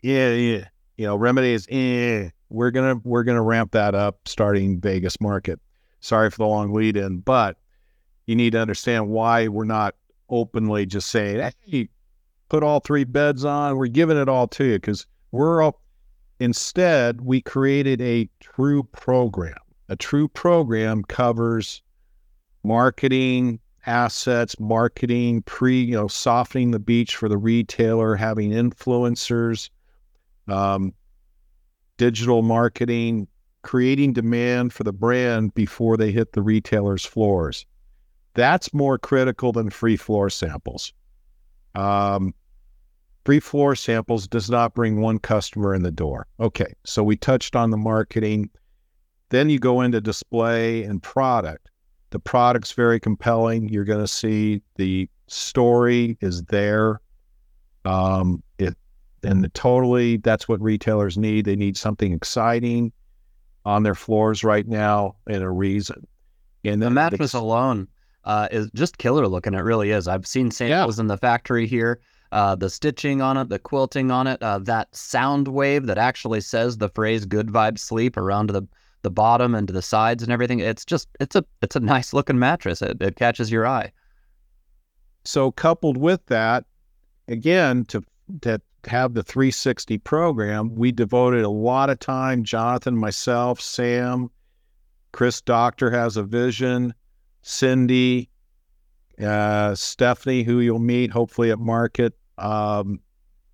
yeah, 0.02 0.32
yeah. 0.32 0.66
You 0.98 1.06
know, 1.06 1.16
remedy 1.16 1.54
is 1.54 1.68
eh. 1.70 2.30
We're 2.50 2.72
gonna 2.72 2.96
we're 3.04 3.24
gonna 3.24 3.44
ramp 3.44 3.72
that 3.72 3.94
up 3.94 4.20
starting 4.28 4.80
Vegas 4.80 5.20
market. 5.20 5.60
Sorry 6.00 6.30
for 6.30 6.38
the 6.38 6.48
long 6.48 6.74
lead 6.74 6.98
in, 6.98 7.20
but 7.20 7.58
you 8.26 8.36
need 8.36 8.52
to 8.52 8.60
understand 8.60 9.10
why 9.10 9.48
we're 9.48 9.66
not 9.66 9.96
openly 10.30 10.86
just 10.86 11.10
saying, 11.10 11.52
hey, 11.66 11.90
put 12.50 12.64
all 12.64 12.80
three 12.80 13.04
beds 13.04 13.46
on. 13.46 13.78
We're 13.78 13.88
giving 13.88 14.18
it 14.18 14.30
all 14.30 14.48
to 14.50 14.64
you 14.64 14.76
because 14.76 15.06
we're 15.32 15.62
all, 15.62 15.82
instead, 16.40 17.22
we 17.22 17.42
created 17.42 18.02
a 18.02 18.30
true 18.40 18.84
program. 18.84 19.56
A 19.90 19.96
true 19.96 20.28
program 20.28 21.04
covers 21.04 21.82
marketing, 22.64 23.60
assets, 23.86 24.60
marketing, 24.60 25.42
pre, 25.44 25.82
you 25.82 25.96
know, 25.96 26.08
softening 26.08 26.72
the 26.72 26.80
beach 26.80 27.16
for 27.16 27.30
the 27.30 27.38
retailer, 27.38 28.16
having 28.16 28.52
influencers, 28.52 29.70
um, 30.48 30.94
digital 31.98 32.42
marketing, 32.42 33.28
creating 33.62 34.14
demand 34.14 34.74
for 34.74 34.84
the 34.84 34.94
brand 34.94 35.54
before 35.54 35.98
they 35.98 36.12
hit 36.12 36.34
the 36.34 36.42
retailer's 36.42 37.06
floors. 37.06 37.66
That's 38.34 38.74
more 38.74 38.98
critical 38.98 39.52
than 39.52 39.70
free 39.70 39.98
floor 39.98 40.30
samples. 40.30 40.94
Um, 41.76 42.34
free 43.26 43.40
floor 43.40 43.76
samples 43.76 44.28
does 44.28 44.50
not 44.50 44.74
bring 44.74 45.02
one 45.02 45.20
customer 45.20 45.74
in 45.74 45.84
the 45.84 45.92
door. 45.92 46.28
Okay, 46.40 46.74
so 46.86 47.04
we 47.04 47.16
touched 47.16 47.56
on 47.56 47.72
the 47.72 47.78
marketing. 47.78 48.50
Then 49.30 49.50
you 49.50 49.60
go 49.60 49.82
into 49.82 50.00
display 50.02 50.84
and 50.84 51.04
product. 51.04 51.70
The 52.12 52.20
product's 52.20 52.72
very 52.72 53.00
compelling. 53.00 53.68
You're 53.70 53.84
going 53.84 54.00
to 54.00 54.08
see 54.08 54.62
the 54.76 55.10
story 55.28 56.18
is 56.22 56.44
there. 56.44 57.02
Um, 57.84 58.42
it 58.58 58.76
and 59.24 59.44
the 59.44 59.50
totally 59.50 60.18
that's 60.18 60.48
what 60.48 60.62
retailers 60.62 61.18
need. 61.18 61.46
They 61.46 61.56
need 61.56 61.76
something 61.76 62.14
exciting. 62.14 62.92
on 63.68 63.84
their 63.84 63.96
floors 63.96 64.46
right 64.46 64.66
now 64.66 65.16
and 65.28 65.44
a 65.44 65.50
reason. 65.50 66.08
And 66.64 66.82
the 66.82 66.90
mattress 66.90 67.34
the, 67.34 67.40
alone 67.40 67.88
uh, 68.24 68.48
is 68.50 68.72
just 68.74 68.98
killer 68.98 69.28
looking. 69.28 69.54
It 69.54 69.60
really 69.60 69.92
is. 69.92 70.08
I've 70.08 70.26
seen 70.26 70.52
samples 70.52 70.98
yeah. 70.98 71.02
in 71.02 71.08
the 71.08 71.18
factory 71.18 71.68
here. 71.68 72.00
Uh, 72.32 72.56
the 72.56 72.70
stitching 72.70 73.22
on 73.22 73.38
it, 73.38 73.50
the 73.50 73.60
quilting 73.60 74.10
on 74.10 74.28
it, 74.28 74.42
uh, 74.42 74.60
that 74.60 74.94
sound 74.96 75.50
wave 75.50 75.86
that 75.86 75.98
actually 75.98 76.42
says 76.42 76.78
the 76.78 76.90
phrase 76.90 77.26
"good 77.26 77.48
vibes 77.48 77.80
sleep" 77.80 78.18
around 78.18 78.50
the 78.50 78.68
the 79.02 79.12
bottom 79.12 79.56
and 79.56 79.68
to 79.68 79.74
the 79.74 79.82
sides 79.82 80.24
and 80.24 80.32
everything. 80.32 80.60
It's 80.60 80.86
just 80.86 81.08
it's 81.20 81.36
a 81.36 81.46
it's 81.62 81.76
a 81.76 81.80
nice 81.80 82.14
looking 82.14 82.40
mattress. 82.40 82.82
It, 82.82 83.02
it 83.02 83.16
catches 83.16 83.52
your 83.52 83.68
eye. 83.68 83.92
So 85.24 85.52
coupled 85.52 85.98
with 85.98 86.26
that, 86.28 86.66
again 87.28 87.86
to 87.86 88.04
to 88.42 88.62
have 88.86 89.14
the 89.14 89.24
360 89.24 89.98
program, 90.00 90.76
we 90.76 90.92
devoted 90.92 91.44
a 91.44 91.50
lot 91.50 91.90
of 91.90 92.00
time. 92.00 92.44
Jonathan, 92.44 92.98
myself, 92.98 93.60
Sam, 93.60 94.30
Chris 95.12 95.42
Doctor 95.42 95.92
has 95.92 96.18
a 96.18 96.24
vision. 96.24 96.94
Cindy, 97.42 98.30
uh, 99.22 99.74
Stephanie, 99.74 100.44
who 100.44 100.60
you'll 100.60 100.80
meet 100.80 101.12
hopefully 101.12 101.52
at 101.52 101.60
market, 101.60 102.14
um, 102.38 103.00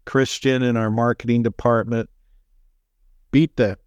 Christian 0.05 0.63
in 0.63 0.75
our 0.77 0.89
marketing 0.89 1.43
department, 1.43 2.09
beat 3.31 3.55
the 3.55 3.77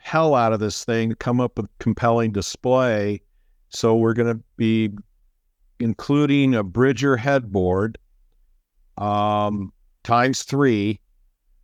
hell 0.00 0.34
out 0.34 0.52
of 0.52 0.60
this 0.60 0.84
thing 0.84 1.10
to 1.10 1.16
come 1.16 1.40
up 1.40 1.56
with 1.56 1.66
compelling 1.78 2.32
display. 2.32 3.22
So 3.68 3.96
we're 3.96 4.14
going 4.14 4.34
to 4.36 4.42
be 4.56 4.90
including 5.78 6.54
a 6.54 6.62
Bridger 6.62 7.16
headboard 7.16 7.98
um, 8.98 9.72
times 10.02 10.42
three 10.42 11.00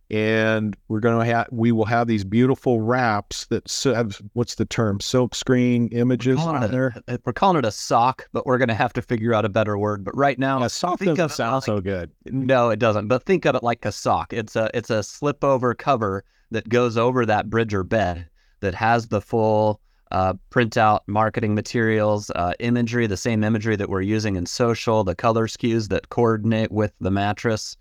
and 0.09 0.77
we're 0.87 1.01
going 1.01 1.19
to 1.19 1.25
have 1.25 1.47
we 1.51 1.71
will 1.71 1.85
have 1.85 2.07
these 2.07 2.23
beautiful 2.23 2.79
wraps 2.79 3.45
that 3.47 3.69
have 3.83 4.21
what's 4.33 4.55
the 4.55 4.65
term 4.65 4.99
silk 5.01 5.35
screen 5.35 5.89
images 5.89 6.39
on 6.39 6.63
it, 6.63 6.71
there? 6.71 6.95
uh, 7.07 7.17
we're 7.25 7.33
calling 7.33 7.57
it 7.57 7.65
a 7.65 7.71
sock 7.71 8.27
but 8.31 8.45
we're 8.45 8.57
going 8.57 8.69
to 8.69 8.73
have 8.73 8.93
to 8.93 9.01
figure 9.01 9.33
out 9.33 9.43
a 9.43 9.49
better 9.49 9.77
word. 9.77 10.05
But 10.05 10.15
right 10.15 10.39
now 10.39 10.63
a 10.63 10.69
sock 10.69 10.99
doesn't 10.99 11.29
sound 11.29 11.55
like, 11.55 11.63
so 11.63 11.81
good. 11.81 12.11
No 12.25 12.69
it 12.69 12.79
doesn't 12.79 13.07
but 13.07 13.23
think 13.23 13.45
of 13.45 13.55
it 13.55 13.63
like 13.63 13.85
a 13.85 13.91
sock. 13.91 14.31
It's 14.31 14.55
a 14.55 14.69
it's 14.73 14.89
a 14.89 15.03
slip 15.03 15.43
over 15.43 15.73
cover 15.73 16.23
that 16.51 16.69
goes 16.69 16.97
over 16.97 17.25
that 17.25 17.49
Bridger 17.49 17.83
bed 17.83 18.27
that 18.59 18.73
has 18.75 19.07
the 19.07 19.21
full 19.21 19.81
uh, 20.11 20.33
printout 20.51 21.01
marketing 21.07 21.53
materials 21.53 22.29
uh, 22.31 22.53
imagery 22.59 23.07
the 23.07 23.17
same 23.17 23.43
imagery 23.43 23.75
that 23.75 23.89
we're 23.89 24.01
using 24.01 24.37
in 24.37 24.45
social 24.45 25.03
the 25.03 25.13
color 25.13 25.47
schemes 25.47 25.89
that 25.89 26.09
coordinate 26.09 26.71
with 26.71 26.93
the 27.01 27.11
mattress 27.11 27.75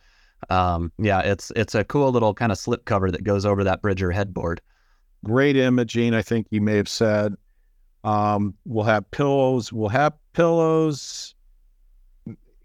um, 0.51 0.93
yeah, 0.99 1.21
it's 1.21 1.51
it's 1.57 1.75
a 1.75 1.85
cool 1.85 2.11
little 2.11 2.35
kind 2.35 2.53
of 2.53 2.59
slip 2.59 2.85
cover 2.85 3.11
that 3.11 3.25
goes 3.25 3.45
over 3.45 3.65
that 3.65 3.83
Bridger 3.83 4.11
headboard. 4.11 4.61
Great 5.25 5.57
imaging, 5.57 6.15
I 6.15 6.23
think 6.23 6.47
you 6.51 6.61
may 6.61 6.77
have 6.77 6.89
said. 6.89 7.35
Um, 8.05 8.55
we'll 8.65 8.85
have 8.85 9.11
pillows. 9.11 9.73
We'll 9.73 9.89
have 9.89 10.13
pillows. 10.33 11.35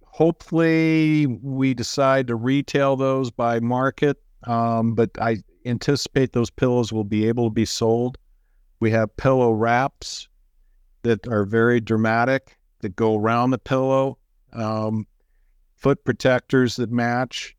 Hopefully, 0.05 1.25
we 1.25 1.73
decide 1.73 2.27
to 2.27 2.35
retail 2.35 2.95
those 2.95 3.31
by 3.31 3.59
market, 3.59 4.21
um, 4.45 4.93
but 4.95 5.09
I 5.19 5.37
anticipate 5.65 6.33
those 6.33 6.49
pillows 6.49 6.91
will 6.91 7.03
be 7.03 7.27
able 7.27 7.45
to 7.45 7.53
be 7.53 7.65
sold. 7.65 8.17
We 8.79 8.91
have 8.91 9.15
pillow 9.17 9.51
wraps 9.51 10.27
that 11.03 11.27
are 11.27 11.45
very 11.45 11.79
dramatic 11.79 12.57
that 12.79 12.95
go 12.95 13.17
around 13.17 13.51
the 13.51 13.57
pillow, 13.57 14.17
um, 14.53 15.05
foot 15.75 16.03
protectors 16.03 16.75
that 16.75 16.91
match 16.91 17.55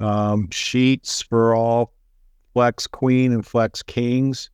um, 0.00 0.48
sheets 0.50 1.22
for 1.22 1.54
all 1.54 1.92
Flex 2.52 2.86
Queen 2.86 3.32
and 3.32 3.46
Flex 3.46 3.82
Kings. 3.82 4.50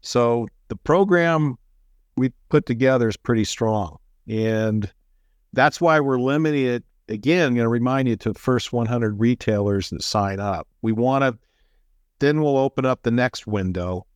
So 0.00 0.46
the 0.68 0.76
program 0.76 1.56
we 2.16 2.30
put 2.48 2.66
together 2.66 3.08
is 3.08 3.16
pretty 3.16 3.44
strong. 3.44 3.98
And 4.28 4.90
that's 5.52 5.80
why 5.80 6.00
we're 6.00 6.18
limiting 6.18 6.66
it. 6.66 6.84
Again, 7.08 7.46
I'm 7.46 7.54
going 7.54 7.64
to 7.64 7.68
remind 7.68 8.08
you 8.08 8.16
to 8.16 8.32
the 8.32 8.38
first 8.38 8.72
100 8.72 9.20
retailers 9.20 9.90
that 9.90 10.02
sign 10.02 10.40
up. 10.40 10.66
We 10.82 10.92
want 10.92 11.22
to, 11.22 11.38
then 12.18 12.42
we'll 12.42 12.58
open 12.58 12.84
up 12.84 13.02
the 13.02 13.10
next 13.10 13.46
window. 13.46 14.06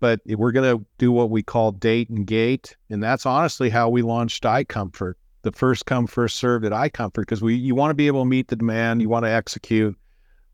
But 0.00 0.20
we're 0.24 0.52
going 0.52 0.78
to 0.78 0.84
do 0.96 1.12
what 1.12 1.28
we 1.28 1.42
call 1.42 1.72
date 1.72 2.08
and 2.08 2.26
gate. 2.26 2.74
And 2.88 3.02
that's 3.02 3.26
honestly 3.26 3.68
how 3.68 3.90
we 3.90 4.00
launched 4.00 4.44
iComfort, 4.44 5.14
the 5.42 5.52
first 5.52 5.84
come, 5.84 6.06
first 6.06 6.36
served 6.36 6.64
at 6.64 6.72
iComfort, 6.72 7.12
because 7.16 7.42
we 7.42 7.54
you 7.54 7.74
want 7.74 7.90
to 7.90 7.94
be 7.94 8.06
able 8.06 8.22
to 8.22 8.28
meet 8.28 8.48
the 8.48 8.56
demand, 8.56 9.02
you 9.02 9.10
want 9.10 9.26
to 9.26 9.30
execute 9.30 9.94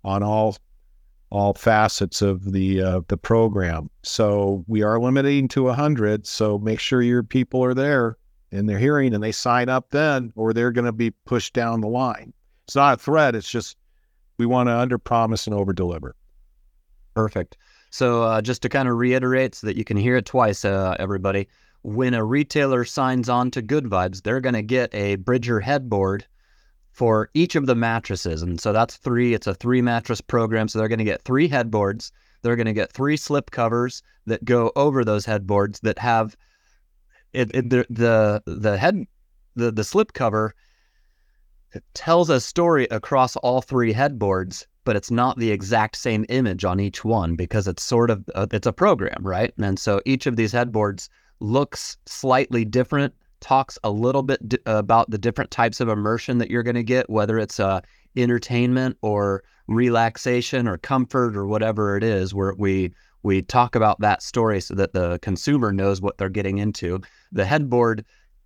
on 0.02 0.24
all 0.24 0.56
all 1.30 1.54
facets 1.54 2.22
of 2.22 2.52
the 2.52 2.82
uh, 2.82 3.00
the 3.06 3.16
program. 3.16 3.88
So 4.02 4.64
we 4.66 4.82
are 4.82 4.98
limiting 4.98 5.46
to 5.48 5.64
100. 5.64 6.26
So 6.26 6.58
make 6.58 6.80
sure 6.80 7.00
your 7.00 7.22
people 7.22 7.64
are 7.64 7.74
there 7.74 8.16
and 8.52 8.68
they're 8.68 8.78
hearing 8.78 9.14
and 9.14 9.22
they 9.22 9.32
sign 9.32 9.68
up 9.68 9.90
then, 9.90 10.32
or 10.36 10.52
they're 10.52 10.72
going 10.72 10.84
to 10.84 10.92
be 10.92 11.10
pushed 11.10 11.52
down 11.52 11.80
the 11.80 11.88
line. 11.88 12.32
It's 12.66 12.76
not 12.76 12.94
a 12.94 13.02
threat. 13.02 13.34
It's 13.34 13.48
just 13.48 13.76
we 14.38 14.46
want 14.46 14.68
to 14.68 14.76
under 14.76 14.98
promise 14.98 15.46
and 15.46 15.54
over 15.54 15.72
deliver. 15.72 16.14
Perfect. 17.14 17.56
So 17.90 18.24
uh, 18.24 18.42
just 18.42 18.62
to 18.62 18.68
kind 18.68 18.88
of 18.88 18.96
reiterate 18.96 19.54
so 19.54 19.66
that 19.66 19.76
you 19.76 19.84
can 19.84 19.96
hear 19.96 20.16
it 20.16 20.26
twice, 20.26 20.64
uh, 20.64 20.96
everybody. 20.98 21.48
When 21.82 22.14
a 22.14 22.24
retailer 22.24 22.84
signs 22.84 23.28
on 23.28 23.50
to 23.52 23.62
Good 23.62 23.84
Vibes, 23.84 24.22
they're 24.22 24.40
going 24.40 24.54
to 24.54 24.62
get 24.62 24.94
a 24.94 25.16
Bridger 25.16 25.60
headboard 25.60 26.26
for 26.90 27.30
each 27.34 27.54
of 27.54 27.66
the 27.66 27.74
mattresses. 27.74 28.42
And 28.42 28.60
so 28.60 28.72
that's 28.72 28.96
three. 28.96 29.34
It's 29.34 29.46
a 29.46 29.54
three 29.54 29.82
mattress 29.82 30.20
program. 30.20 30.66
So 30.66 30.78
they're 30.78 30.88
going 30.88 30.98
to 30.98 31.04
get 31.04 31.22
three 31.22 31.46
headboards. 31.46 32.10
They're 32.42 32.56
going 32.56 32.66
to 32.66 32.72
get 32.72 32.92
three 32.92 33.16
slip 33.16 33.50
covers 33.50 34.02
that 34.26 34.44
go 34.44 34.72
over 34.76 35.04
those 35.04 35.24
headboards 35.24 35.80
that 35.80 35.98
have 35.98 36.36
it, 37.36 37.50
it 37.54 37.70
the, 37.70 37.86
the 37.90 38.42
the 38.46 38.76
head 38.78 39.04
the 39.54 39.70
the 39.70 39.84
slip 39.84 40.12
cover 40.12 40.54
tells 41.94 42.30
a 42.30 42.40
story 42.40 42.86
across 42.90 43.36
all 43.36 43.60
three 43.60 43.92
headboards 43.92 44.66
but 44.84 44.96
it's 44.96 45.10
not 45.10 45.36
the 45.38 45.50
exact 45.50 45.96
same 45.96 46.24
image 46.28 46.64
on 46.64 46.78
each 46.80 47.04
one 47.04 47.34
because 47.34 47.66
it's 47.68 47.82
sort 47.82 48.10
of 48.10 48.24
uh, 48.34 48.46
it's 48.52 48.66
a 48.66 48.72
program 48.72 49.18
right 49.20 49.52
and 49.58 49.78
so 49.78 50.00
each 50.06 50.26
of 50.26 50.36
these 50.36 50.52
headboards 50.52 51.08
looks 51.40 51.98
slightly 52.06 52.64
different 52.64 53.12
talks 53.40 53.78
a 53.84 53.90
little 53.90 54.22
bit 54.22 54.46
d- 54.48 54.58
about 54.66 55.10
the 55.10 55.18
different 55.18 55.50
types 55.50 55.80
of 55.80 55.88
immersion 55.88 56.38
that 56.38 56.50
you're 56.50 56.62
going 56.62 56.76
to 56.76 56.82
get, 56.82 57.08
whether 57.10 57.38
it's 57.38 57.60
uh, 57.60 57.80
entertainment 58.16 58.96
or 59.02 59.44
relaxation 59.68 60.66
or 60.66 60.78
comfort 60.78 61.36
or 61.36 61.46
whatever 61.46 61.96
it 61.96 62.04
is, 62.04 62.34
where 62.34 62.54
we 62.58 62.92
we 63.22 63.42
talk 63.42 63.74
about 63.74 63.98
that 64.00 64.22
story 64.22 64.60
so 64.60 64.74
that 64.74 64.92
the 64.92 65.18
consumer 65.20 65.72
knows 65.72 66.00
what 66.00 66.16
they're 66.16 66.28
getting 66.28 66.58
into. 66.58 67.00
The 67.36 67.44
headboard 67.44 68.04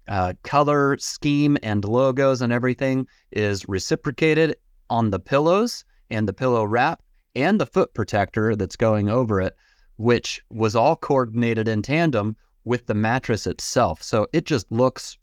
uh, 0.09 0.35
color 0.43 0.99
scheme 0.99 1.57
and 1.63 1.85
logos 1.85 2.43
and 2.43 2.53
everything 2.53 3.07
is 3.31 3.69
reciprocated 3.69 4.57
on 4.91 5.11
the 5.11 5.21
pillows 5.21 5.85
and 6.11 6.29
the 6.29 6.33
pillow 6.33 6.65
wrap 6.65 7.01
and 7.37 7.61
the 7.61 7.67
foot 7.67 7.95
protector 7.95 8.57
that's 8.57 8.75
going 8.75 9.09
over 9.09 9.41
it, 9.41 9.55
which 9.97 10.43
was 10.51 10.75
all 10.75 10.97
coordinated 10.97 11.69
in 11.69 11.83
tandem 11.83 12.37
with 12.65 12.87
the 12.87 12.95
mattress 12.95 13.47
itself. 13.47 14.03
So 14.03 14.27
it 14.33 14.45
just 14.45 14.71
looks 14.73 15.17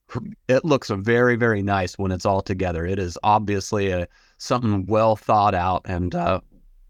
it 0.48 0.64
looks 0.64 0.90
very 0.90 1.36
very 1.36 1.62
nice 1.62 1.98
when 1.98 2.14
it's 2.14 2.26
all 2.26 2.42
together. 2.42 2.86
It 2.86 3.00
is 3.00 3.18
obviously 3.24 3.92
a 3.92 4.08
something 4.38 4.86
well 4.86 5.18
thought 5.18 5.54
out 5.54 5.82
and 5.86 6.16
uh, 6.16 6.40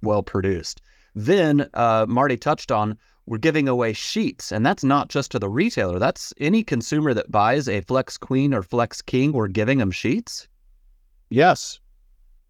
well 0.04 0.22
produced. 0.22 0.82
Then 1.16 1.68
uh, 1.74 2.06
Marty 2.08 2.38
touched 2.38 2.72
on 2.72 3.00
we're 3.28 3.38
giving 3.38 3.68
away 3.68 3.92
sheets, 3.92 4.54
and 4.54 4.66
that's 4.66 4.86
not 4.86 5.10
just 5.10 5.32
to 5.32 5.40
the 5.40 5.50
retailer. 5.50 6.00
That's 6.00 6.34
any 6.40 6.64
consumer 6.64 7.14
that 7.14 7.30
buys 7.30 7.68
a 7.68 7.82
Flex 7.82 8.18
Queen 8.18 8.54
or 8.54 8.64
Flex 8.64 9.02
King. 9.02 9.34
We're 9.34 9.50
giving 9.50 9.80
them 9.80 9.92
sheets. 9.92 10.48
Yes, 11.30 11.80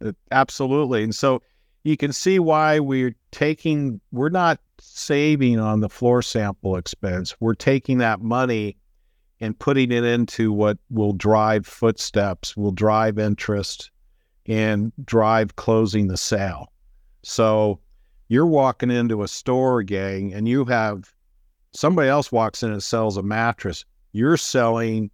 uh, 0.05 0.11
absolutely. 0.31 1.03
And 1.03 1.15
so 1.15 1.41
you 1.83 1.97
can 1.97 2.13
see 2.13 2.37
why 2.37 2.79
we're 2.79 3.15
taking. 3.31 3.99
We're 4.11 4.29
not 4.29 4.59
saving 4.79 5.59
on 5.59 5.79
the 5.79 5.89
floor 5.89 6.21
sample 6.21 6.75
expense. 6.75 7.35
We're 7.39 7.55
taking 7.55 7.97
that 7.97 8.21
money 8.21 8.77
and 9.39 9.57
putting 9.57 9.91
it 9.91 10.03
into 10.03 10.53
what 10.53 10.77
will 10.91 11.13
drive 11.13 11.65
footsteps, 11.65 12.55
will 12.55 12.71
drive 12.71 13.17
interest, 13.17 13.89
and 14.45 14.91
drive 15.05 15.55
closing 15.55 16.07
the 16.07 16.17
sale. 16.17 16.71
So 17.23 17.79
you're 18.29 18.45
walking 18.45 18.91
into 18.91 19.23
a 19.23 19.27
store, 19.27 19.83
gang, 19.83 20.33
and 20.33 20.47
you 20.47 20.65
have 20.65 21.13
somebody 21.71 22.09
else 22.09 22.31
walks 22.31 22.63
in 22.63 22.71
and 22.71 22.83
sells 22.83 23.17
a 23.17 23.23
mattress. 23.23 23.85
You're 24.11 24.37
selling 24.37 25.09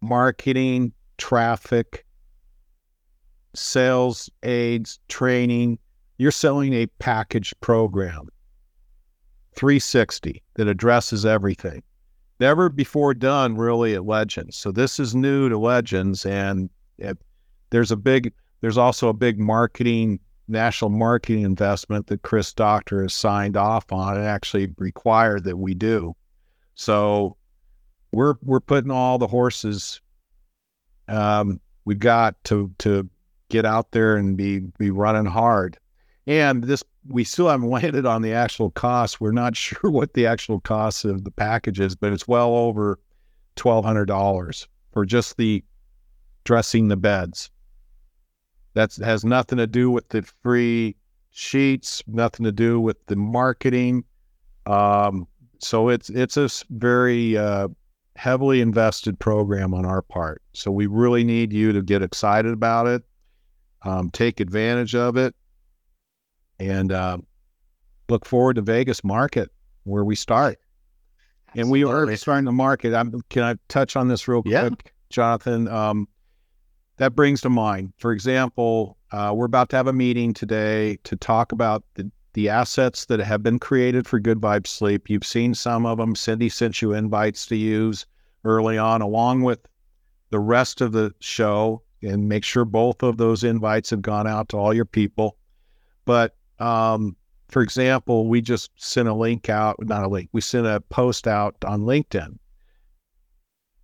marketing, 0.00 0.92
traffic, 1.18 2.06
sales 3.54 4.30
aids, 4.42 5.00
training. 5.08 5.78
You're 6.18 6.30
selling 6.30 6.72
a 6.72 6.86
package 6.98 7.52
program. 7.60 8.28
360 9.56 10.42
that 10.54 10.68
addresses 10.68 11.26
everything. 11.26 11.82
Never 12.38 12.70
before 12.70 13.12
done 13.12 13.56
really 13.56 13.94
at 13.94 14.06
Legends. 14.06 14.56
So 14.56 14.72
this 14.72 14.98
is 14.98 15.14
new 15.14 15.48
to 15.50 15.58
Legends, 15.58 16.24
and 16.24 16.70
it, 16.98 17.18
there's 17.68 17.90
a 17.90 17.96
big, 17.96 18.32
there's 18.62 18.78
also 18.78 19.08
a 19.08 19.12
big 19.12 19.38
marketing, 19.38 20.20
national 20.50 20.90
marketing 20.90 21.42
investment 21.42 22.06
that 22.08 22.22
Chris 22.22 22.52
Doctor 22.52 23.02
has 23.02 23.14
signed 23.14 23.56
off 23.56 23.90
on 23.92 24.16
and 24.16 24.26
actually 24.26 24.72
required 24.78 25.44
that 25.44 25.56
we 25.56 25.74
do. 25.74 26.14
So 26.74 27.36
we're 28.12 28.34
we're 28.42 28.60
putting 28.60 28.90
all 28.90 29.18
the 29.18 29.26
horses 29.26 30.00
um, 31.10 31.60
we've 31.84 31.98
got 31.98 32.42
to 32.44 32.72
to 32.78 33.08
get 33.48 33.66
out 33.66 33.90
there 33.90 34.16
and 34.16 34.36
be 34.36 34.60
be 34.78 34.90
running 34.90 35.26
hard. 35.26 35.78
And 36.26 36.64
this 36.64 36.84
we 37.08 37.24
still 37.24 37.48
haven't 37.48 37.70
landed 37.70 38.06
on 38.06 38.22
the 38.22 38.32
actual 38.32 38.70
cost. 38.70 39.20
We're 39.20 39.32
not 39.32 39.56
sure 39.56 39.90
what 39.90 40.14
the 40.14 40.26
actual 40.26 40.60
cost 40.60 41.04
of 41.04 41.24
the 41.24 41.30
package 41.30 41.80
is, 41.80 41.96
but 41.96 42.12
it's 42.12 42.28
well 42.28 42.54
over 42.54 42.98
twelve 43.56 43.84
hundred 43.84 44.06
dollars 44.06 44.68
for 44.92 45.04
just 45.04 45.36
the 45.36 45.64
dressing 46.44 46.88
the 46.88 46.96
beds. 46.96 47.50
That 48.74 48.94
has 48.96 49.24
nothing 49.24 49.58
to 49.58 49.66
do 49.66 49.90
with 49.90 50.08
the 50.10 50.22
free 50.42 50.96
sheets, 51.30 52.02
nothing 52.06 52.44
to 52.44 52.52
do 52.52 52.80
with 52.80 53.04
the 53.06 53.16
marketing. 53.16 54.04
Um, 54.66 55.26
so 55.58 55.88
it's 55.88 56.10
it's 56.10 56.36
a 56.36 56.48
very 56.70 57.36
uh, 57.36 57.68
heavily 58.16 58.60
invested 58.60 59.18
program 59.18 59.74
on 59.74 59.84
our 59.84 60.02
part. 60.02 60.42
So 60.52 60.70
we 60.70 60.86
really 60.86 61.24
need 61.24 61.52
you 61.52 61.72
to 61.72 61.82
get 61.82 62.02
excited 62.02 62.52
about 62.52 62.86
it, 62.86 63.02
um, 63.82 64.10
take 64.10 64.40
advantage 64.40 64.94
of 64.94 65.16
it, 65.16 65.34
and 66.58 66.92
uh, 66.92 67.18
look 68.08 68.24
forward 68.24 68.54
to 68.56 68.62
Vegas 68.62 69.02
market 69.02 69.50
where 69.84 70.04
we 70.04 70.14
start. 70.14 70.58
Absolutely. 71.48 71.62
And 71.62 71.70
we 71.70 71.84
are 71.84 72.16
starting 72.16 72.44
to 72.44 72.52
market. 72.52 72.94
I'm, 72.94 73.20
can 73.28 73.42
I 73.42 73.56
touch 73.68 73.96
on 73.96 74.06
this 74.06 74.28
real 74.28 74.42
quick, 74.42 74.52
yeah. 74.52 74.90
Jonathan? 75.08 75.66
Um, 75.66 76.06
that 77.00 77.16
brings 77.16 77.40
to 77.40 77.48
mind, 77.48 77.94
for 77.96 78.12
example, 78.12 78.98
uh, 79.10 79.32
we're 79.34 79.46
about 79.46 79.70
to 79.70 79.76
have 79.76 79.86
a 79.86 79.92
meeting 79.92 80.34
today 80.34 80.98
to 81.04 81.16
talk 81.16 81.50
about 81.50 81.82
the, 81.94 82.10
the 82.34 82.50
assets 82.50 83.06
that 83.06 83.18
have 83.20 83.42
been 83.42 83.58
created 83.58 84.06
for 84.06 84.20
Good 84.20 84.38
Vibe 84.38 84.66
Sleep. 84.66 85.08
You've 85.08 85.24
seen 85.24 85.54
some 85.54 85.86
of 85.86 85.96
them. 85.96 86.14
Cindy 86.14 86.50
sent 86.50 86.82
you 86.82 86.92
invites 86.92 87.46
to 87.46 87.56
use 87.56 88.04
early 88.44 88.76
on, 88.76 89.00
along 89.00 89.44
with 89.44 89.60
the 90.28 90.38
rest 90.38 90.82
of 90.82 90.92
the 90.92 91.14
show, 91.20 91.80
and 92.02 92.28
make 92.28 92.44
sure 92.44 92.66
both 92.66 93.02
of 93.02 93.16
those 93.16 93.44
invites 93.44 93.88
have 93.88 94.02
gone 94.02 94.26
out 94.26 94.50
to 94.50 94.58
all 94.58 94.74
your 94.74 94.84
people. 94.84 95.38
But 96.04 96.36
um, 96.58 97.16
for 97.48 97.62
example, 97.62 98.28
we 98.28 98.42
just 98.42 98.72
sent 98.76 99.08
a 99.08 99.14
link 99.14 99.48
out, 99.48 99.76
not 99.80 100.04
a 100.04 100.08
link, 100.08 100.28
we 100.32 100.42
sent 100.42 100.66
a 100.66 100.82
post 100.90 101.26
out 101.26 101.56
on 101.64 101.80
LinkedIn. 101.80 102.38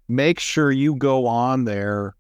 Make 0.06 0.38
sure 0.38 0.70
you 0.70 0.96
go 0.96 1.26
on 1.26 1.64
there 1.64 2.14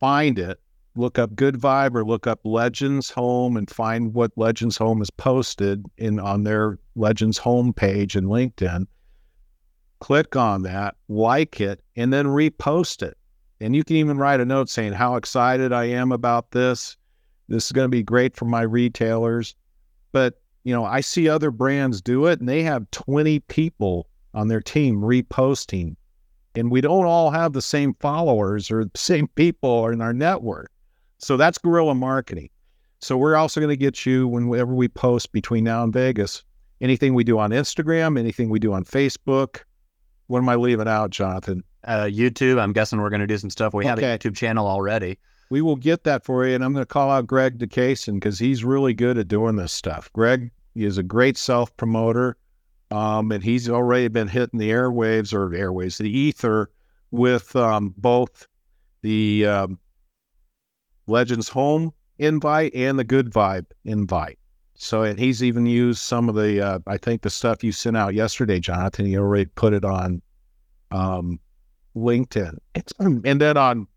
find 0.00 0.38
it, 0.38 0.60
look 0.96 1.18
up 1.18 1.34
Good 1.36 1.56
Vibe 1.56 1.94
or 1.94 2.04
look 2.04 2.26
up 2.26 2.40
Legends 2.44 3.10
Home 3.10 3.56
and 3.56 3.70
find 3.70 4.14
what 4.14 4.32
Legends 4.36 4.76
Home 4.78 4.98
has 4.98 5.10
posted 5.10 5.84
in 5.98 6.18
on 6.18 6.44
their 6.44 6.78
Legends 6.94 7.38
Home 7.38 7.72
page 7.72 8.16
in 8.16 8.26
LinkedIn. 8.26 8.86
Click 10.00 10.36
on 10.36 10.62
that, 10.62 10.96
like 11.08 11.60
it, 11.60 11.82
and 11.96 12.12
then 12.12 12.26
repost 12.26 13.02
it. 13.02 13.16
And 13.60 13.74
you 13.74 13.84
can 13.84 13.96
even 13.96 14.18
write 14.18 14.40
a 14.40 14.44
note 14.44 14.68
saying 14.68 14.92
how 14.92 15.16
excited 15.16 15.72
I 15.72 15.84
am 15.84 16.12
about 16.12 16.50
this. 16.50 16.96
This 17.48 17.66
is 17.66 17.72
going 17.72 17.86
to 17.86 17.90
be 17.90 18.02
great 18.02 18.36
for 18.36 18.44
my 18.44 18.62
retailers. 18.62 19.54
But, 20.12 20.40
you 20.64 20.74
know, 20.74 20.84
I 20.84 21.00
see 21.00 21.28
other 21.28 21.50
brands 21.50 22.02
do 22.02 22.26
it 22.26 22.40
and 22.40 22.48
they 22.48 22.62
have 22.62 22.90
20 22.90 23.40
people 23.40 24.08
on 24.34 24.48
their 24.48 24.60
team 24.60 25.00
reposting 25.00 25.96
and 26.56 26.70
we 26.70 26.80
don't 26.80 27.04
all 27.04 27.30
have 27.30 27.52
the 27.52 27.62
same 27.62 27.94
followers 27.94 28.70
or 28.70 28.84
the 28.84 28.98
same 28.98 29.28
people 29.28 29.88
in 29.88 30.00
our 30.00 30.12
network. 30.12 30.70
So 31.18 31.36
that's 31.36 31.58
guerrilla 31.58 31.94
marketing. 31.94 32.50
So 33.00 33.16
we're 33.16 33.36
also 33.36 33.60
going 33.60 33.70
to 33.70 33.76
get 33.76 34.06
you 34.06 34.26
whenever 34.26 34.74
we 34.74 34.88
post 34.88 35.32
between 35.32 35.64
now 35.64 35.84
and 35.84 35.92
Vegas, 35.92 36.42
anything 36.80 37.14
we 37.14 37.24
do 37.24 37.38
on 37.38 37.50
Instagram, 37.50 38.18
anything 38.18 38.48
we 38.48 38.58
do 38.58 38.72
on 38.72 38.84
Facebook. 38.84 39.60
What 40.28 40.38
am 40.38 40.48
I 40.48 40.56
leaving 40.56 40.88
out, 40.88 41.10
Jonathan? 41.10 41.62
Uh, 41.84 42.04
YouTube. 42.04 42.58
I'm 42.58 42.72
guessing 42.72 43.00
we're 43.00 43.10
going 43.10 43.20
to 43.20 43.26
do 43.26 43.38
some 43.38 43.50
stuff. 43.50 43.74
We 43.74 43.84
okay. 43.84 43.88
have 43.88 43.98
a 43.98 44.18
YouTube 44.18 44.34
channel 44.34 44.66
already. 44.66 45.18
We 45.50 45.62
will 45.62 45.76
get 45.76 46.04
that 46.04 46.24
for 46.24 46.46
you. 46.46 46.54
And 46.54 46.64
I'm 46.64 46.72
going 46.72 46.82
to 46.82 46.88
call 46.88 47.10
out 47.10 47.26
Greg 47.26 47.58
DeCason 47.58 48.14
because 48.14 48.38
he's 48.38 48.64
really 48.64 48.94
good 48.94 49.18
at 49.18 49.28
doing 49.28 49.56
this 49.56 49.72
stuff. 49.72 50.12
Greg 50.12 50.50
is 50.74 50.98
a 50.98 51.02
great 51.02 51.36
self 51.36 51.74
promoter. 51.76 52.36
Um, 52.90 53.32
and 53.32 53.42
he's 53.42 53.68
already 53.68 54.08
been 54.08 54.28
hitting 54.28 54.60
the 54.60 54.70
airwaves 54.70 55.32
or 55.32 55.50
airwaves, 55.50 55.98
the 55.98 56.10
ether 56.10 56.70
with 57.10 57.54
um, 57.56 57.94
both 57.96 58.46
the 59.02 59.46
um, 59.46 59.78
Legends 61.06 61.48
Home 61.48 61.92
invite 62.18 62.74
and 62.74 62.98
the 62.98 63.04
Good 63.04 63.30
Vibe 63.30 63.66
invite. 63.84 64.38
So, 64.76 65.02
and 65.02 65.18
he's 65.18 65.42
even 65.42 65.66
used 65.66 66.00
some 66.00 66.28
of 66.28 66.34
the, 66.34 66.60
uh, 66.60 66.78
I 66.86 66.98
think 66.98 67.22
the 67.22 67.30
stuff 67.30 67.64
you 67.64 67.72
sent 67.72 67.96
out 67.96 68.14
yesterday, 68.14 68.60
Jonathan. 68.60 69.06
He 69.06 69.16
already 69.16 69.46
put 69.46 69.72
it 69.72 69.84
on 69.84 70.22
um, 70.90 71.40
LinkedIn, 71.96 72.58
and 72.98 73.40
then 73.40 73.56
on 73.56 73.88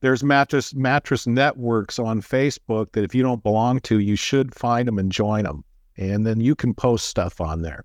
there's 0.00 0.24
mattress 0.24 0.74
mattress 0.74 1.28
networks 1.28 1.98
on 1.98 2.20
Facebook 2.20 2.90
that 2.92 3.04
if 3.04 3.14
you 3.14 3.22
don't 3.22 3.42
belong 3.42 3.78
to, 3.80 4.00
you 4.00 4.16
should 4.16 4.52
find 4.52 4.88
them 4.88 4.98
and 4.98 5.12
join 5.12 5.44
them 5.44 5.62
and 5.96 6.26
then 6.26 6.40
you 6.40 6.54
can 6.54 6.74
post 6.74 7.06
stuff 7.06 7.40
on 7.40 7.62
there. 7.62 7.84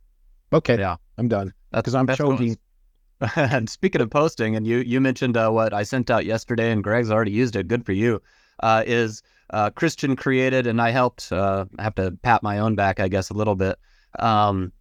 Okay, 0.54 0.78
yeah, 0.78 0.96
I'm 1.18 1.28
done 1.28 1.54
because 1.72 1.96
I'm 1.96 2.08
choking. 2.08 2.58
and 3.36 3.70
speaking 3.70 4.02
of 4.02 4.10
posting, 4.10 4.56
and 4.56 4.68
you 4.68 4.78
you 4.80 5.02
mentioned 5.02 5.38
uh, 5.38 5.50
what 5.50 5.74
I 5.74 5.84
sent 5.84 6.10
out 6.12 6.26
yesterday, 6.26 6.72
and 6.72 6.84
Greg's 6.84 7.12
already 7.12 7.32
used 7.32 7.56
it. 7.56 7.68
Good 7.68 7.86
for 7.86 7.94
you. 7.94 8.22
Uh, 8.60 8.84
is 8.86 9.24
uh, 9.52 9.70
Christian 9.72 10.16
created, 10.16 10.68
and 10.68 10.82
I 10.82 10.92
helped. 10.92 11.32
Uh, 11.32 11.66
I 11.80 11.84
have 11.84 11.96
to 11.96 12.12
pat 12.22 12.44
my 12.44 12.60
own 12.60 12.76
back, 12.76 13.00
I 13.00 13.08
guess, 13.08 13.30
a 13.30 13.34
little 13.34 13.56
bit. 13.56 13.78
Um, 14.20 14.72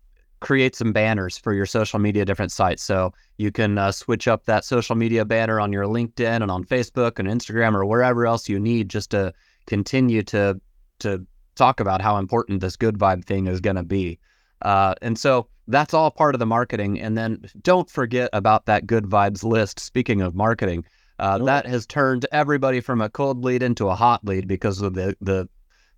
create 0.41 0.77
some 0.77 0.93
banners 0.93 1.39
for 1.39 1.55
your 1.55 1.67
social 1.67 1.99
media 1.99 2.25
different 2.25 2.53
sites, 2.53 2.83
so 2.83 3.13
you 3.39 3.51
can 3.51 3.79
uh, 3.79 3.91
switch 3.91 4.29
up 4.29 4.45
that 4.45 4.65
social 4.65 4.97
media 4.97 5.25
banner 5.25 5.59
on 5.59 5.73
your 5.73 5.85
LinkedIn 5.85 6.43
and 6.43 6.51
on 6.51 6.65
Facebook 6.65 7.19
and 7.19 7.29
Instagram 7.29 7.75
or 7.75 7.87
wherever 7.87 8.27
else 8.27 8.49
you 8.49 8.61
need, 8.61 8.91
just 8.91 9.11
to 9.11 9.33
continue 9.67 10.23
to 10.25 10.61
to 10.99 11.27
talk 11.57 11.81
about 11.81 12.01
how 12.01 12.19
important 12.19 12.61
this 12.61 12.77
good 12.77 12.99
vibe 12.99 13.25
thing 13.25 13.47
is 13.47 13.61
going 13.61 13.77
to 13.77 13.83
be. 13.83 14.19
Uh, 14.63 14.95
and 15.03 15.19
so 15.19 15.49
that's 15.69 15.95
all 15.95 16.11
part 16.11 16.35
of 16.35 16.39
the 16.39 16.47
marketing. 16.47 17.01
And 17.01 17.19
then 17.19 17.45
don't 17.63 17.91
forget 17.91 18.31
about 18.33 18.67
that 18.67 18.87
good 18.87 19.05
vibes 19.05 19.43
list. 19.43 19.81
Speaking 19.81 20.23
of 20.23 20.35
marketing, 20.35 20.85
uh, 21.19 21.39
that 21.39 21.67
has 21.67 21.87
turned 21.87 22.27
everybody 22.31 22.81
from 22.81 23.01
a 23.01 23.09
cold 23.09 23.45
lead 23.45 23.63
into 23.63 23.89
a 23.89 23.95
hot 23.95 24.25
lead 24.25 24.47
because 24.47 24.81
of 24.81 24.95
the 24.95 25.17
the 25.21 25.49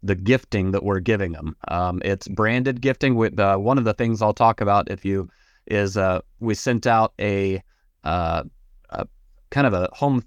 the 0.03 0.15
gifting 0.15 0.71
that 0.71 0.85
we're 0.85 1.01
giving 1.01 1.33
them. 1.33 1.57
Um, 1.67 2.01
it's 2.05 2.29
branded 2.29 2.81
gifting. 2.81 3.17
With 3.17 3.39
uh, 3.39 3.57
one 3.57 3.79
of 3.79 3.85
the 3.85 3.95
things 3.95 4.23
I'll 4.23 4.33
talk 4.33 4.61
about 4.61 4.91
if 4.91 5.05
you 5.05 5.29
is 5.67 5.97
uh, 5.97 6.21
we 6.41 6.55
sent 6.55 6.87
out 6.87 7.13
a, 7.21 7.63
uh, 8.05 8.45
a 8.91 9.07
kind 9.51 9.67
of 9.67 9.75
a 9.75 9.89
home 9.93 10.25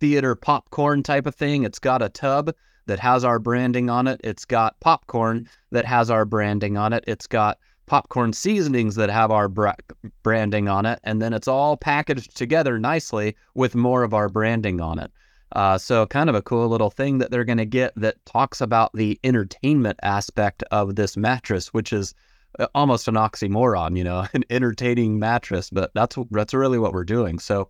theater 0.00 0.34
popcorn 0.34 1.02
type 1.02 1.26
of 1.26 1.34
thing. 1.34 1.64
It's 1.64 1.78
got 1.78 2.02
a 2.02 2.08
tub 2.08 2.54
that 2.86 2.98
has 2.98 3.24
our 3.24 3.38
branding 3.38 3.90
on 3.90 4.06
it. 4.06 4.20
It's 4.24 4.44
got 4.44 4.78
popcorn 4.80 5.48
that 5.70 5.84
has 5.84 6.10
our 6.10 6.24
branding 6.24 6.76
on 6.76 6.92
it. 6.92 7.04
It's 7.06 7.26
got 7.26 7.58
popcorn 7.86 8.32
seasonings 8.32 8.94
that 8.94 9.10
have 9.10 9.30
our 9.30 9.48
bra- 9.48 9.74
branding 10.22 10.68
on 10.68 10.86
it. 10.86 10.98
And 11.04 11.20
then 11.20 11.32
it's 11.32 11.48
all 11.48 11.76
packaged 11.76 12.36
together 12.36 12.78
nicely 12.78 13.36
with 13.54 13.74
more 13.74 14.02
of 14.02 14.14
our 14.14 14.28
branding 14.28 14.80
on 14.80 14.98
it. 14.98 15.10
Uh, 15.52 15.78
so, 15.78 16.06
kind 16.06 16.28
of 16.28 16.34
a 16.34 16.42
cool 16.42 16.68
little 16.68 16.90
thing 16.90 17.18
that 17.18 17.30
they're 17.30 17.44
going 17.44 17.58
to 17.58 17.64
get 17.64 17.92
that 17.96 18.24
talks 18.26 18.60
about 18.60 18.92
the 18.92 19.20
entertainment 19.22 19.98
aspect 20.02 20.64
of 20.72 20.96
this 20.96 21.16
mattress, 21.16 21.72
which 21.72 21.92
is 21.92 22.12
uh, 22.58 22.66
almost 22.74 23.06
an 23.06 23.14
oxymoron, 23.14 23.96
you 23.96 24.02
know, 24.02 24.26
an 24.34 24.44
entertaining 24.50 25.18
mattress. 25.18 25.70
But 25.70 25.92
that's 25.94 26.16
that's 26.32 26.54
really 26.54 26.78
what 26.78 26.92
we're 26.92 27.04
doing. 27.04 27.38
So, 27.38 27.68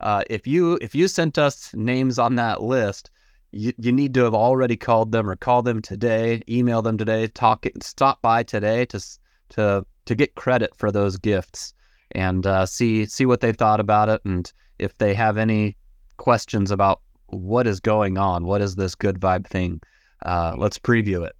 uh, 0.00 0.24
if 0.28 0.46
you 0.46 0.76
if 0.80 0.92
you 0.92 1.06
sent 1.06 1.38
us 1.38 1.72
names 1.72 2.18
on 2.18 2.34
that 2.34 2.62
list, 2.62 3.10
you, 3.52 3.72
you 3.78 3.92
need 3.92 4.14
to 4.14 4.24
have 4.24 4.34
already 4.34 4.76
called 4.76 5.12
them 5.12 5.28
or 5.28 5.36
call 5.36 5.62
them 5.62 5.82
today, 5.82 6.42
email 6.48 6.82
them 6.82 6.98
today, 6.98 7.26
talk 7.28 7.66
stop 7.82 8.22
by 8.22 8.42
today 8.42 8.84
to 8.86 9.00
to 9.50 9.84
to 10.06 10.14
get 10.14 10.34
credit 10.34 10.74
for 10.76 10.90
those 10.90 11.16
gifts 11.16 11.74
and 12.12 12.46
uh, 12.46 12.66
see 12.66 13.06
see 13.06 13.26
what 13.26 13.40
they 13.40 13.52
thought 13.52 13.80
about 13.80 14.08
it 14.08 14.20
and 14.24 14.52
if 14.78 14.96
they 14.98 15.14
have 15.14 15.36
any 15.36 15.76
questions 16.16 16.70
about 16.70 17.00
what 17.26 17.66
is 17.66 17.80
going 17.80 18.18
on, 18.18 18.44
what 18.44 18.60
is 18.60 18.74
this 18.74 18.94
good 18.94 19.20
vibe 19.20 19.46
thing, 19.46 19.80
uh, 20.24 20.54
let's 20.56 20.78
preview 20.78 21.26
it. 21.26 21.36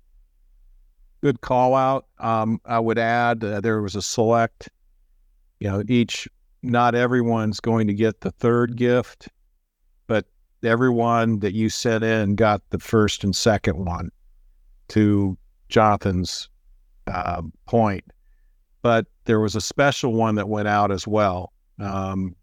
Good 1.22 1.40
call 1.40 1.74
out. 1.74 2.06
Um, 2.18 2.60
I 2.64 2.78
would 2.78 2.98
add 2.98 3.42
uh, 3.42 3.60
there 3.60 3.82
was 3.82 3.96
a 3.96 4.02
select, 4.02 4.68
you 5.58 5.68
know, 5.68 5.82
each 5.88 6.28
not 6.62 6.94
everyone's 6.94 7.60
going 7.60 7.86
to 7.88 7.94
get 7.94 8.20
the 8.20 8.30
third 8.30 8.76
gift, 8.76 9.28
everyone 10.62 11.38
that 11.40 11.54
you 11.54 11.68
sent 11.68 12.04
in 12.04 12.34
got 12.34 12.62
the 12.70 12.78
first 12.78 13.24
and 13.24 13.34
second 13.34 13.84
one 13.84 14.10
to 14.88 15.36
Jonathan's 15.68 16.48
uh, 17.06 17.42
point. 17.66 18.04
But 18.82 19.06
there 19.24 19.40
was 19.40 19.54
a 19.54 19.60
special 19.60 20.12
one 20.12 20.34
that 20.36 20.48
went 20.48 20.68
out 20.68 20.90
as 20.90 21.06
well. 21.06 21.52
Um, 21.78 22.34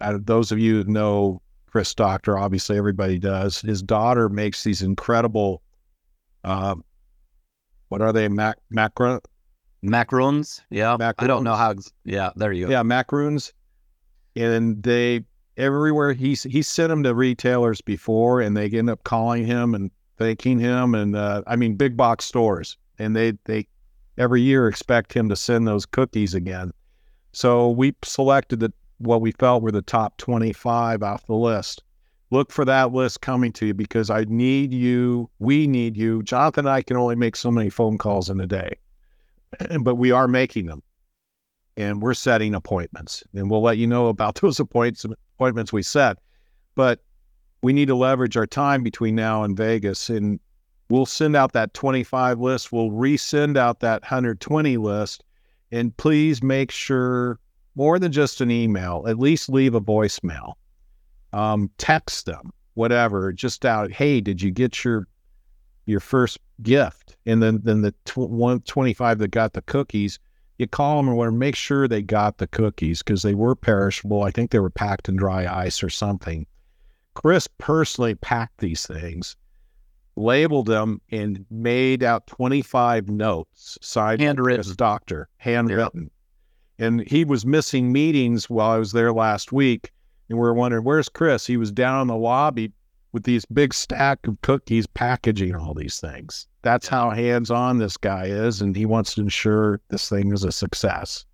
those 0.00 0.50
of 0.52 0.58
you 0.58 0.82
who 0.82 0.90
know 0.90 1.42
Chris 1.66 1.94
Doctor, 1.94 2.38
obviously 2.38 2.76
everybody 2.76 3.18
does. 3.18 3.60
His 3.60 3.82
daughter 3.82 4.28
makes 4.28 4.64
these 4.64 4.82
incredible, 4.82 5.62
uh, 6.44 6.74
what 7.88 8.00
are 8.00 8.12
they, 8.12 8.28
mac- 8.28 8.58
macra, 8.72 9.20
Macaroons. 9.82 10.60
Yeah. 10.70 10.96
I 11.18 11.26
don't 11.26 11.44
know 11.44 11.54
how. 11.54 11.74
Yeah. 12.04 12.30
There 12.36 12.52
you 12.52 12.66
go. 12.66 12.72
Yeah, 12.72 12.82
macaroons. 12.82 13.52
And 14.36 14.82
they 14.82 15.24
everywhere 15.60 16.12
he's 16.12 16.42
he 16.42 16.62
sent 16.62 16.88
them 16.88 17.02
to 17.04 17.14
retailers 17.14 17.80
before, 17.80 18.40
and 18.40 18.56
they 18.56 18.68
end 18.68 18.90
up 18.90 19.04
calling 19.04 19.44
him 19.46 19.74
and 19.74 19.90
thanking 20.16 20.58
him, 20.58 20.94
and 20.94 21.14
uh, 21.14 21.42
I 21.46 21.56
mean 21.56 21.76
big 21.76 21.96
box 21.96 22.24
stores, 22.24 22.76
and 22.98 23.14
they 23.14 23.34
they 23.44 23.66
every 24.18 24.40
year 24.40 24.68
expect 24.68 25.12
him 25.12 25.28
to 25.28 25.36
send 25.36 25.68
those 25.68 25.86
cookies 25.86 26.34
again. 26.34 26.72
So 27.32 27.70
we 27.70 27.94
selected 28.02 28.60
the 28.60 28.72
what 28.98 29.20
we 29.20 29.32
felt 29.32 29.62
were 29.62 29.72
the 29.72 29.82
top 29.82 30.16
twenty 30.16 30.52
five 30.52 31.02
off 31.02 31.26
the 31.26 31.34
list. 31.34 31.82
Look 32.32 32.52
for 32.52 32.64
that 32.64 32.92
list 32.92 33.22
coming 33.22 33.52
to 33.54 33.66
you 33.66 33.74
because 33.74 34.08
I 34.08 34.24
need 34.28 34.72
you. 34.72 35.28
We 35.40 35.66
need 35.66 35.96
you. 35.96 36.22
Jonathan 36.22 36.66
and 36.66 36.72
I 36.72 36.82
can 36.82 36.96
only 36.96 37.16
make 37.16 37.34
so 37.34 37.50
many 37.50 37.70
phone 37.70 37.98
calls 37.98 38.30
in 38.30 38.38
a 38.40 38.46
day, 38.46 38.76
but 39.80 39.96
we 39.96 40.12
are 40.12 40.28
making 40.28 40.66
them 40.66 40.82
and 41.76 42.02
we're 42.02 42.14
setting 42.14 42.54
appointments 42.54 43.24
and 43.34 43.50
we'll 43.50 43.62
let 43.62 43.78
you 43.78 43.86
know 43.86 44.08
about 44.08 44.34
those 44.40 44.60
appointments 44.60 45.06
appointments 45.40 45.72
we 45.72 45.82
set 45.82 46.18
but 46.74 47.00
we 47.62 47.72
need 47.72 47.88
to 47.88 47.94
leverage 47.94 48.36
our 48.36 48.46
time 48.46 48.82
between 48.82 49.14
now 49.14 49.42
and 49.42 49.56
vegas 49.56 50.10
and 50.10 50.38
we'll 50.90 51.06
send 51.06 51.36
out 51.36 51.52
that 51.52 51.72
25 51.72 52.40
list. 52.40 52.72
We'll 52.72 52.90
resend 52.90 53.56
out 53.56 53.80
that 53.80 54.02
120 54.02 54.76
list 54.76 55.24
and 55.72 55.96
please 55.96 56.42
make 56.42 56.70
sure 56.70 57.38
more 57.74 57.98
than 57.98 58.12
just 58.12 58.40
an 58.40 58.50
email 58.50 59.04
at 59.06 59.18
least 59.18 59.48
leave 59.48 59.74
a 59.74 59.80
voicemail. 59.80 60.54
Um, 61.32 61.70
text 61.78 62.26
them 62.26 62.50
whatever 62.74 63.32
just 63.32 63.64
out 63.64 63.92
hey 63.92 64.20
did 64.20 64.42
you 64.42 64.50
get 64.50 64.84
your 64.84 65.06
your 65.86 66.00
first 66.00 66.38
gift? 66.62 67.16
And 67.24 67.42
then 67.42 67.60
then 67.62 67.82
the 67.82 67.94
tw- 68.04 68.28
125 68.28 69.18
that 69.18 69.30
got 69.30 69.52
the 69.52 69.62
cookies 69.62 70.18
you 70.60 70.66
call 70.66 70.98
them 70.98 71.08
or 71.08 71.14
whatever, 71.14 71.36
make 71.36 71.56
sure 71.56 71.88
they 71.88 72.02
got 72.02 72.38
the 72.38 72.46
cookies 72.46 73.02
because 73.02 73.22
they 73.22 73.34
were 73.34 73.54
perishable. 73.54 74.22
I 74.22 74.30
think 74.30 74.50
they 74.50 74.58
were 74.58 74.70
packed 74.70 75.08
in 75.08 75.16
dry 75.16 75.46
ice 75.46 75.82
or 75.82 75.88
something. 75.88 76.46
Chris 77.14 77.48
personally 77.58 78.14
packed 78.14 78.58
these 78.58 78.86
things, 78.86 79.36
labeled 80.16 80.66
them, 80.66 81.00
and 81.10 81.44
made 81.50 82.02
out 82.02 82.26
25 82.26 83.08
notes 83.08 83.78
signed 83.80 84.20
Handwritten. 84.20 84.62
Chris 84.62 84.76
Doctor, 84.76 85.28
handwritten. 85.38 86.10
And 86.78 87.00
he 87.08 87.24
was 87.24 87.44
missing 87.44 87.90
meetings 87.90 88.48
while 88.48 88.70
I 88.70 88.78
was 88.78 88.92
there 88.92 89.12
last 89.12 89.52
week. 89.52 89.90
And 90.28 90.38
we 90.38 90.42
were 90.42 90.54
wondering, 90.54 90.84
where's 90.84 91.08
Chris? 91.08 91.46
He 91.46 91.56
was 91.56 91.72
down 91.72 92.02
in 92.02 92.06
the 92.06 92.16
lobby 92.16 92.72
with 93.12 93.24
these 93.24 93.44
big 93.46 93.74
stack 93.74 94.26
of 94.26 94.40
cookies 94.42 94.86
packaging 94.86 95.54
all 95.54 95.74
these 95.74 96.00
things. 96.00 96.46
That's 96.62 96.88
how 96.88 97.10
hands 97.10 97.50
on 97.50 97.78
this 97.78 97.96
guy 97.96 98.26
is, 98.26 98.60
and 98.60 98.76
he 98.76 98.86
wants 98.86 99.14
to 99.14 99.22
ensure 99.22 99.80
this 99.88 100.08
thing 100.08 100.32
is 100.32 100.44
a 100.44 100.52
success. 100.52 101.24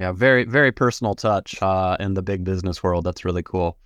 Yeah, 0.00 0.12
very 0.12 0.44
very 0.44 0.70
personal 0.70 1.14
touch 1.14 1.60
uh, 1.60 1.96
in 1.98 2.14
the 2.14 2.22
big 2.22 2.44
business 2.44 2.82
world. 2.82 3.04
That's 3.04 3.24
really 3.24 3.42
cool. 3.42 3.76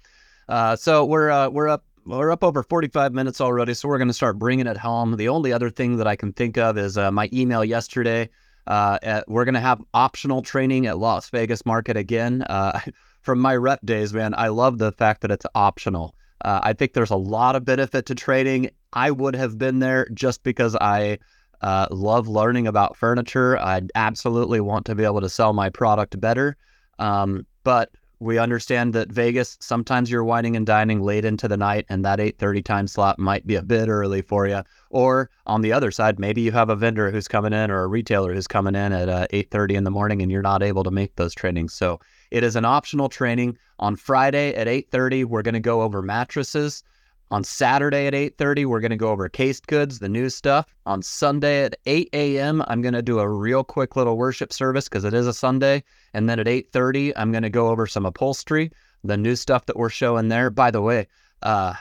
Uh, 0.49 0.77
so 0.77 1.05
we're 1.05 1.31
uh, 1.31 1.49
we're 1.49 1.69
up 1.69 1.85
we're 2.05 2.31
up 2.31 2.45
over 2.45 2.63
45 2.63 3.13
minutes 3.13 3.41
already, 3.41 3.75
so 3.75 3.89
we're 3.89 3.99
going 3.99 4.09
to 4.09 4.15
start 4.15 4.39
bringing 4.39 4.67
it 4.67 4.77
home. 4.77 5.17
The 5.17 5.29
only 5.29 5.53
other 5.53 5.71
thing 5.71 5.97
that 5.97 6.07
I 6.07 6.17
can 6.17 6.33
think 6.33 6.59
of 6.59 6.77
is 6.77 6.99
uh, 6.99 7.11
my 7.11 7.29
email 7.33 7.65
yesterday. 7.65 8.29
Uh, 8.67 8.99
at, 9.03 9.29
we're 9.29 9.45
going 9.45 9.55
to 9.55 9.61
have 9.61 9.83
optional 9.93 10.43
training 10.43 10.87
at 10.87 10.99
Las 10.99 11.31
Vegas 11.31 11.67
Market 11.67 11.97
again. 11.97 12.43
Uh, 12.43 12.81
from 13.23 13.39
my 13.39 13.55
rep 13.55 13.81
days, 13.85 14.13
man, 14.13 14.35
I 14.37 14.49
love 14.49 14.79
the 14.79 14.93
fact 14.93 15.21
that 15.23 15.31
it's 15.31 15.47
optional. 15.55 16.17
Uh, 16.45 16.61
I 16.63 16.73
think 16.73 16.93
there's 16.93 17.11
a 17.11 17.17
lot 17.17 17.57
of 17.57 17.65
benefit 17.65 18.07
to 18.07 18.15
trading. 18.15 18.71
I 18.93 19.11
would 19.11 19.37
have 19.37 19.59
been 19.59 19.79
there 19.79 20.09
just 20.13 20.43
because 20.43 20.77
I 20.77 21.19
uh, 21.63 21.87
love 21.91 22.29
learning 22.29 22.67
about 22.67 22.97
furniture. 22.97 23.59
I 23.59 23.83
absolutely 23.95 24.61
want 24.61 24.87
to 24.87 24.95
be 24.95 25.05
able 25.05 25.21
to 25.21 25.29
sell 25.29 25.53
my 25.53 25.71
product 25.71 26.21
better. 26.21 26.57
Um, 26.99 27.47
but 27.65 27.91
we 28.23 28.39
understand 28.39 28.93
that 28.95 29.11
Vegas, 29.11 29.57
sometimes 29.61 30.09
you're 30.11 30.23
wining 30.23 30.55
and 30.55 30.65
dining 30.65 31.03
late 31.03 31.25
into 31.25 31.49
the 31.49 31.57
night, 31.57 31.87
and 31.89 32.05
that 32.05 32.21
8:30 32.21 32.63
time 32.63 32.87
slot 32.87 33.19
might 33.19 33.47
be 33.47 33.57
a 33.57 33.63
bit 33.63 33.89
early 33.89 34.23
for 34.23 34.47
you. 34.47 34.63
Or 34.91 35.29
on 35.47 35.63
the 35.63 35.73
other 35.73 35.91
side, 35.91 36.21
maybe 36.21 36.41
you 36.41 36.53
have 36.53 36.71
a 36.71 36.77
vendor 36.77 37.11
who's 37.11 37.27
coming 37.27 37.53
in 37.53 37.71
or 37.71 37.83
a 37.83 37.89
retailer 37.89 38.33
who's 38.33 38.47
coming 38.47 38.77
in 38.77 38.93
at 38.93 39.09
uh, 39.09 39.27
8:30 39.33 39.75
in 39.75 39.85
the 39.85 39.91
morning, 39.91 40.23
and 40.23 40.31
you're 40.31 40.43
not 40.43 40.63
able 40.63 40.85
to 40.85 40.91
make 40.91 41.17
those 41.17 41.35
trainings. 41.35 41.73
So 41.73 41.99
it 42.33 42.43
is 42.43 42.57
an 42.57 42.65
optional 42.65 43.11
training. 43.11 43.59
On 43.79 43.95
Friday 43.95 44.55
at 44.55 44.67
8:30, 44.67 45.27
we're 45.27 45.43
going 45.43 45.55
to 45.55 45.61
go 45.61 45.83
over 45.83 46.01
mattresses. 46.01 46.83
On 47.31 47.45
Saturday 47.45 48.07
at 48.07 48.15
8:30, 48.15 48.65
we're 48.65 48.81
going 48.81 48.91
to 48.91 48.97
go 48.97 49.11
over 49.11 49.29
cased 49.29 49.67
goods, 49.67 49.99
the 49.99 50.09
new 50.09 50.31
stuff. 50.31 50.75
On 50.87 51.03
Sunday 51.03 51.65
at 51.65 51.77
8 51.85 52.09
a.m., 52.15 52.65
I'm 52.69 52.81
going 52.81 52.95
to 52.95 53.03
do 53.03 53.19
a 53.19 53.29
real 53.29 53.63
quick 53.63 53.97
little 53.97 54.17
worship 54.17 54.51
service 54.51 54.89
because 54.89 55.05
it 55.05 55.13
is 55.13 55.27
a 55.27 55.35
Sunday. 55.35 55.85
And 56.15 56.27
then 56.27 56.41
at 56.41 56.47
8:30, 56.47 57.13
I'm 57.17 57.33
going 57.33 57.43
to 57.43 57.51
go 57.51 57.69
over 57.69 57.87
some 57.87 58.07
upholstery, 58.07 58.73
the 59.05 59.19
new 59.19 59.37
stuff 59.37 59.67
that 59.67 59.77
we're 59.77 59.91
showing 59.91 60.29
there. 60.29 60.49
By 60.49 60.71
the 60.71 60.81
way, 60.81 61.09
uh, 61.43 61.75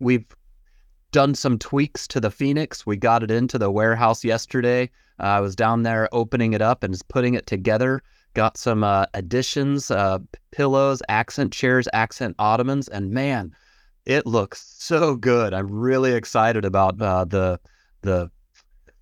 we've 0.00 0.24
done 1.12 1.34
some 1.34 1.58
tweaks 1.58 2.08
to 2.08 2.20
the 2.20 2.30
Phoenix. 2.30 2.86
We 2.86 2.96
got 2.96 3.22
it 3.22 3.30
into 3.30 3.58
the 3.58 3.70
warehouse 3.70 4.24
yesterday. 4.24 4.88
Uh, 5.20 5.24
I 5.24 5.40
was 5.40 5.54
down 5.54 5.82
there 5.82 6.08
opening 6.12 6.54
it 6.54 6.62
up 6.62 6.82
and 6.82 6.98
putting 7.08 7.34
it 7.34 7.46
together. 7.46 8.02
Got 8.38 8.56
some 8.56 8.84
uh, 8.84 9.06
additions, 9.14 9.90
uh, 9.90 10.20
pillows, 10.52 11.02
accent 11.08 11.52
chairs, 11.52 11.88
accent 11.92 12.36
ottomans, 12.38 12.86
and 12.86 13.10
man, 13.10 13.52
it 14.06 14.26
looks 14.26 14.64
so 14.78 15.16
good. 15.16 15.52
I'm 15.52 15.68
really 15.68 16.12
excited 16.12 16.64
about 16.64 17.02
uh, 17.02 17.24
the 17.24 17.58
the 18.02 18.30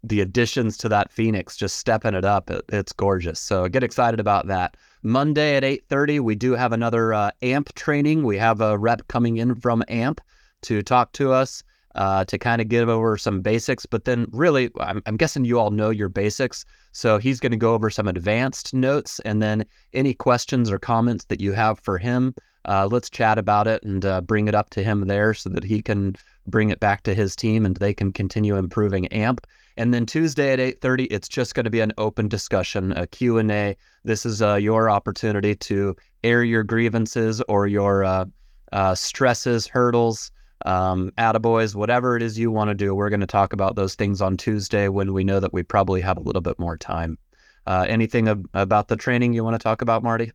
the 0.02 0.22
additions 0.22 0.78
to 0.78 0.88
that 0.88 1.12
Phoenix. 1.12 1.54
Just 1.54 1.76
stepping 1.76 2.14
it 2.14 2.24
up, 2.24 2.50
it, 2.50 2.64
it's 2.70 2.94
gorgeous. 2.94 3.38
So 3.38 3.68
get 3.68 3.84
excited 3.84 4.20
about 4.20 4.46
that. 4.46 4.78
Monday 5.02 5.56
at 5.56 5.64
8:30, 5.64 6.20
we 6.20 6.34
do 6.34 6.52
have 6.52 6.72
another 6.72 7.12
uh, 7.12 7.30
AMP 7.42 7.74
training. 7.74 8.22
We 8.22 8.38
have 8.38 8.62
a 8.62 8.78
rep 8.78 9.06
coming 9.08 9.36
in 9.36 9.54
from 9.56 9.84
AMP 9.88 10.18
to 10.62 10.82
talk 10.82 11.12
to 11.12 11.32
us 11.32 11.62
uh, 11.96 12.24
to 12.26 12.38
kind 12.38 12.60
of 12.60 12.68
give 12.68 12.88
over 12.88 13.16
some 13.16 13.40
basics. 13.40 13.86
But 13.86 14.04
then, 14.04 14.26
really, 14.30 14.70
I'm, 14.80 15.02
I'm 15.06 15.16
guessing 15.16 15.44
you 15.44 15.58
all 15.58 15.70
know 15.70 15.90
your 15.90 16.08
basics. 16.08 16.64
So 16.92 17.18
he's 17.18 17.40
going 17.40 17.52
to 17.52 17.58
go 17.58 17.74
over 17.74 17.90
some 17.90 18.06
advanced 18.06 18.72
notes, 18.72 19.20
and 19.24 19.42
then 19.42 19.64
any 19.92 20.14
questions 20.14 20.70
or 20.70 20.78
comments 20.78 21.24
that 21.26 21.40
you 21.40 21.52
have 21.52 21.80
for 21.80 21.98
him, 21.98 22.34
uh, 22.66 22.88
let's 22.90 23.08
chat 23.08 23.38
about 23.38 23.66
it 23.66 23.82
and 23.82 24.04
uh, 24.04 24.20
bring 24.20 24.48
it 24.48 24.54
up 24.54 24.70
to 24.70 24.82
him 24.82 25.06
there 25.06 25.32
so 25.34 25.48
that 25.50 25.64
he 25.64 25.80
can 25.80 26.16
bring 26.46 26.70
it 26.70 26.80
back 26.80 27.02
to 27.04 27.14
his 27.14 27.36
team 27.36 27.64
and 27.64 27.76
they 27.76 27.94
can 27.94 28.12
continue 28.12 28.56
improving 28.56 29.06
AMP. 29.08 29.46
And 29.76 29.92
then 29.92 30.06
Tuesday 30.06 30.52
at 30.52 30.58
8:30, 30.58 31.06
it's 31.10 31.28
just 31.28 31.54
going 31.54 31.64
to 31.64 31.70
be 31.70 31.80
an 31.80 31.92
open 31.98 32.28
discussion, 32.28 32.92
a 32.92 33.06
Q&A. 33.06 33.76
This 34.04 34.24
is 34.24 34.42
uh, 34.42 34.54
your 34.54 34.90
opportunity 34.90 35.54
to 35.54 35.94
air 36.24 36.42
your 36.42 36.62
grievances 36.62 37.42
or 37.42 37.66
your 37.66 38.04
uh, 38.04 38.24
uh, 38.72 38.94
stresses, 38.94 39.66
hurdles, 39.66 40.30
um, 40.64 41.12
attaboys, 41.18 41.74
whatever 41.74 42.16
it 42.16 42.22
is 42.22 42.38
you 42.38 42.50
want 42.50 42.68
to 42.70 42.74
do. 42.74 42.94
We're 42.94 43.10
going 43.10 43.20
to 43.20 43.26
talk 43.26 43.52
about 43.52 43.76
those 43.76 43.94
things 43.94 44.22
on 44.22 44.36
Tuesday 44.36 44.88
when 44.88 45.12
we 45.12 45.24
know 45.24 45.40
that 45.40 45.52
we 45.52 45.62
probably 45.62 46.00
have 46.00 46.16
a 46.16 46.22
little 46.22 46.40
bit 46.40 46.58
more 46.58 46.76
time. 46.76 47.18
Uh, 47.66 47.84
anything 47.88 48.28
ab- 48.28 48.48
about 48.54 48.88
the 48.88 48.96
training 48.96 49.32
you 49.32 49.44
want 49.44 49.54
to 49.54 49.62
talk 49.62 49.82
about, 49.82 50.02
Marty? 50.02 50.32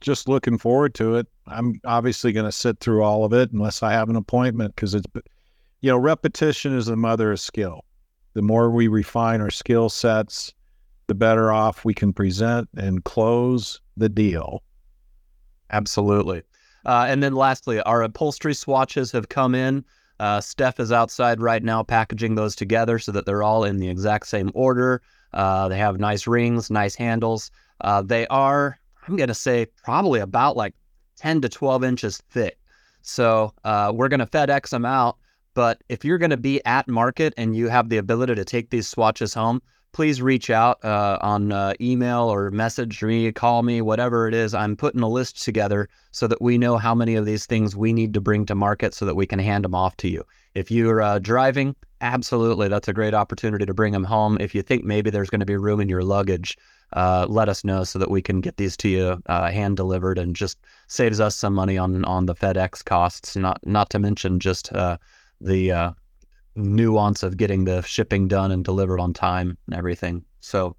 Just 0.00 0.28
looking 0.28 0.58
forward 0.58 0.94
to 0.94 1.16
it. 1.16 1.26
I'm 1.46 1.80
obviously 1.84 2.32
going 2.32 2.46
to 2.46 2.52
sit 2.52 2.80
through 2.80 3.02
all 3.02 3.24
of 3.24 3.32
it 3.32 3.52
unless 3.52 3.82
I 3.82 3.92
have 3.92 4.08
an 4.08 4.16
appointment 4.16 4.74
because 4.74 4.94
it's, 4.94 5.06
you 5.80 5.90
know, 5.90 5.98
repetition 5.98 6.76
is 6.76 6.86
the 6.86 6.96
mother 6.96 7.32
of 7.32 7.40
skill. 7.40 7.84
The 8.34 8.42
more 8.42 8.70
we 8.70 8.88
refine 8.88 9.40
our 9.40 9.50
skill 9.50 9.88
sets, 9.88 10.52
the 11.06 11.14
better 11.14 11.52
off 11.52 11.84
we 11.84 11.94
can 11.94 12.12
present 12.12 12.68
and 12.76 13.04
close 13.04 13.80
the 13.96 14.08
deal. 14.08 14.62
Absolutely. 15.70 16.42
Uh, 16.84 17.06
and 17.08 17.22
then 17.22 17.34
lastly, 17.34 17.80
our 17.82 18.02
upholstery 18.02 18.54
swatches 18.54 19.12
have 19.12 19.28
come 19.28 19.54
in. 19.54 19.84
Uh, 20.20 20.40
Steph 20.40 20.78
is 20.78 20.92
outside 20.92 21.40
right 21.40 21.62
now 21.62 21.82
packaging 21.82 22.34
those 22.34 22.54
together 22.54 22.98
so 22.98 23.12
that 23.12 23.26
they're 23.26 23.42
all 23.42 23.64
in 23.64 23.78
the 23.78 23.88
exact 23.88 24.26
same 24.26 24.50
order. 24.54 25.02
Uh, 25.32 25.68
they 25.68 25.78
have 25.78 25.98
nice 25.98 26.26
rings, 26.26 26.70
nice 26.70 26.94
handles. 26.94 27.50
Uh, 27.80 28.02
they 28.02 28.26
are, 28.28 28.78
I'm 29.08 29.16
going 29.16 29.28
to 29.28 29.34
say, 29.34 29.66
probably 29.82 30.20
about 30.20 30.56
like 30.56 30.74
10 31.16 31.40
to 31.42 31.48
12 31.48 31.84
inches 31.84 32.22
thick. 32.30 32.58
So 33.02 33.52
uh, 33.64 33.92
we're 33.94 34.08
going 34.08 34.20
to 34.20 34.26
FedEx 34.26 34.70
them 34.70 34.84
out. 34.84 35.18
But 35.54 35.82
if 35.88 36.04
you're 36.04 36.18
going 36.18 36.30
to 36.30 36.36
be 36.36 36.64
at 36.64 36.88
market 36.88 37.32
and 37.36 37.54
you 37.54 37.68
have 37.68 37.88
the 37.88 37.98
ability 37.98 38.34
to 38.34 38.44
take 38.44 38.70
these 38.70 38.88
swatches 38.88 39.34
home, 39.34 39.62
please 39.94 40.20
reach 40.20 40.50
out 40.50 40.84
uh, 40.84 41.18
on 41.22 41.52
uh, 41.52 41.72
email 41.80 42.22
or 42.22 42.50
message 42.50 43.00
me, 43.02 43.30
call 43.30 43.62
me, 43.62 43.80
whatever 43.80 44.26
it 44.26 44.34
is. 44.34 44.52
I'm 44.52 44.76
putting 44.76 45.00
a 45.00 45.08
list 45.08 45.42
together 45.42 45.88
so 46.10 46.26
that 46.26 46.42
we 46.42 46.58
know 46.58 46.76
how 46.76 46.94
many 46.94 47.14
of 47.14 47.24
these 47.24 47.46
things 47.46 47.76
we 47.76 47.92
need 47.92 48.12
to 48.14 48.20
bring 48.20 48.44
to 48.46 48.56
market 48.56 48.92
so 48.92 49.06
that 49.06 49.14
we 49.14 49.24
can 49.24 49.38
hand 49.38 49.64
them 49.64 49.74
off 49.74 49.96
to 49.98 50.08
you. 50.08 50.24
If 50.54 50.70
you're 50.70 51.00
uh, 51.00 51.20
driving, 51.20 51.76
absolutely, 52.00 52.66
that's 52.66 52.88
a 52.88 52.92
great 52.92 53.14
opportunity 53.14 53.64
to 53.64 53.72
bring 53.72 53.92
them 53.92 54.04
home. 54.04 54.36
If 54.40 54.52
you 54.52 54.62
think 54.62 54.84
maybe 54.84 55.10
there's 55.10 55.30
going 55.30 55.40
to 55.40 55.46
be 55.46 55.56
room 55.56 55.80
in 55.80 55.88
your 55.88 56.02
luggage, 56.02 56.58
uh, 56.92 57.26
let 57.28 57.48
us 57.48 57.62
know 57.62 57.84
so 57.84 57.98
that 58.00 58.10
we 58.10 58.20
can 58.20 58.40
get 58.40 58.56
these 58.56 58.76
to 58.78 58.88
you 58.88 59.22
uh, 59.26 59.50
hand 59.50 59.76
delivered 59.76 60.18
and 60.18 60.34
just 60.34 60.58
saves 60.88 61.20
us 61.20 61.36
some 61.36 61.54
money 61.54 61.78
on 61.78 62.04
on 62.04 62.26
the 62.26 62.34
FedEx 62.34 62.84
costs. 62.84 63.36
Not 63.36 63.64
not 63.64 63.90
to 63.90 63.98
mention 64.00 64.40
just 64.40 64.72
uh, 64.72 64.98
the 65.40 65.94
nuance 66.56 67.22
of 67.22 67.36
getting 67.36 67.64
the 67.64 67.82
shipping 67.82 68.28
done 68.28 68.50
and 68.50 68.64
delivered 68.64 69.00
on 69.00 69.12
time 69.12 69.56
and 69.66 69.76
everything. 69.76 70.24
So 70.40 70.76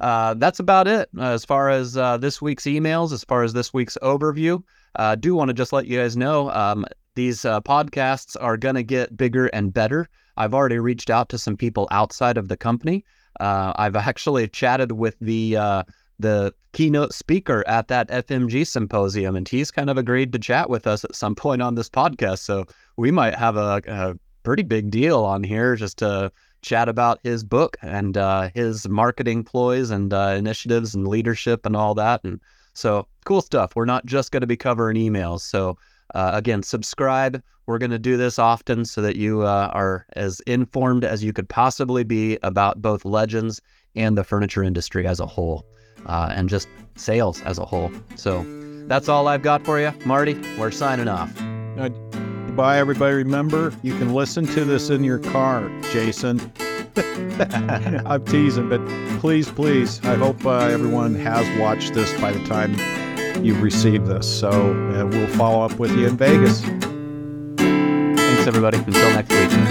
uh, 0.00 0.34
that's 0.34 0.60
about 0.60 0.86
it 0.86 1.08
uh, 1.18 1.30
as 1.30 1.44
far 1.44 1.70
as 1.70 1.96
uh, 1.96 2.16
this 2.18 2.40
week's 2.40 2.64
emails, 2.64 3.12
as 3.12 3.24
far 3.24 3.42
as 3.42 3.52
this 3.52 3.72
week's 3.72 3.98
overview. 4.02 4.62
I 4.96 5.12
uh, 5.12 5.14
do 5.16 5.34
want 5.34 5.48
to 5.48 5.54
just 5.54 5.72
let 5.72 5.86
you 5.86 5.98
guys 5.98 6.16
know 6.16 6.50
um, 6.50 6.86
these 7.14 7.44
uh, 7.44 7.60
podcasts 7.60 8.36
are 8.40 8.56
going 8.56 8.74
to 8.76 8.82
get 8.82 9.16
bigger 9.16 9.46
and 9.48 9.72
better. 9.72 10.08
I've 10.36 10.54
already 10.54 10.78
reached 10.78 11.10
out 11.10 11.28
to 11.30 11.38
some 11.38 11.56
people 11.56 11.88
outside 11.90 12.36
of 12.36 12.48
the 12.48 12.56
company. 12.56 13.04
Uh, 13.40 13.72
I've 13.76 13.96
actually 13.96 14.48
chatted 14.48 14.92
with 14.92 15.16
the 15.20 15.84
the 16.20 16.52
keynote 16.72 17.14
speaker 17.14 17.64
at 17.68 17.88
that 17.88 18.08
FMG 18.08 18.66
symposium, 18.66 19.36
and 19.36 19.48
he's 19.48 19.70
kind 19.70 19.88
of 19.88 19.96
agreed 19.96 20.32
to 20.32 20.38
chat 20.38 20.68
with 20.68 20.86
us 20.86 21.04
at 21.04 21.14
some 21.14 21.34
point 21.34 21.62
on 21.62 21.76
this 21.76 21.88
podcast. 21.88 22.40
So 22.40 22.66
we 22.96 23.12
might 23.12 23.36
have 23.36 23.56
a, 23.56 23.80
a 23.86 24.14
pretty 24.48 24.62
big 24.62 24.90
deal 24.90 25.24
on 25.24 25.44
here 25.44 25.76
just 25.76 25.98
to 25.98 26.32
chat 26.62 26.88
about 26.88 27.20
his 27.22 27.44
book 27.44 27.76
and 27.82 28.16
uh, 28.16 28.48
his 28.54 28.88
marketing 28.88 29.44
ploys 29.44 29.90
and 29.90 30.14
uh, 30.14 30.34
initiatives 30.38 30.94
and 30.94 31.06
leadership 31.06 31.66
and 31.66 31.76
all 31.76 31.94
that. 31.94 32.24
And 32.24 32.40
so 32.72 33.06
cool 33.26 33.42
stuff. 33.42 33.76
We're 33.76 33.84
not 33.84 34.06
just 34.06 34.32
going 34.32 34.40
to 34.40 34.46
be 34.46 34.56
covering 34.56 34.96
emails. 34.96 35.40
So 35.40 35.76
uh, 36.14 36.30
again, 36.32 36.62
subscribe. 36.62 37.42
We're 37.66 37.76
going 37.76 37.90
to 37.90 37.98
do 37.98 38.16
this 38.16 38.38
often 38.38 38.86
so 38.86 39.02
that 39.02 39.16
you 39.16 39.42
uh, 39.42 39.70
are 39.74 40.06
as 40.14 40.40
informed 40.46 41.04
as 41.04 41.22
you 41.22 41.34
could 41.34 41.50
possibly 41.50 42.02
be 42.02 42.38
about 42.42 42.80
both 42.80 43.04
legends 43.04 43.60
and 43.96 44.16
the 44.16 44.24
furniture 44.24 44.62
industry 44.62 45.06
as 45.06 45.20
a 45.20 45.26
whole, 45.26 45.66
uh, 46.06 46.32
and 46.34 46.48
just 46.48 46.68
sales 46.96 47.42
as 47.42 47.58
a 47.58 47.66
whole. 47.66 47.92
So 48.14 48.46
that's 48.86 49.10
all 49.10 49.28
I've 49.28 49.42
got 49.42 49.66
for 49.66 49.78
you, 49.78 49.92
Marty. 50.06 50.40
We're 50.58 50.70
signing 50.70 51.08
off. 51.08 51.30
Bye, 52.58 52.78
everybody. 52.78 53.14
Remember, 53.14 53.72
you 53.84 53.96
can 53.98 54.12
listen 54.12 54.44
to 54.46 54.64
this 54.64 54.90
in 54.90 55.04
your 55.04 55.20
car, 55.20 55.70
Jason. 55.92 56.40
I'm 58.04 58.24
teasing, 58.24 58.68
but 58.68 58.84
please, 59.20 59.48
please, 59.48 60.04
I 60.04 60.16
hope 60.16 60.44
uh, 60.44 60.66
everyone 60.66 61.14
has 61.14 61.46
watched 61.60 61.94
this 61.94 62.12
by 62.20 62.32
the 62.32 62.44
time 62.46 62.74
you've 63.44 63.62
received 63.62 64.08
this. 64.08 64.40
So 64.40 64.50
uh, 64.50 65.06
we'll 65.06 65.28
follow 65.36 65.64
up 65.64 65.78
with 65.78 65.96
you 65.96 66.08
in 66.08 66.16
Vegas. 66.16 66.62
Thanks, 67.58 68.48
everybody. 68.48 68.78
Until 68.78 69.08
next 69.12 69.30
week. 69.30 69.67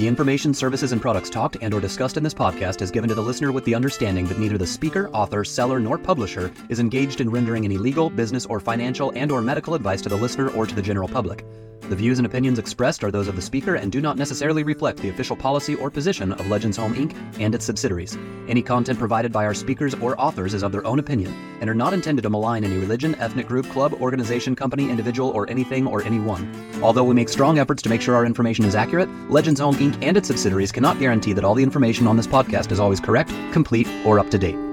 The 0.00 0.08
information, 0.08 0.54
services, 0.54 0.92
and 0.92 1.02
products 1.02 1.28
talked 1.28 1.58
and 1.60 1.74
or 1.74 1.78
discussed 1.78 2.16
in 2.16 2.22
this 2.22 2.32
podcast 2.32 2.80
is 2.80 2.90
given 2.90 3.08
to 3.10 3.14
the 3.14 3.20
listener 3.20 3.52
with 3.52 3.66
the 3.66 3.74
understanding 3.74 4.24
that 4.28 4.38
neither 4.38 4.56
the 4.56 4.66
speaker, 4.66 5.10
author, 5.10 5.44
seller, 5.44 5.78
nor 5.78 5.98
publisher 5.98 6.50
is 6.70 6.80
engaged 6.80 7.20
in 7.20 7.28
rendering 7.28 7.66
any 7.66 7.76
legal, 7.76 8.08
business, 8.08 8.46
or 8.46 8.60
financial 8.60 9.12
and 9.14 9.30
or 9.30 9.42
medical 9.42 9.74
advice 9.74 10.00
to 10.00 10.08
the 10.08 10.16
listener 10.16 10.48
or 10.52 10.66
to 10.66 10.74
the 10.74 10.80
general 10.80 11.06
public. 11.06 11.44
The 11.90 11.96
views 11.96 12.20
and 12.20 12.26
opinions 12.26 12.60
expressed 12.60 13.02
are 13.02 13.10
those 13.10 13.26
of 13.26 13.34
the 13.34 13.42
speaker 13.42 13.74
and 13.74 13.90
do 13.90 14.00
not 14.00 14.16
necessarily 14.16 14.62
reflect 14.62 15.00
the 15.00 15.08
official 15.08 15.34
policy 15.34 15.74
or 15.74 15.90
position 15.90 16.32
of 16.32 16.46
Legends 16.46 16.76
Home 16.76 16.94
Inc. 16.94 17.16
and 17.40 17.52
its 17.52 17.64
subsidiaries. 17.64 18.16
Any 18.46 18.62
content 18.62 18.96
provided 18.96 19.32
by 19.32 19.44
our 19.44 19.54
speakers 19.54 19.94
or 19.94 20.18
authors 20.20 20.54
is 20.54 20.62
of 20.62 20.70
their 20.70 20.86
own 20.86 21.00
opinion 21.00 21.34
and 21.60 21.68
are 21.68 21.74
not 21.74 21.92
intended 21.92 22.22
to 22.22 22.30
malign 22.30 22.62
any 22.62 22.78
religion, 22.78 23.16
ethnic 23.16 23.48
group, 23.48 23.68
club, 23.70 23.94
organization, 23.94 24.54
company, 24.54 24.88
individual, 24.88 25.30
or 25.30 25.50
anything 25.50 25.84
or 25.84 26.00
anyone. 26.04 26.48
Although 26.80 27.02
we 27.02 27.12
make 27.12 27.28
strong 27.28 27.58
efforts 27.58 27.82
to 27.82 27.88
make 27.88 28.00
sure 28.00 28.14
our 28.14 28.24
information 28.24 28.64
is 28.66 28.76
accurate, 28.76 29.08
Legends 29.28 29.58
Home 29.58 29.74
Inc. 29.90 30.02
and 30.02 30.16
its 30.16 30.28
subsidiaries 30.28 30.72
cannot 30.72 30.98
guarantee 30.98 31.32
that 31.32 31.44
all 31.44 31.54
the 31.54 31.62
information 31.62 32.06
on 32.06 32.16
this 32.16 32.26
podcast 32.26 32.72
is 32.72 32.80
always 32.80 33.00
correct, 33.00 33.32
complete, 33.52 33.88
or 34.04 34.18
up 34.18 34.30
to 34.30 34.38
date. 34.38 34.69